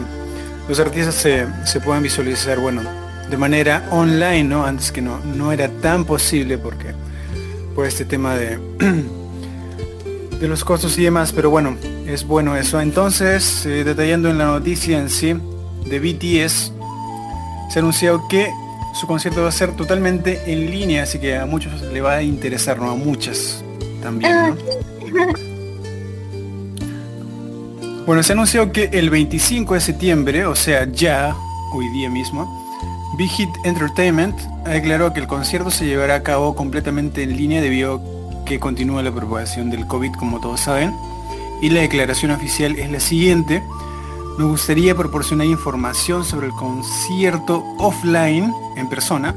[0.67, 2.81] los artistas se, puedan visualizar, bueno,
[3.29, 4.65] de manera online, ¿no?
[4.65, 6.87] Antes que no, no era tan posible porque
[7.75, 8.59] por este tema de,
[10.39, 11.75] de los costos y demás, pero bueno,
[12.07, 12.79] es bueno eso.
[12.79, 15.35] Entonces, eh, detallando en la noticia en sí
[15.85, 16.73] de BTS,
[17.69, 18.49] se ha anunciado que
[18.93, 22.23] su concierto va a ser totalmente en línea, así que a muchos le va a
[22.23, 22.89] interesar, ¿no?
[22.91, 23.63] A muchas
[24.01, 24.55] también, ¿no?
[28.05, 31.35] Bueno, se anunció que el 25 de septiembre, o sea, ya,
[31.75, 32.49] hoy día mismo,
[33.19, 34.35] Big Hit Entertainment
[34.65, 38.18] declaró que el concierto se llevará a cabo completamente en línea debido a
[38.49, 40.93] que continúa la propagación del COVID, como todos saben.
[41.61, 43.63] Y la declaración oficial es la siguiente.
[44.39, 49.35] Me gustaría proporcionar información sobre el concierto offline, en persona,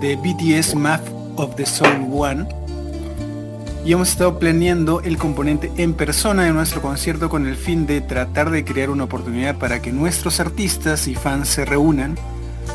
[0.00, 1.02] de BTS Map
[1.36, 2.46] of the Soul One,
[3.84, 8.00] y hemos estado planeando el componente en persona de nuestro concierto con el fin de
[8.00, 12.16] tratar de crear una oportunidad para que nuestros artistas y fans se reúnan,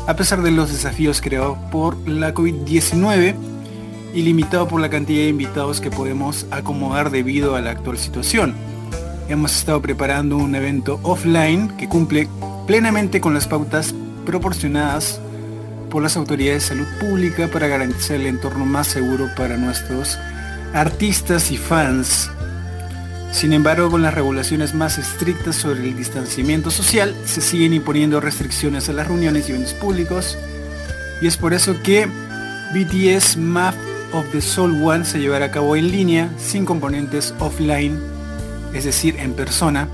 [0.06, 3.53] a pesar de los desafíos creados por la COVID-19
[4.14, 8.54] y limitado por la cantidad de invitados que podemos acomodar debido a la actual situación.
[9.28, 12.28] Hemos estado preparando un evento offline que cumple
[12.66, 15.20] plenamente con las pautas proporcionadas
[15.90, 20.18] por las autoridades de salud pública para garantizar el entorno más seguro para nuestros
[20.72, 22.30] artistas y fans.
[23.32, 28.88] Sin embargo, con las regulaciones más estrictas sobre el distanciamiento social, se siguen imponiendo restricciones
[28.88, 30.38] a las reuniones y eventos públicos.
[31.20, 32.06] Y es por eso que
[32.72, 33.74] BTS Map
[34.14, 38.00] of the Soul One se llevará a cabo en línea, sin componentes offline,
[38.72, 39.88] es decir, en persona.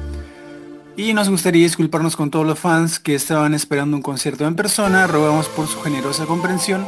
[0.96, 5.06] Y nos gustaría disculparnos con todos los fans que estaban esperando un concierto en persona.
[5.06, 6.86] Rogamos por su generosa comprensión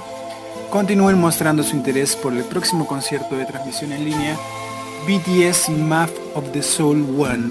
[0.73, 4.39] continúen mostrando su interés por el próximo concierto de transmisión en línea
[5.07, 7.51] BTS Map of the Soul One,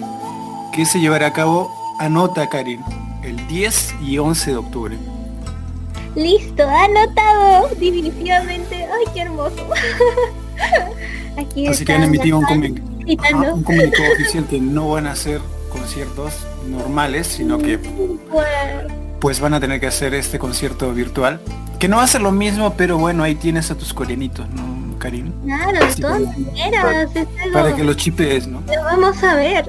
[0.74, 2.84] que se llevará a cabo, anota Karin,
[3.24, 4.98] el 10 y 11 de octubre.
[6.16, 8.81] Listo, anotado, definitivamente.
[9.02, 9.68] Ay, qué hermoso.
[11.38, 16.34] Aquí Así que han emitido un, un comunicado oficial que no van a ser conciertos
[16.68, 17.80] normales, sino que
[19.20, 21.40] pues van a tener que hacer este concierto virtual
[21.82, 25.00] que no va a ser lo mismo, pero bueno, ahí tienes a tus coreanitos, ¿no,
[25.00, 25.32] Karim?
[25.44, 27.10] Claro, todas maneras.
[27.52, 28.62] Para, que lo chipes, ¿no?
[28.68, 29.68] Lo vamos a ver.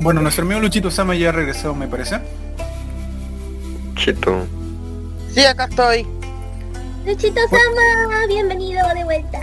[0.00, 2.18] bueno, nuestro amigo Luchito Sama ya ha regresado, me parece.
[4.04, 4.46] Chito.
[5.32, 6.06] Sí, acá estoy.
[7.06, 9.40] Luchito Sama, bienvenido de vuelta.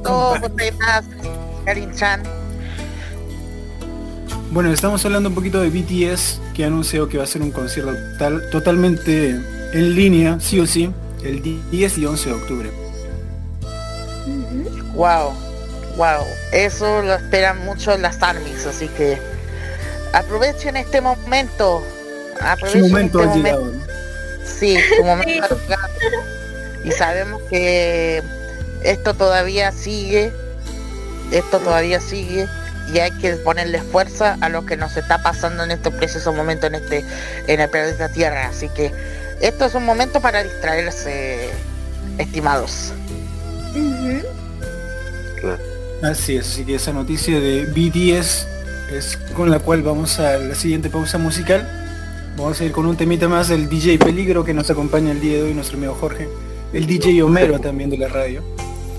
[0.02, 0.40] todos
[0.78, 1.04] más,
[1.66, 2.22] Karim Chan.
[4.52, 7.50] Bueno, estamos hablando un poquito de BTS, que ha anunciado que va a ser un
[7.50, 7.92] concierto
[8.50, 9.28] totalmente
[9.74, 10.90] en línea, sí o sí,
[11.22, 12.70] el 10 y 11 de octubre.
[14.94, 15.34] Wow,
[15.98, 19.18] wow, eso lo esperan mucho las armies, así que
[20.14, 21.82] aprovechen este momento.
[22.40, 23.86] Aprovechen su momento este momento.
[24.44, 25.58] Sí, su momento
[26.84, 28.22] Y sabemos que
[28.82, 30.32] esto todavía sigue,
[31.32, 32.46] esto todavía sigue
[32.92, 36.68] y hay que ponerle fuerza a lo que nos está pasando en este preciso momento
[36.68, 37.04] en este
[37.48, 38.48] en el planeta Tierra.
[38.48, 38.92] Así que
[39.40, 41.50] esto es un momento para distraerse
[42.18, 42.92] estimados.
[46.02, 48.46] Así es así que esa noticia de BTS
[48.92, 51.85] es con la cual vamos a la siguiente pausa musical
[52.36, 55.38] Vamos a ir con un temita más del DJ Peligro que nos acompaña el día
[55.38, 56.28] de hoy, nuestro amigo Jorge.
[56.74, 58.42] El DJ Homero también de la radio.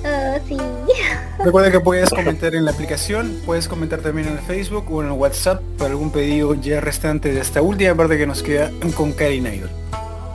[0.03, 0.57] Oh, sí.
[1.45, 5.09] Recuerda que puedes comentar en la aplicación, puedes comentar también en el Facebook o en
[5.09, 9.11] el WhatsApp para algún pedido ya restante de esta última parte que nos queda con
[9.11, 9.69] Karin Idol.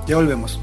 [0.07, 0.61] Ya volvemos.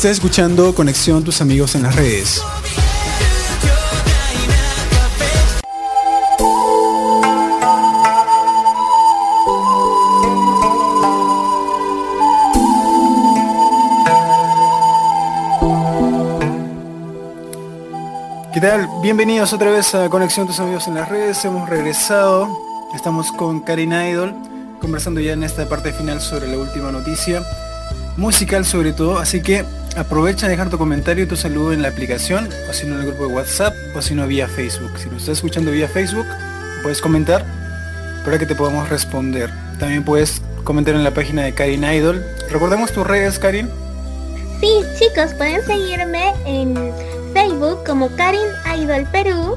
[0.00, 2.42] Estás escuchando Conexión Tus Amigos en las Redes.
[18.54, 18.88] ¿Qué tal?
[19.02, 21.44] Bienvenidos otra vez a Conexión Tus Amigos en las Redes.
[21.44, 22.48] Hemos regresado.
[22.94, 24.34] Estamos con Karina Idol
[24.80, 27.42] conversando ya en esta parte final sobre la última noticia
[28.16, 29.18] musical sobre todo.
[29.18, 29.66] Así que
[29.96, 33.00] aprovecha de dejar tu comentario y tu saludo en la aplicación, o si no en
[33.00, 34.92] el grupo de WhatsApp, o si no vía Facebook.
[34.98, 36.26] Si nos estás escuchando vía Facebook,
[36.82, 37.44] puedes comentar
[38.24, 39.50] para que te podamos responder.
[39.78, 42.24] También puedes comentar en la página de Karin Idol.
[42.50, 43.68] ¿Recordamos tus redes, Karin?
[44.60, 46.92] Sí, chicos, pueden seguirme en
[47.32, 48.40] Facebook como Karin
[48.78, 49.56] Idol Perú,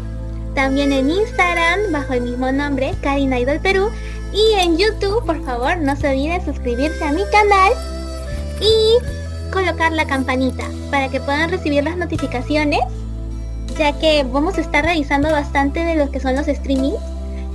[0.55, 3.89] también en Instagram bajo el mismo nombre, Karin Idol Perú,
[4.31, 7.73] y en YouTube, por favor, no se olviden suscribirse a mi canal
[8.61, 8.97] y
[9.63, 12.81] colocar la campanita para que puedan recibir las notificaciones,
[13.77, 16.99] ya que vamos a estar realizando bastante de lo que son los streamings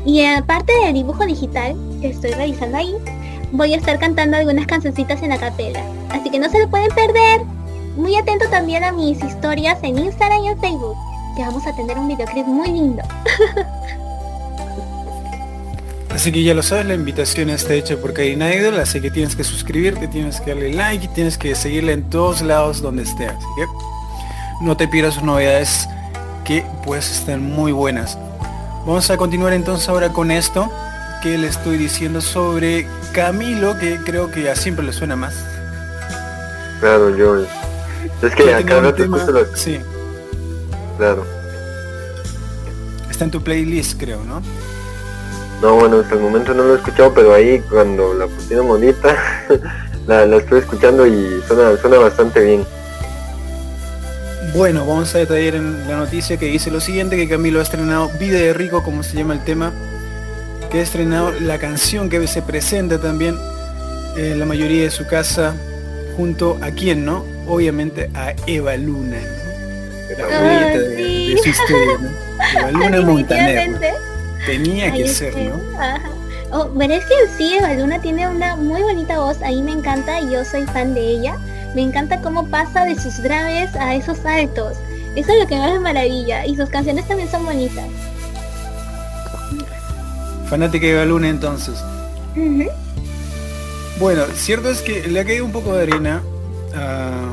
[0.06, 2.94] y aparte del dibujo digital que estoy realizando ahí,
[3.52, 5.82] voy a estar cantando algunas cancioncitas en la capela.
[6.08, 7.42] Así que no se lo pueden perder.
[7.96, 10.96] Muy atento también a mis historias en Instagram y en Facebook,
[11.36, 13.02] que vamos a tener un videoclip muy lindo.
[16.18, 19.36] Así que ya lo sabes, la invitación está hecha por Karina Idol, así que tienes
[19.36, 23.28] que suscribirte, tienes que darle like y tienes que seguirla en todos lados donde esté.
[23.28, 25.88] Así que no te pierdas sus novedades
[26.44, 28.18] que pues están muy buenas.
[28.84, 30.68] Vamos a continuar entonces ahora con esto
[31.22, 35.36] que le estoy diciendo sobre Camilo, que creo que a siempre le suena más.
[36.80, 37.44] Claro, yo.
[38.22, 39.22] Es que acá no te los...
[39.54, 39.78] Sí,
[40.96, 41.24] Claro.
[43.08, 44.42] está en tu playlist creo, ¿no?
[45.62, 49.16] No, bueno, hasta el momento no lo he escuchado, pero ahí cuando la pusieron bonita,
[50.06, 52.64] la, la estoy escuchando y suena, suena bastante bien.
[54.54, 58.10] Bueno, vamos a detallar en la noticia que dice lo siguiente, que Camilo ha estrenado
[58.18, 59.72] Vida de Rico, como se llama el tema,
[60.70, 63.36] que ha estrenado la canción que se presenta también
[64.16, 65.54] en la mayoría de su casa,
[66.16, 67.24] junto a quién, ¿no?
[67.46, 70.28] Obviamente a Eva Luna, ¿no?
[70.28, 71.34] La Ah, de, sí.
[71.34, 72.60] de su historia, ¿no?
[72.60, 73.54] Eva Luna Montaner.
[73.54, 74.07] Definitivamente.
[74.46, 75.36] Tenía que ser.
[75.36, 75.56] ¿no?
[75.78, 76.10] Ajá.
[76.50, 80.20] Oh, pero es que sí Luna tiene una muy bonita voz, a mí me encanta
[80.20, 81.36] y yo soy fan de ella.
[81.74, 84.78] Me encanta cómo pasa de sus graves a esos altos.
[85.14, 86.46] Eso es lo que más me maravilla.
[86.46, 87.84] Y sus canciones también son bonitas.
[90.48, 91.78] Fanática de Eva Luna entonces.
[93.98, 96.22] Bueno, cierto es que le ha caído un poco de arena
[96.74, 97.30] a,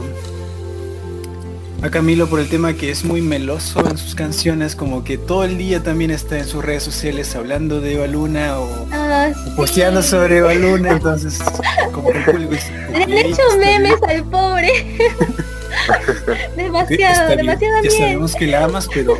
[1.81, 5.43] a Camilo por el tema que es muy meloso en sus canciones, como que todo
[5.43, 10.01] el día también está en sus redes sociales hablando de Eva Luna o Ah, posteando
[10.01, 11.39] sobre Eva Luna, entonces
[11.91, 12.53] como que el público
[12.91, 13.81] Le han "Ok, hecho está bien".
[13.83, 14.71] memes al pobre.
[16.55, 17.37] Demasiado, bien.
[17.37, 17.91] demasiado Ya bien.
[18.01, 19.17] sabemos que la amas, pero.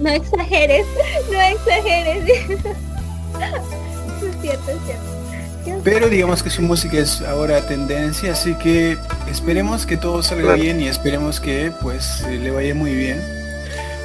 [0.00, 0.86] No exageres,
[1.30, 2.24] no exageres.
[2.50, 5.11] es cierto, es cierto.
[5.84, 8.96] Pero digamos que su música es ahora tendencia, así que
[9.30, 10.60] esperemos que todo salga Claro.
[10.62, 13.20] bien y esperemos que pues eh, le vaya muy bien.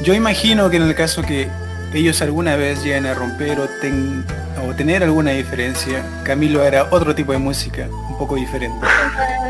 [0.04, 1.48] Yo imagino que en el caso que
[1.94, 4.26] ellos alguna vez lleguen a romper o, ten-
[4.68, 8.86] o tener alguna diferencia, Camilo hará otro tipo de música, un poco diferente.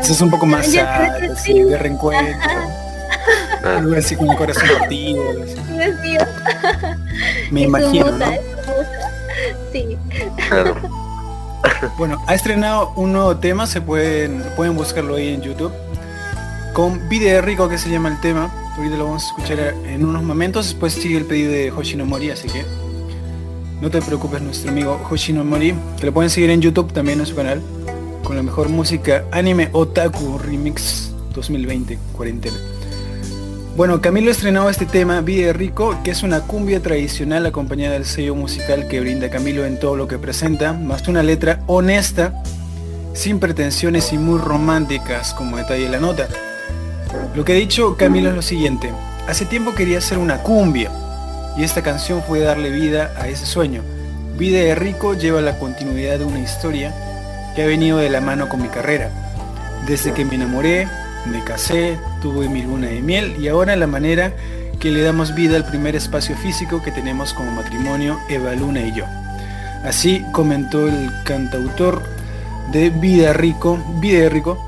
[0.00, 1.62] Eso es un poco más sad, así, sí.
[1.62, 2.50] de reencuentro.
[3.64, 5.22] Ah, Algo así con el corazón partido.
[5.34, 6.20] Dios mío.
[7.50, 8.26] Me imagino, ¿no?
[9.72, 9.98] Sí.
[10.48, 10.76] claro.
[11.96, 15.72] Bueno, ha estrenado un nuevo tema, se pueden, pueden buscarlo ahí en YouTube.
[16.74, 18.50] Con Video de Rico que se llama el tema.
[18.76, 20.66] Ahorita lo vamos a escuchar en unos momentos.
[20.66, 22.64] Después sigue el pedido de Hoshinomori, así que
[23.80, 27.36] no te preocupes, nuestro amigo Hoshinomori, que lo pueden seguir en YouTube también en su
[27.36, 27.62] canal.
[28.24, 32.56] Con la mejor música anime Otaku Remix 2020 cuarentena.
[33.78, 38.34] Bueno, Camilo estrenó este tema, Vida Rico, que es una cumbia tradicional acompañada del sello
[38.34, 42.42] musical que brinda Camilo en todo lo que presenta, más una letra honesta,
[43.14, 46.26] sin pretensiones y muy románticas, como detalla la nota.
[47.36, 48.90] Lo que ha dicho Camilo es lo siguiente,
[49.28, 50.90] hace tiempo quería hacer una cumbia,
[51.56, 53.82] y esta canción fue darle vida a ese sueño.
[54.36, 56.92] Vida de Rico lleva la continuidad de una historia
[57.54, 59.12] que ha venido de la mano con mi carrera.
[59.86, 60.88] Desde que me enamoré,
[61.26, 64.34] me casé, tuve mi luna de miel y ahora la manera
[64.80, 68.94] que le damos vida al primer espacio físico que tenemos como matrimonio Eva Luna y
[68.94, 69.04] yo.
[69.84, 72.02] Así comentó el cantautor
[72.72, 74.58] de Vida Rico, Vida Rico.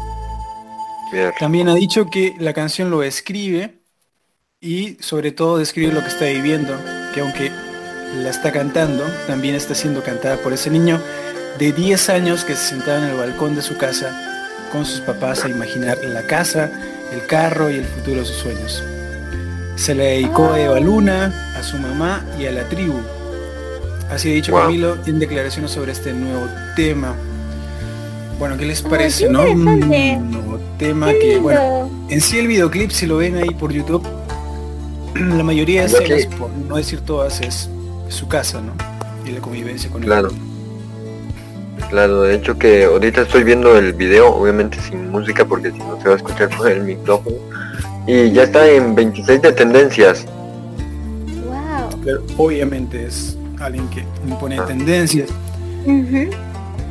[1.12, 1.32] Bien.
[1.38, 3.80] También ha dicho que la canción lo escribe
[4.60, 6.76] y sobre todo describe lo que está viviendo,
[7.14, 7.50] que aunque
[8.22, 11.00] la está cantando, también está siendo cantada por ese niño
[11.58, 14.29] de 10 años que se sentaba en el balcón de su casa
[14.70, 16.70] con sus papás a imaginar la casa,
[17.12, 18.82] el carro y el futuro de sus sueños.
[19.76, 23.00] Se le dedicó a Eva Luna, a su mamá y a la tribu.
[24.10, 24.62] Así ha dicho Wow.
[24.62, 27.14] Camilo en declaraciones sobre este nuevo tema.
[28.38, 29.42] Bueno, ¿qué les parece, qué no?
[29.42, 29.64] Un
[30.30, 34.06] nuevo tema Qué que, bueno, en sí el videoclip, si lo ven ahí por YouTube,
[35.14, 37.68] la mayoría de escenas, por no decir todas, es
[38.08, 38.72] su casa, ¿no?
[39.28, 40.30] Y la convivencia con Claro.
[41.90, 46.00] Claro, de hecho que ahorita estoy viendo el video, obviamente sin música porque si no
[46.00, 47.36] se va a escuchar por el micrófono.
[48.06, 50.24] Y ya está en 26 de tendencias.
[51.44, 52.00] Wow.
[52.04, 54.66] Pero obviamente es alguien que impone Ah.
[54.66, 55.28] tendencias.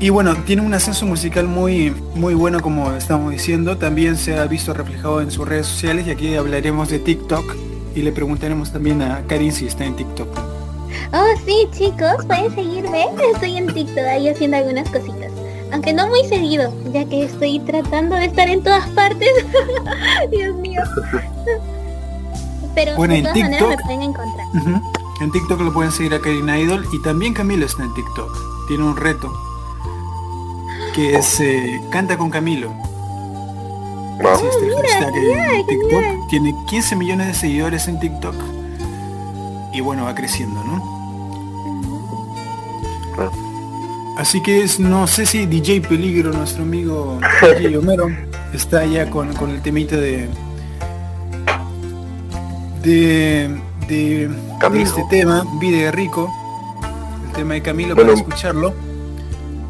[0.01, 3.77] Y bueno, tiene un ascenso musical muy, muy bueno como estamos diciendo.
[3.77, 7.55] También se ha visto reflejado en sus redes sociales y aquí hablaremos de TikTok
[7.95, 10.27] y le preguntaremos también a Karin si está en TikTok.
[11.13, 13.07] Oh, sí, chicos, pueden seguirme.
[13.33, 15.31] Estoy en TikTok ahí haciendo algunas cositas.
[15.71, 19.29] Aunque no muy seguido, ya que estoy tratando de estar en todas partes.
[20.31, 20.81] Dios mío.
[22.75, 24.47] Pero Bueno, de en todas maneras me TikTok- pueden encontrar.
[25.21, 28.31] En TikTok lo pueden seguir a Karin Idol y también Camilo está en TikTok.
[28.67, 29.31] Tiene un reto
[30.95, 32.69] que es eh, Canta con Camilo.
[34.21, 34.39] Wow.
[34.41, 36.27] En genial, TikTok.
[36.29, 38.35] Tiene 15 millones de seguidores en TikTok.
[39.73, 40.99] Y bueno, va creciendo, ¿no?
[43.17, 43.29] Ah.
[44.17, 48.07] Así que es, no sé si DJ Peligro, nuestro amigo DJ Homero,
[48.53, 50.27] está ya con, con el temita de
[52.83, 53.49] de,
[53.87, 54.29] de,
[54.81, 56.33] este tema, Vida de Rico,
[57.27, 58.73] el tema de Camilo Bueno, para escucharlo.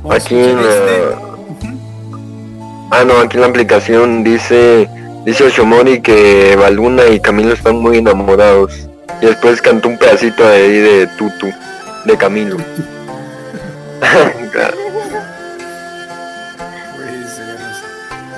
[0.04, 1.70] Vamos Aquí escuchar este.
[2.92, 4.90] Ah, no, aquí la aplicación dice...
[5.26, 8.89] Dice Oshomori que Baluna y Camilo están muy enamorados.
[9.22, 11.52] Y después cantó un pedacito de ahí de Tutu,
[12.06, 12.58] de Camilo.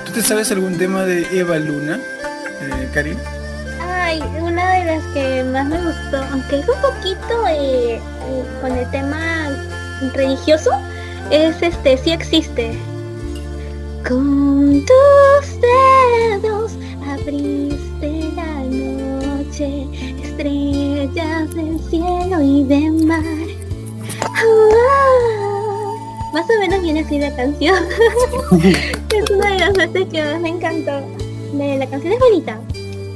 [0.04, 1.98] ¿Tú te sabes algún tema de Eva Luna,
[2.60, 3.16] eh, Karin?
[3.80, 8.00] Ay, una de las que más me gustó, aunque es un poquito eh, eh,
[8.60, 9.48] con el tema
[10.14, 10.70] religioso,
[11.30, 12.76] es este, sí existe.
[14.06, 16.72] Con tus dedos
[17.08, 19.86] abriste la noche,
[20.32, 23.22] estrellas del cielo y de mar.
[26.32, 27.76] Más o menos viene así la canción.
[28.62, 30.92] es una de las veces que más me encantó.
[31.52, 32.58] De- La canción es bonita,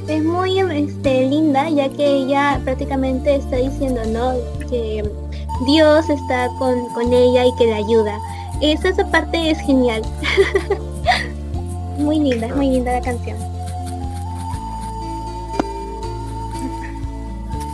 [0.07, 4.33] es muy este, linda ya que ella prácticamente está diciendo no
[4.69, 5.03] que
[5.65, 8.19] Dios está con, con ella y que la ayuda
[8.61, 10.01] esa, esa parte es genial
[11.97, 13.37] muy linda muy linda la canción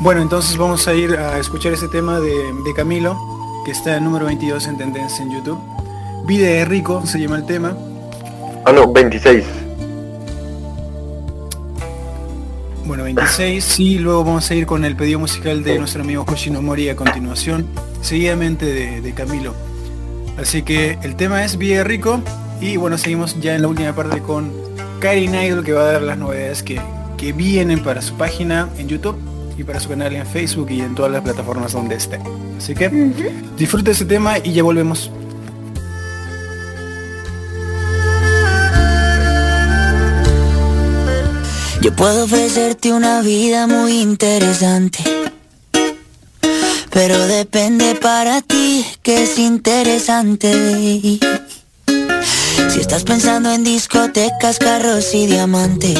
[0.04, 3.18] Bueno, entonces vamos a ir a escuchar ese tema de, de Camilo,
[3.64, 5.58] que está en número 22 en tendencia en YouTube.
[6.26, 7.74] Vida de Rico se llama el tema.
[8.66, 9.46] Ah, no, 26.
[12.86, 16.62] Bueno, 26 y luego vamos a ir con el pedido musical de nuestro amigo Hoshino
[16.62, 17.66] Mori a continuación,
[18.02, 19.54] seguidamente de, de Camilo.
[20.38, 22.20] Así que el tema es Vida de Rico
[22.60, 24.52] y bueno, seguimos ya en la última parte con
[25.00, 26.82] Karin Idol que va a dar las novedades que,
[27.16, 30.96] que vienen para su página en YouTube y para su canal en Facebook y en
[30.96, 32.20] todas las plataformas donde esté.
[32.58, 32.90] Así que
[33.58, 35.12] disfruta ese tema y ya volvemos.
[41.82, 45.04] Yo puedo ofrecerte una vida muy interesante.
[46.90, 51.20] Pero depende para ti que es interesante.
[52.70, 56.00] Si estás pensando en discotecas, carros y diamantes.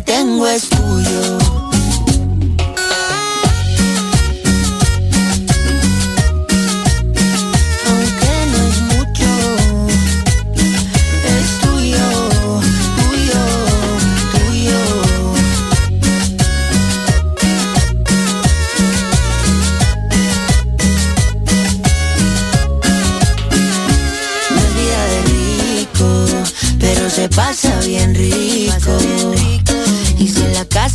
[0.00, 1.45] tengo es tuyo.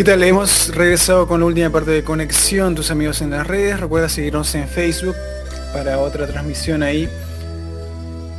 [0.00, 0.22] ¿Qué tal?
[0.22, 3.78] Hemos regresado con la última parte de conexión, tus amigos en las redes.
[3.78, 5.14] Recuerda seguirnos en Facebook
[5.74, 7.06] para otra transmisión ahí.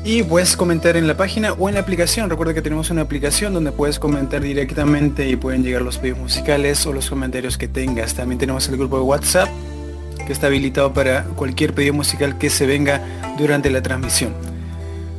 [0.03, 2.31] Y puedes comentar en la página o en la aplicación.
[2.31, 6.83] Recuerda que tenemos una aplicación donde puedes comentar directamente y pueden llegar los pedidos musicales
[6.87, 8.15] o los comentarios que tengas.
[8.15, 9.47] También tenemos el grupo de WhatsApp
[10.25, 13.03] que está habilitado para cualquier pedido musical que se venga
[13.37, 14.33] durante la transmisión.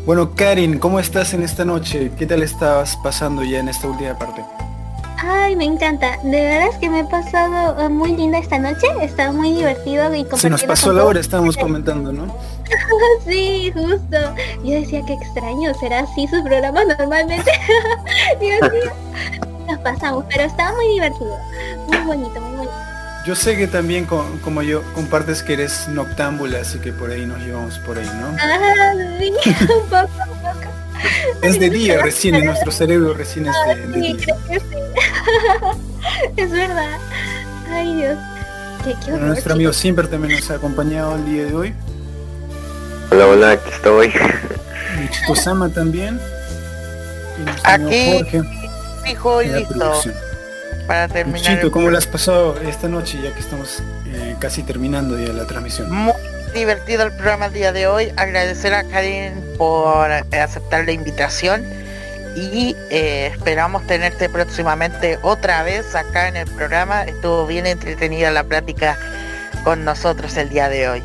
[0.04, 2.10] Bueno, Karin, ¿cómo estás en esta noche?
[2.18, 4.31] ¿Qué tal estabas pasando ya en esta última parte?
[5.52, 6.18] Ay, me encanta.
[6.22, 8.86] De verdad es que me he pasado eh, muy linda esta noche.
[9.02, 12.34] Está muy divertido y Se nos pasó la hora, estábamos comentando, ¿no?
[13.26, 14.34] sí, justo.
[14.64, 17.52] Yo decía que extraño, será así su programa normalmente.
[18.40, 18.92] Dios mío.
[19.68, 21.38] Nos pasamos, pero estaba muy divertido.
[21.88, 22.74] Muy bonito, muy bonito.
[23.26, 27.40] Yo sé que también como yo compartes que eres noctámbula, así que por ahí nos
[27.42, 28.34] llevamos por ahí, ¿no?
[28.40, 30.82] Ah, sí, un poco, un poco.
[31.42, 34.16] Es de día recién, en nuestro cerebro recién es de, día.
[38.02, 38.18] Dios.
[38.84, 41.74] Qué, qué Bueno, horror, nuestro amigo Simper también nos ha acompañado el día de hoy.
[43.10, 44.12] Hola, hola, aquí estoy.
[45.74, 46.20] También.
[47.38, 48.62] Y nuestro amigo Aquí, Jorge
[49.02, 50.02] fijo y listo.
[50.86, 51.40] Para terminar.
[51.40, 55.32] Michito, el ¿cómo lo has pasado esta noche ya que estamos eh, casi terminando ya
[55.32, 55.90] la transmisión?
[55.90, 56.14] Muy
[56.54, 58.12] divertido el programa el día de hoy.
[58.16, 61.64] Agradecer a Karin por aceptar la invitación
[62.34, 67.04] y eh, esperamos tenerte próximamente otra vez acá en el programa.
[67.04, 68.98] Estuvo bien entretenida la plática
[69.64, 71.02] con nosotros el día de hoy.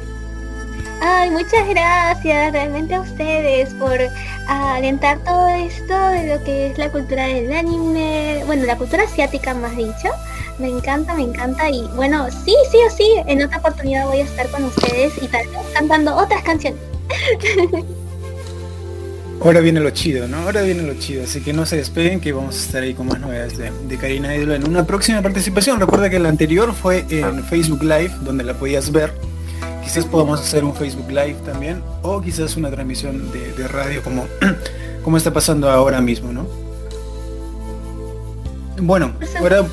[1.02, 3.99] Ay, muchas gracias realmente a ustedes por
[4.48, 9.54] alentar todo esto de lo que es la cultura del anime, bueno, la cultura asiática
[9.54, 10.10] más dicho.
[10.58, 14.24] Me encanta, me encanta y bueno, sí, sí o sí, en otra oportunidad voy a
[14.24, 16.82] estar con ustedes y tal cantando otras canciones.
[19.41, 20.38] Ahora viene lo chido, ¿no?
[20.38, 23.07] Ahora viene lo chido, así que no se despeguen que vamos a estar ahí con
[23.07, 25.80] más novedades de, de Karina Ídolo en una próxima participación.
[25.80, 29.14] Recuerda que la anterior fue en Facebook Live, donde la podías ver.
[29.84, 34.26] Quizás podamos hacer un Facebook Live también, o quizás una transmisión de, de radio como,
[35.03, 36.47] como está pasando ahora mismo, ¿no?
[38.81, 39.65] Bueno, ahora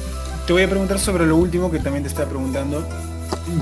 [0.46, 2.86] te voy a preguntar sobre lo último que también te estaba preguntando.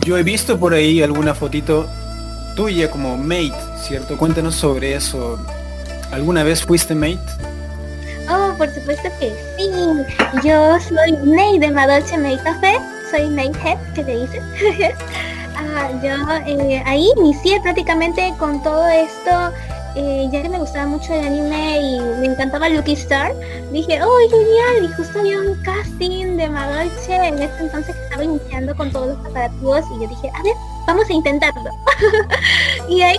[0.05, 1.89] Yo he visto por ahí alguna fotito
[2.57, 4.17] tuya como mate, ¿cierto?
[4.19, 5.39] Cuéntanos sobre eso.
[6.13, 7.19] ¿Alguna vez fuiste mate?
[8.31, 9.71] Oh, por supuesto que sí.
[10.45, 12.75] Yo soy Ney de Madolche May Café.
[13.11, 14.43] Soy Ney Head, que le dicen.
[15.55, 16.15] Ah, yo
[16.47, 19.53] eh, ahí inicié prácticamente con todo esto,
[19.95, 23.33] eh, ya que me gustaba mucho el anime y me encantaba Lucky Star.
[23.71, 28.25] Dije, oh, genial, y justo había un casting de Madolche en ese entonces que estaba
[28.25, 30.55] iniciando con todos los preparativos y yo dije, a ver,
[30.87, 31.71] vamos a intentarlo.
[32.89, 33.19] y ahí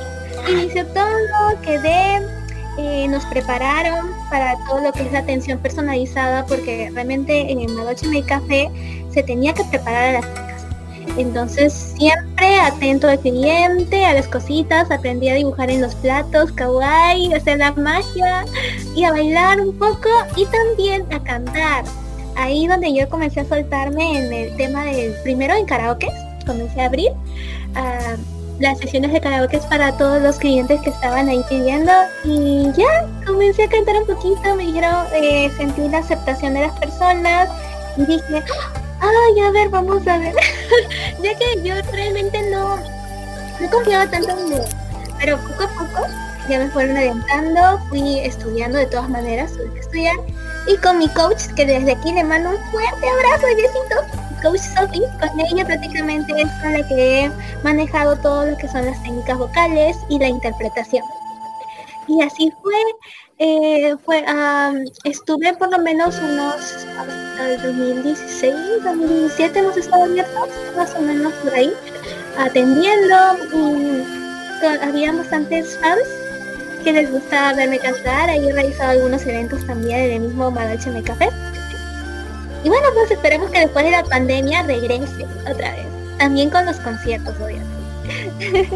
[0.49, 2.19] inició todo, quedé,
[2.77, 8.07] eh, nos prepararon para todo lo que es la atención personalizada porque realmente en Madolche
[8.07, 8.69] May Café
[9.11, 10.65] se tenía que preparar a las chicas.
[11.17, 17.33] Entonces siempre atento al cliente, a las cositas, aprendí a dibujar en los platos, kawaii,
[17.33, 18.45] hacer la magia
[18.95, 21.83] y a bailar un poco y también a cantar.
[22.35, 26.09] Ahí donde yo comencé a soltarme en el tema del primero en karaoke,
[26.47, 27.11] comencé a abrir
[27.75, 28.15] ah,
[28.59, 31.91] las sesiones de karaoke para todos los clientes que estaban ahí pidiendo
[32.23, 36.79] y ya comencé a cantar un poquito, me dijeron, eh, sentí la aceptación de las
[36.79, 37.49] personas
[37.97, 38.43] y dije,
[38.99, 40.35] ay, a ver, vamos a ver.
[41.23, 44.55] ya que yo realmente no, no confiaba tanto en mí.
[45.19, 46.07] Pero poco a poco
[46.49, 50.15] ya me fueron orientando, fui estudiando de todas maneras, tuve que estudiar.
[50.67, 54.22] Y con mi coach, que desde aquí le mando un fuerte abrazo, besitos.
[54.43, 57.31] Coach Sophie, con ella prácticamente es con la que he
[57.63, 61.03] manejado todo lo que son las técnicas vocales y la interpretación.
[62.07, 62.75] Y así fue,
[63.39, 64.23] eh, fue
[65.05, 66.55] estuve por lo menos unos
[66.99, 68.53] hasta el 2016,
[68.83, 71.73] 2017 hemos estado abiertos, más o menos por ahí,
[72.37, 73.15] atendiendo.
[73.53, 74.03] y
[74.81, 76.03] había bastantes fans
[76.83, 80.89] que les gustaba verme cantar, ahí he realizado algunos eventos también en el mismo Madalche
[80.91, 81.29] Me Café.
[82.63, 85.85] Y bueno, pues esperemos que después de la pandemia regrese otra vez.
[86.17, 88.69] También con los conciertos, obviamente.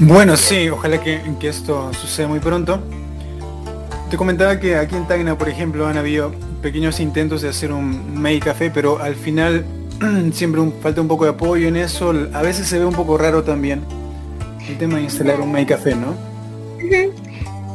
[0.00, 2.80] Bueno, sí, ojalá que, que esto suceda muy pronto.
[4.10, 8.20] Te comentaba que aquí en Tacna, por ejemplo, han habido pequeños intentos de hacer un
[8.20, 9.64] May Café, pero al final
[10.32, 12.12] siempre un- falta un poco de apoyo en eso.
[12.32, 13.82] A veces se ve un poco raro también
[14.68, 16.14] el tema de instalar un May Café, ¿no?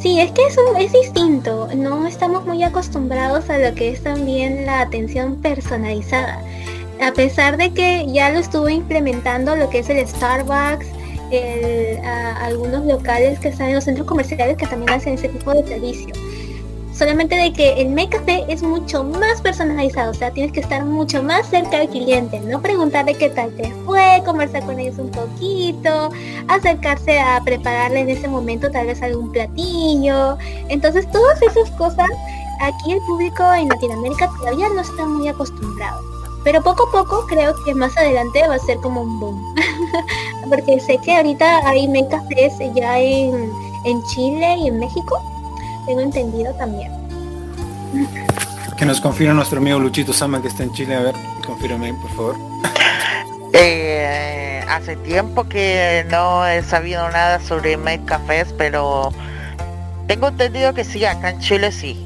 [0.08, 1.68] Sí, es que es, distinto.
[1.76, 6.42] No estamos muy acostumbrados a lo que es también la atención personalizada.
[7.06, 10.88] A pesar de que ya lo estuvo implementando lo que es el Starbucks,
[12.42, 16.14] algunos locales que están en los centros comerciales que también hacen ese tipo de servicio.
[16.98, 20.84] Solamente de que el make café es mucho más personalizado, o sea, tienes que estar
[20.84, 25.12] mucho más cerca del cliente, no preguntarle qué tal te fue, conversar con ellos un
[25.12, 26.10] poquito,
[26.48, 30.38] acercarse a prepararle en ese momento tal vez algún platillo.
[30.70, 32.10] Entonces todas esas cosas
[32.62, 36.02] aquí el público en Latinoamérica todavía no está muy acostumbrado.
[36.44, 39.56] Pero poco a poco creo que más adelante va a ser como un boom.
[40.50, 43.52] Porque sé que ahorita hay make cafés ya en,
[43.84, 45.22] en Chile y en México
[45.88, 46.92] tengo entendido también.
[48.78, 50.96] Que nos confirma nuestro amigo Luchito Sama que está en Chile.
[50.96, 51.16] A ver,
[51.46, 52.36] confírame, por favor.
[53.54, 59.12] Eh, hace tiempo que no he sabido nada sobre Make Cafés, pero
[60.06, 62.06] tengo entendido que sí, acá en Chile sí.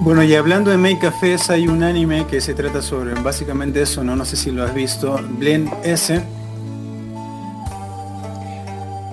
[0.00, 4.04] Bueno, y hablando de Make Cafés, hay un anime que se trata sobre básicamente eso,
[4.04, 4.16] ¿no?
[4.16, 5.18] No sé si lo has visto.
[5.38, 6.20] Blend S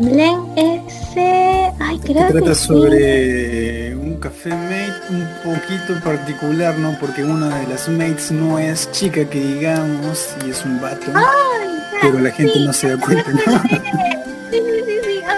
[0.01, 1.60] Blen S.
[1.91, 6.97] Ay, creo trata que sobre un café mate un poquito particular, ¿no?
[6.97, 11.11] Porque una de las mates no es chica que digamos y es un vato.
[11.13, 11.67] Ay,
[12.01, 13.39] pero la gente no se da cuenta, ¿no?
[14.51, 15.21] Sí, sí, sí, sí.
[15.27, 15.37] Ah,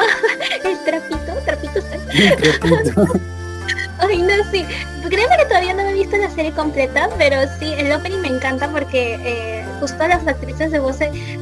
[0.69, 1.95] el trapito, trapito está.
[2.13, 3.19] El trapito.
[3.99, 4.65] Ay, no, sí.
[5.13, 8.29] Créeme que todavía no me he visto la serie completa, pero sí, el opening me
[8.29, 10.97] encanta porque eh, justo las actrices de voz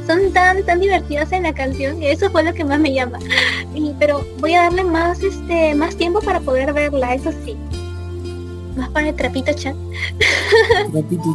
[0.06, 3.18] son tan, tan divertidas en la canción y eso fue lo que más me llama.
[3.74, 7.56] Y, pero voy a darle más, este, más tiempo para poder verla, eso sí.
[8.76, 9.74] Más para el trapito chat.
[10.92, 11.34] Trapito.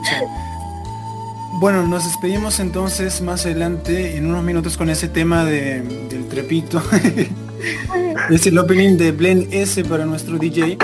[1.59, 6.83] Bueno, nos despedimos entonces más adelante en unos minutos con ese tema de, del trepito.
[8.29, 10.77] es el opening de Blend S para nuestro DJ.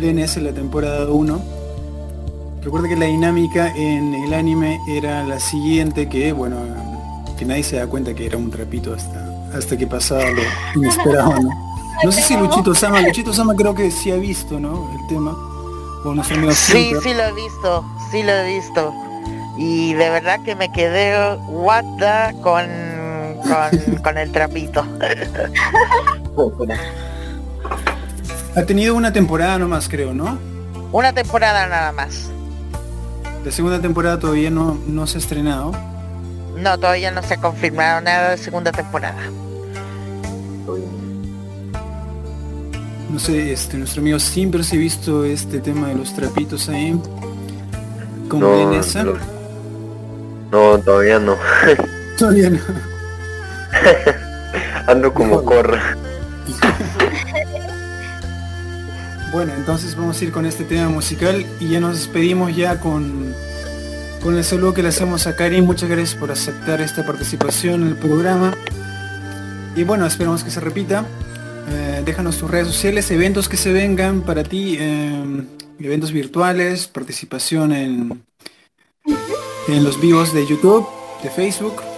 [0.00, 1.40] Blend S la temporada 1.
[2.62, 6.56] Recuerda que la dinámica en el anime era la siguiente, que bueno,
[7.38, 10.40] que nadie se da cuenta que era un trapito hasta, hasta que pasaba lo
[10.74, 11.50] inesperado, ¿no?
[12.02, 14.88] No sé si Luchito Sama, Luchito Sama creo que sí ha visto, ¿no?
[14.98, 15.32] El tema.
[16.02, 18.94] O nuestro amigo Sí, sí lo he visto, sí lo he visto.
[19.58, 22.64] Y de verdad que me quedé what the con,
[23.42, 24.82] con, con el trapito.
[28.60, 30.38] Ha tenido una temporada nomás, creo, ¿no?
[30.92, 32.30] Una temporada nada más.
[33.42, 35.72] La segunda temporada todavía no, no se ha estrenado.
[36.58, 39.22] No, todavía no se ha confirmado nada de segunda temporada.
[43.08, 47.00] No sé, este, nuestro amigo siempre se ha visto este tema de los trapitos ahí.
[48.28, 49.04] Como No, ven esa.
[49.04, 49.14] no.
[50.52, 51.34] No, todavía no.
[52.18, 52.58] Todavía no.
[54.86, 55.96] Ando como corra.
[59.32, 63.32] Bueno, entonces vamos a ir con este tema musical y ya nos despedimos ya con,
[64.20, 65.64] con el saludo que le hacemos a Karin.
[65.64, 68.52] Muchas gracias por aceptar esta participación en el programa.
[69.76, 71.06] Y bueno, esperamos que se repita.
[71.68, 75.44] Eh, déjanos tus redes sociales, eventos que se vengan para ti, eh,
[75.78, 78.24] eventos virtuales, participación en,
[79.68, 80.88] en los vivos de YouTube,
[81.22, 81.89] de Facebook.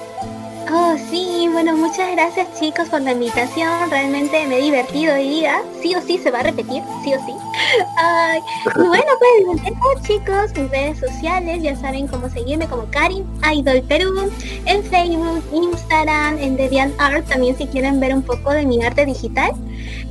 [0.75, 3.91] Oh, sí, bueno, muchas gracias chicos por la invitación.
[3.91, 5.61] Realmente me he divertido hoy día.
[5.83, 7.33] Sí o sí se va a repetir, sí o sí.
[8.77, 11.63] Y bueno, pues chicos mis redes sociales.
[11.63, 14.31] Ya saben cómo seguirme como Karin Idol Perú.
[14.65, 19.53] En Facebook, Instagram, en DeviantArt también si quieren ver un poco de mi arte digital.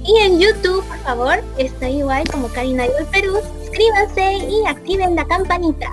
[0.06, 3.40] Y en YouTube, por favor, estoy igual como Karin Idol Perú.
[3.62, 5.90] Suscríbanse y activen la campanita.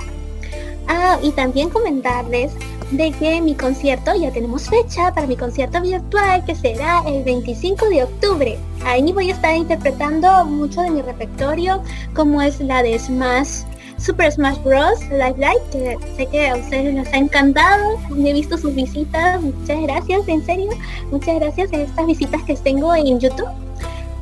[0.89, 2.53] Ah, y también comentarles
[2.91, 7.89] de que mi concierto, ya tenemos fecha para mi concierto virtual que será el 25
[7.91, 8.59] de octubre.
[8.85, 11.83] Ahí voy a estar interpretando mucho de mi repertorio,
[12.15, 13.63] como es la de Smash,
[13.99, 15.01] Super Smash Bros.
[15.11, 17.99] Live Live, que sé que a ustedes les ha encantado.
[18.17, 20.71] He visto sus visitas, muchas gracias, en serio,
[21.11, 23.49] muchas gracias a estas visitas que tengo en YouTube.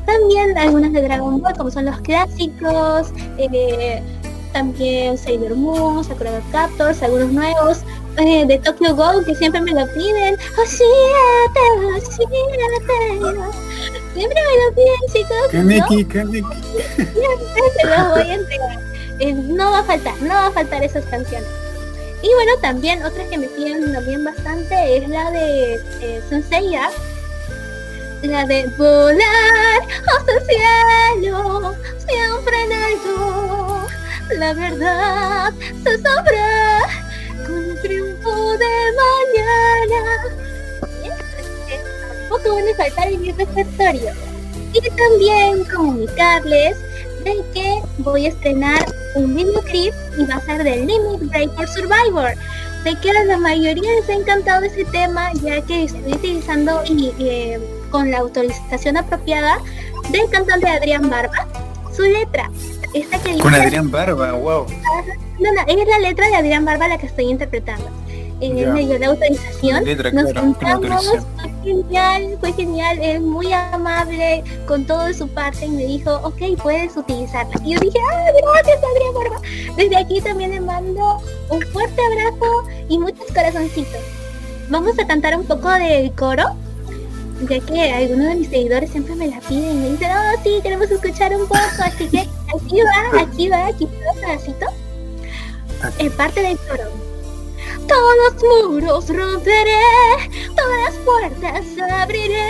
[0.06, 4.02] También algunas de Dragon Ball, como son los clásicos, eh,
[4.52, 7.80] también Sailor Moon, Sakura Captors, algunos nuevos,
[8.18, 10.36] eh, de Tokyo Go que siempre me lo piden.
[14.14, 15.48] Siempre me lo piden chicos.
[15.52, 16.08] Kaneki, ¿no?
[16.08, 16.56] Kaneki.
[16.96, 18.78] Siempre se los voy a entregar.
[19.18, 21.48] Eh, no va a faltar, no va a faltar esas canciones.
[22.22, 26.90] Y bueno, también otra que me piden también bastante es la de eh, Senseiya.
[28.22, 29.82] La de volar
[30.16, 31.74] hasta el cielo,
[32.06, 33.86] siempre en alto.
[34.38, 35.52] La verdad
[35.84, 37.05] se sabrá
[37.46, 40.00] con triunfo de mañana.
[42.28, 43.34] Tampoco van a faltar en mi.
[44.72, 46.76] Y también comunicarles
[47.24, 51.68] de que voy a estrenar un videoclip y va a ser del Limit Break for
[51.68, 52.34] Survivor.
[52.84, 57.12] De que a la mayoría les ha encantado ese tema ya que estoy utilizando y,
[57.18, 57.60] eh,
[57.90, 59.58] con la autorización apropiada
[60.10, 61.46] del cantante Adrián Barba
[61.96, 62.50] su letra.
[62.94, 64.66] Esta que Con Adrián Barba, wow.
[65.38, 67.88] No, no, es la letra de Adrián Barba la que estoy interpretando.
[68.40, 68.70] Eh, Ya.
[68.70, 69.84] me dio la autorización.
[69.84, 75.26] Letra, Nos claro, juntamos, fue genial, fue genial, es muy amable con todo de su
[75.28, 77.54] parte y me dijo, ok, puedes utilizarla.
[77.64, 79.40] Y yo dije, ah, gracias Adrián Barba.
[79.76, 81.18] Desde aquí también le mando
[81.48, 84.00] un fuerte abrazo y muchos corazoncitos.
[84.68, 86.44] Vamos a cantar un poco del coro,
[87.48, 90.58] ya que algunos de mis seguidores siempre me la piden y me dicen, oh sí,
[90.62, 94.66] queremos escuchar un poco, así que aquí va, aquí va, aquí va un pedacito.
[95.98, 96.90] En parte del coro.
[97.86, 99.80] Todos los muros romperé,
[100.56, 102.48] todas las puertas abriré,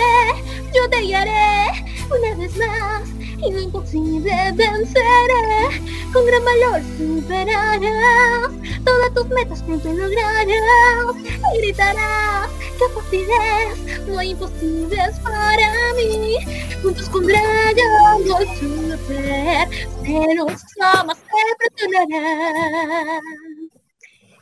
[0.73, 5.81] yo te guiaré una vez más y lo imposible venceré.
[6.13, 8.51] Con gran valor superarás
[8.83, 11.15] todas tus metas pronto lograrás
[11.53, 16.37] y gritarás que fácil es, no hay imposibles para mí.
[16.81, 19.67] Juntos congregando el super,
[20.03, 21.21] se nos ama, se
[21.57, 23.21] presionará.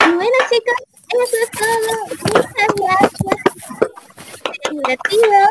[0.05, 0.79] Y bueno chicos,
[1.23, 1.93] eso es todo.
[2.33, 3.39] Muchas gracias.
[4.69, 5.41] Divertido.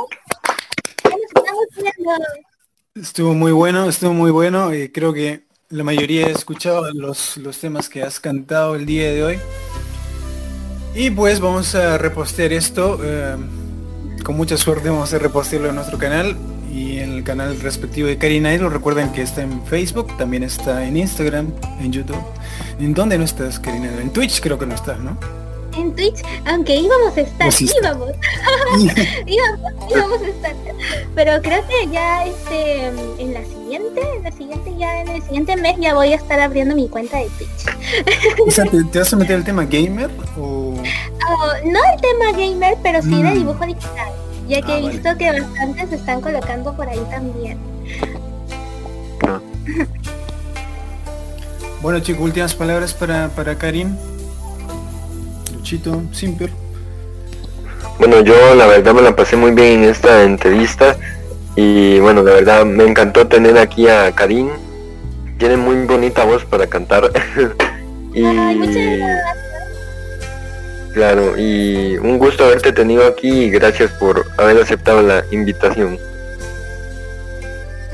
[1.05, 2.53] Ya nos estamos viendo.
[2.95, 4.73] Estuvo muy bueno, estuvo muy bueno.
[4.73, 9.12] y creo que la mayoría he escuchado los, los temas que has cantado el día
[9.12, 9.39] de hoy.
[10.95, 13.01] Y pues vamos a repostear esto.
[13.03, 13.35] eh,
[14.23, 16.37] con mucha suerte vamos a repostearlo en nuestro canal
[16.73, 18.73] y en el canal respectivo de Karina Idol.
[18.73, 22.23] Recuerden que está en Facebook, también está en Instagram, en YouTube.
[22.79, 23.91] ¿En dónde no estás, Karina?
[24.01, 25.19] En Twitch creo que no estás, ¿no?
[25.76, 28.10] En Twitch, aunque íbamos a estar, Pues íbamos.
[29.26, 30.55] íbamos, íbamos a estar.
[31.14, 32.86] Pero creo que ya este
[33.18, 36.38] en la siguiente, en la siguiente ya en el siguiente mes ya voy a estar
[36.40, 38.46] abriendo mi cuenta de Twitch.
[38.46, 40.74] O sea, ¿te, te vas a meter el tema gamer o...?
[41.26, 43.34] Oh, no el tema gamer, pero sí de Mm.
[43.34, 44.12] dibujo digital.
[44.48, 44.92] Ya que Ah, he vale.
[44.94, 47.59] visto que bastantes se están colocando por ahí también.
[51.80, 53.96] Bueno chicos, últimas palabras para, para Karin.
[55.65, 56.51] Luchito, Simper.
[57.99, 60.95] Bueno, yo la verdad me la pasé muy bien en esta entrevista
[61.57, 64.51] y bueno, la verdad me encantó tener aquí a Karim.
[65.39, 67.11] Tiene muy bonita voz para cantar.
[68.15, 69.36] y Ay, muchas gracias.
[70.93, 75.99] claro, y un gusto haberte tenido aquí y gracias por haber aceptado la invitación.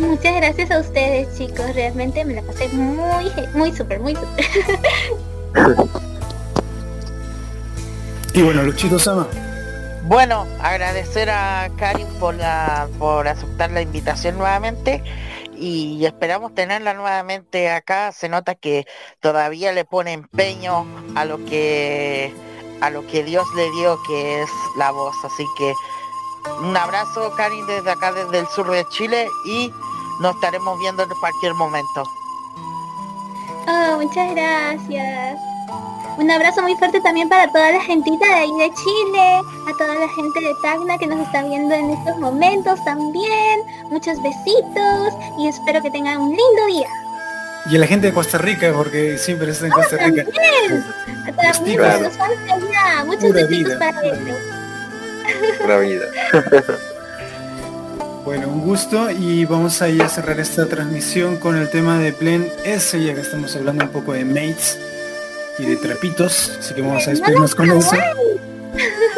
[0.01, 6.01] Muchas gracias a ustedes chicos, realmente me la pasé muy, muy súper, muy súper.
[8.33, 9.27] Y bueno, Luchito Sama.
[10.05, 15.03] Bueno, agradecer a Karin por la por aceptar la invitación nuevamente
[15.57, 18.13] y esperamos tenerla nuevamente acá.
[18.13, 18.87] Se nota que
[19.21, 22.33] todavía le pone empeño a lo que
[22.81, 25.15] a lo que Dios le dio que es la voz.
[25.25, 25.75] Así que
[26.63, 29.71] un abrazo Karin desde acá desde el sur de Chile y
[30.21, 32.05] nos estaremos viendo en cualquier momento.
[33.69, 35.39] Oh, muchas gracias.
[36.21, 39.95] Un abrazo muy fuerte también para toda la gentita de ahí de Chile, a toda
[39.95, 43.61] la gente de Tacna que nos está viendo en estos momentos también.
[43.89, 46.89] Muchos besitos y espero que tengan un lindo día.
[47.71, 50.25] Y a la gente de Costa Rica, porque siempre está en Costa Rica.
[50.25, 50.85] También.
[51.27, 53.05] A para los fans de allá.
[53.07, 54.39] Muchos Pura besitos vida, para ellos.
[55.59, 56.05] Pura vida.
[58.23, 62.53] Bueno, un gusto y vamos a ya cerrar esta transmisión con el tema de Plen
[62.65, 64.79] S, ya que estamos hablando un poco de mates
[65.61, 67.97] y de trapitos, así que vamos a despedirnos con eso.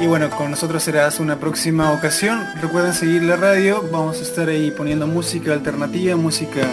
[0.00, 2.44] Y bueno, con nosotros será hasta una próxima ocasión.
[2.60, 6.68] Recuerden seguir la radio, vamos a estar ahí poniendo música alternativa, música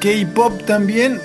[0.00, 1.20] K-pop también.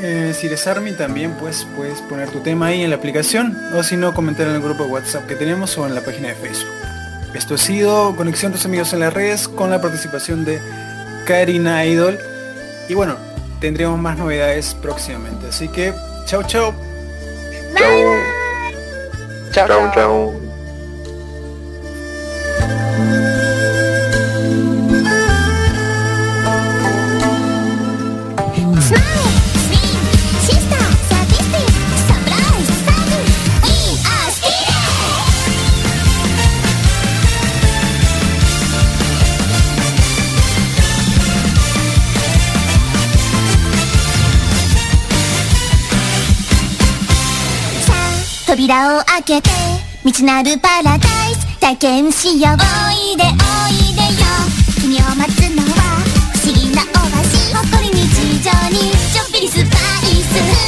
[0.00, 3.82] Eh, si eres Army también pues puedes poner tu tema ahí en la aplicación o
[3.82, 6.36] si no comentar en el grupo de WhatsApp que tenemos o en la página de
[6.36, 6.72] Facebook.
[7.34, 10.60] Esto ha sido Conexión tus amigos en las redes con la participación de
[11.26, 12.18] Karina Idol.
[12.88, 13.16] Y bueno,
[13.60, 15.48] tendremos más novedades próximamente.
[15.48, 15.92] Así que,
[16.26, 16.74] chao chao.
[17.76, 17.90] Chao.
[19.52, 20.34] Chao, Chao,
[48.58, 49.50] 扉を開けて
[50.02, 51.00] 未知なるパラダイ
[51.32, 52.54] ス体験しよう。
[52.54, 53.28] おいでお
[53.70, 54.26] いでよ。
[54.80, 56.02] 君を待つのは
[56.34, 60.10] 不思議なお箸誇り日常にちょっぴりスパイ
[60.64, 60.67] ス。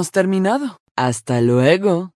[0.00, 0.78] Hemos terminado.
[0.96, 2.14] Hasta luego.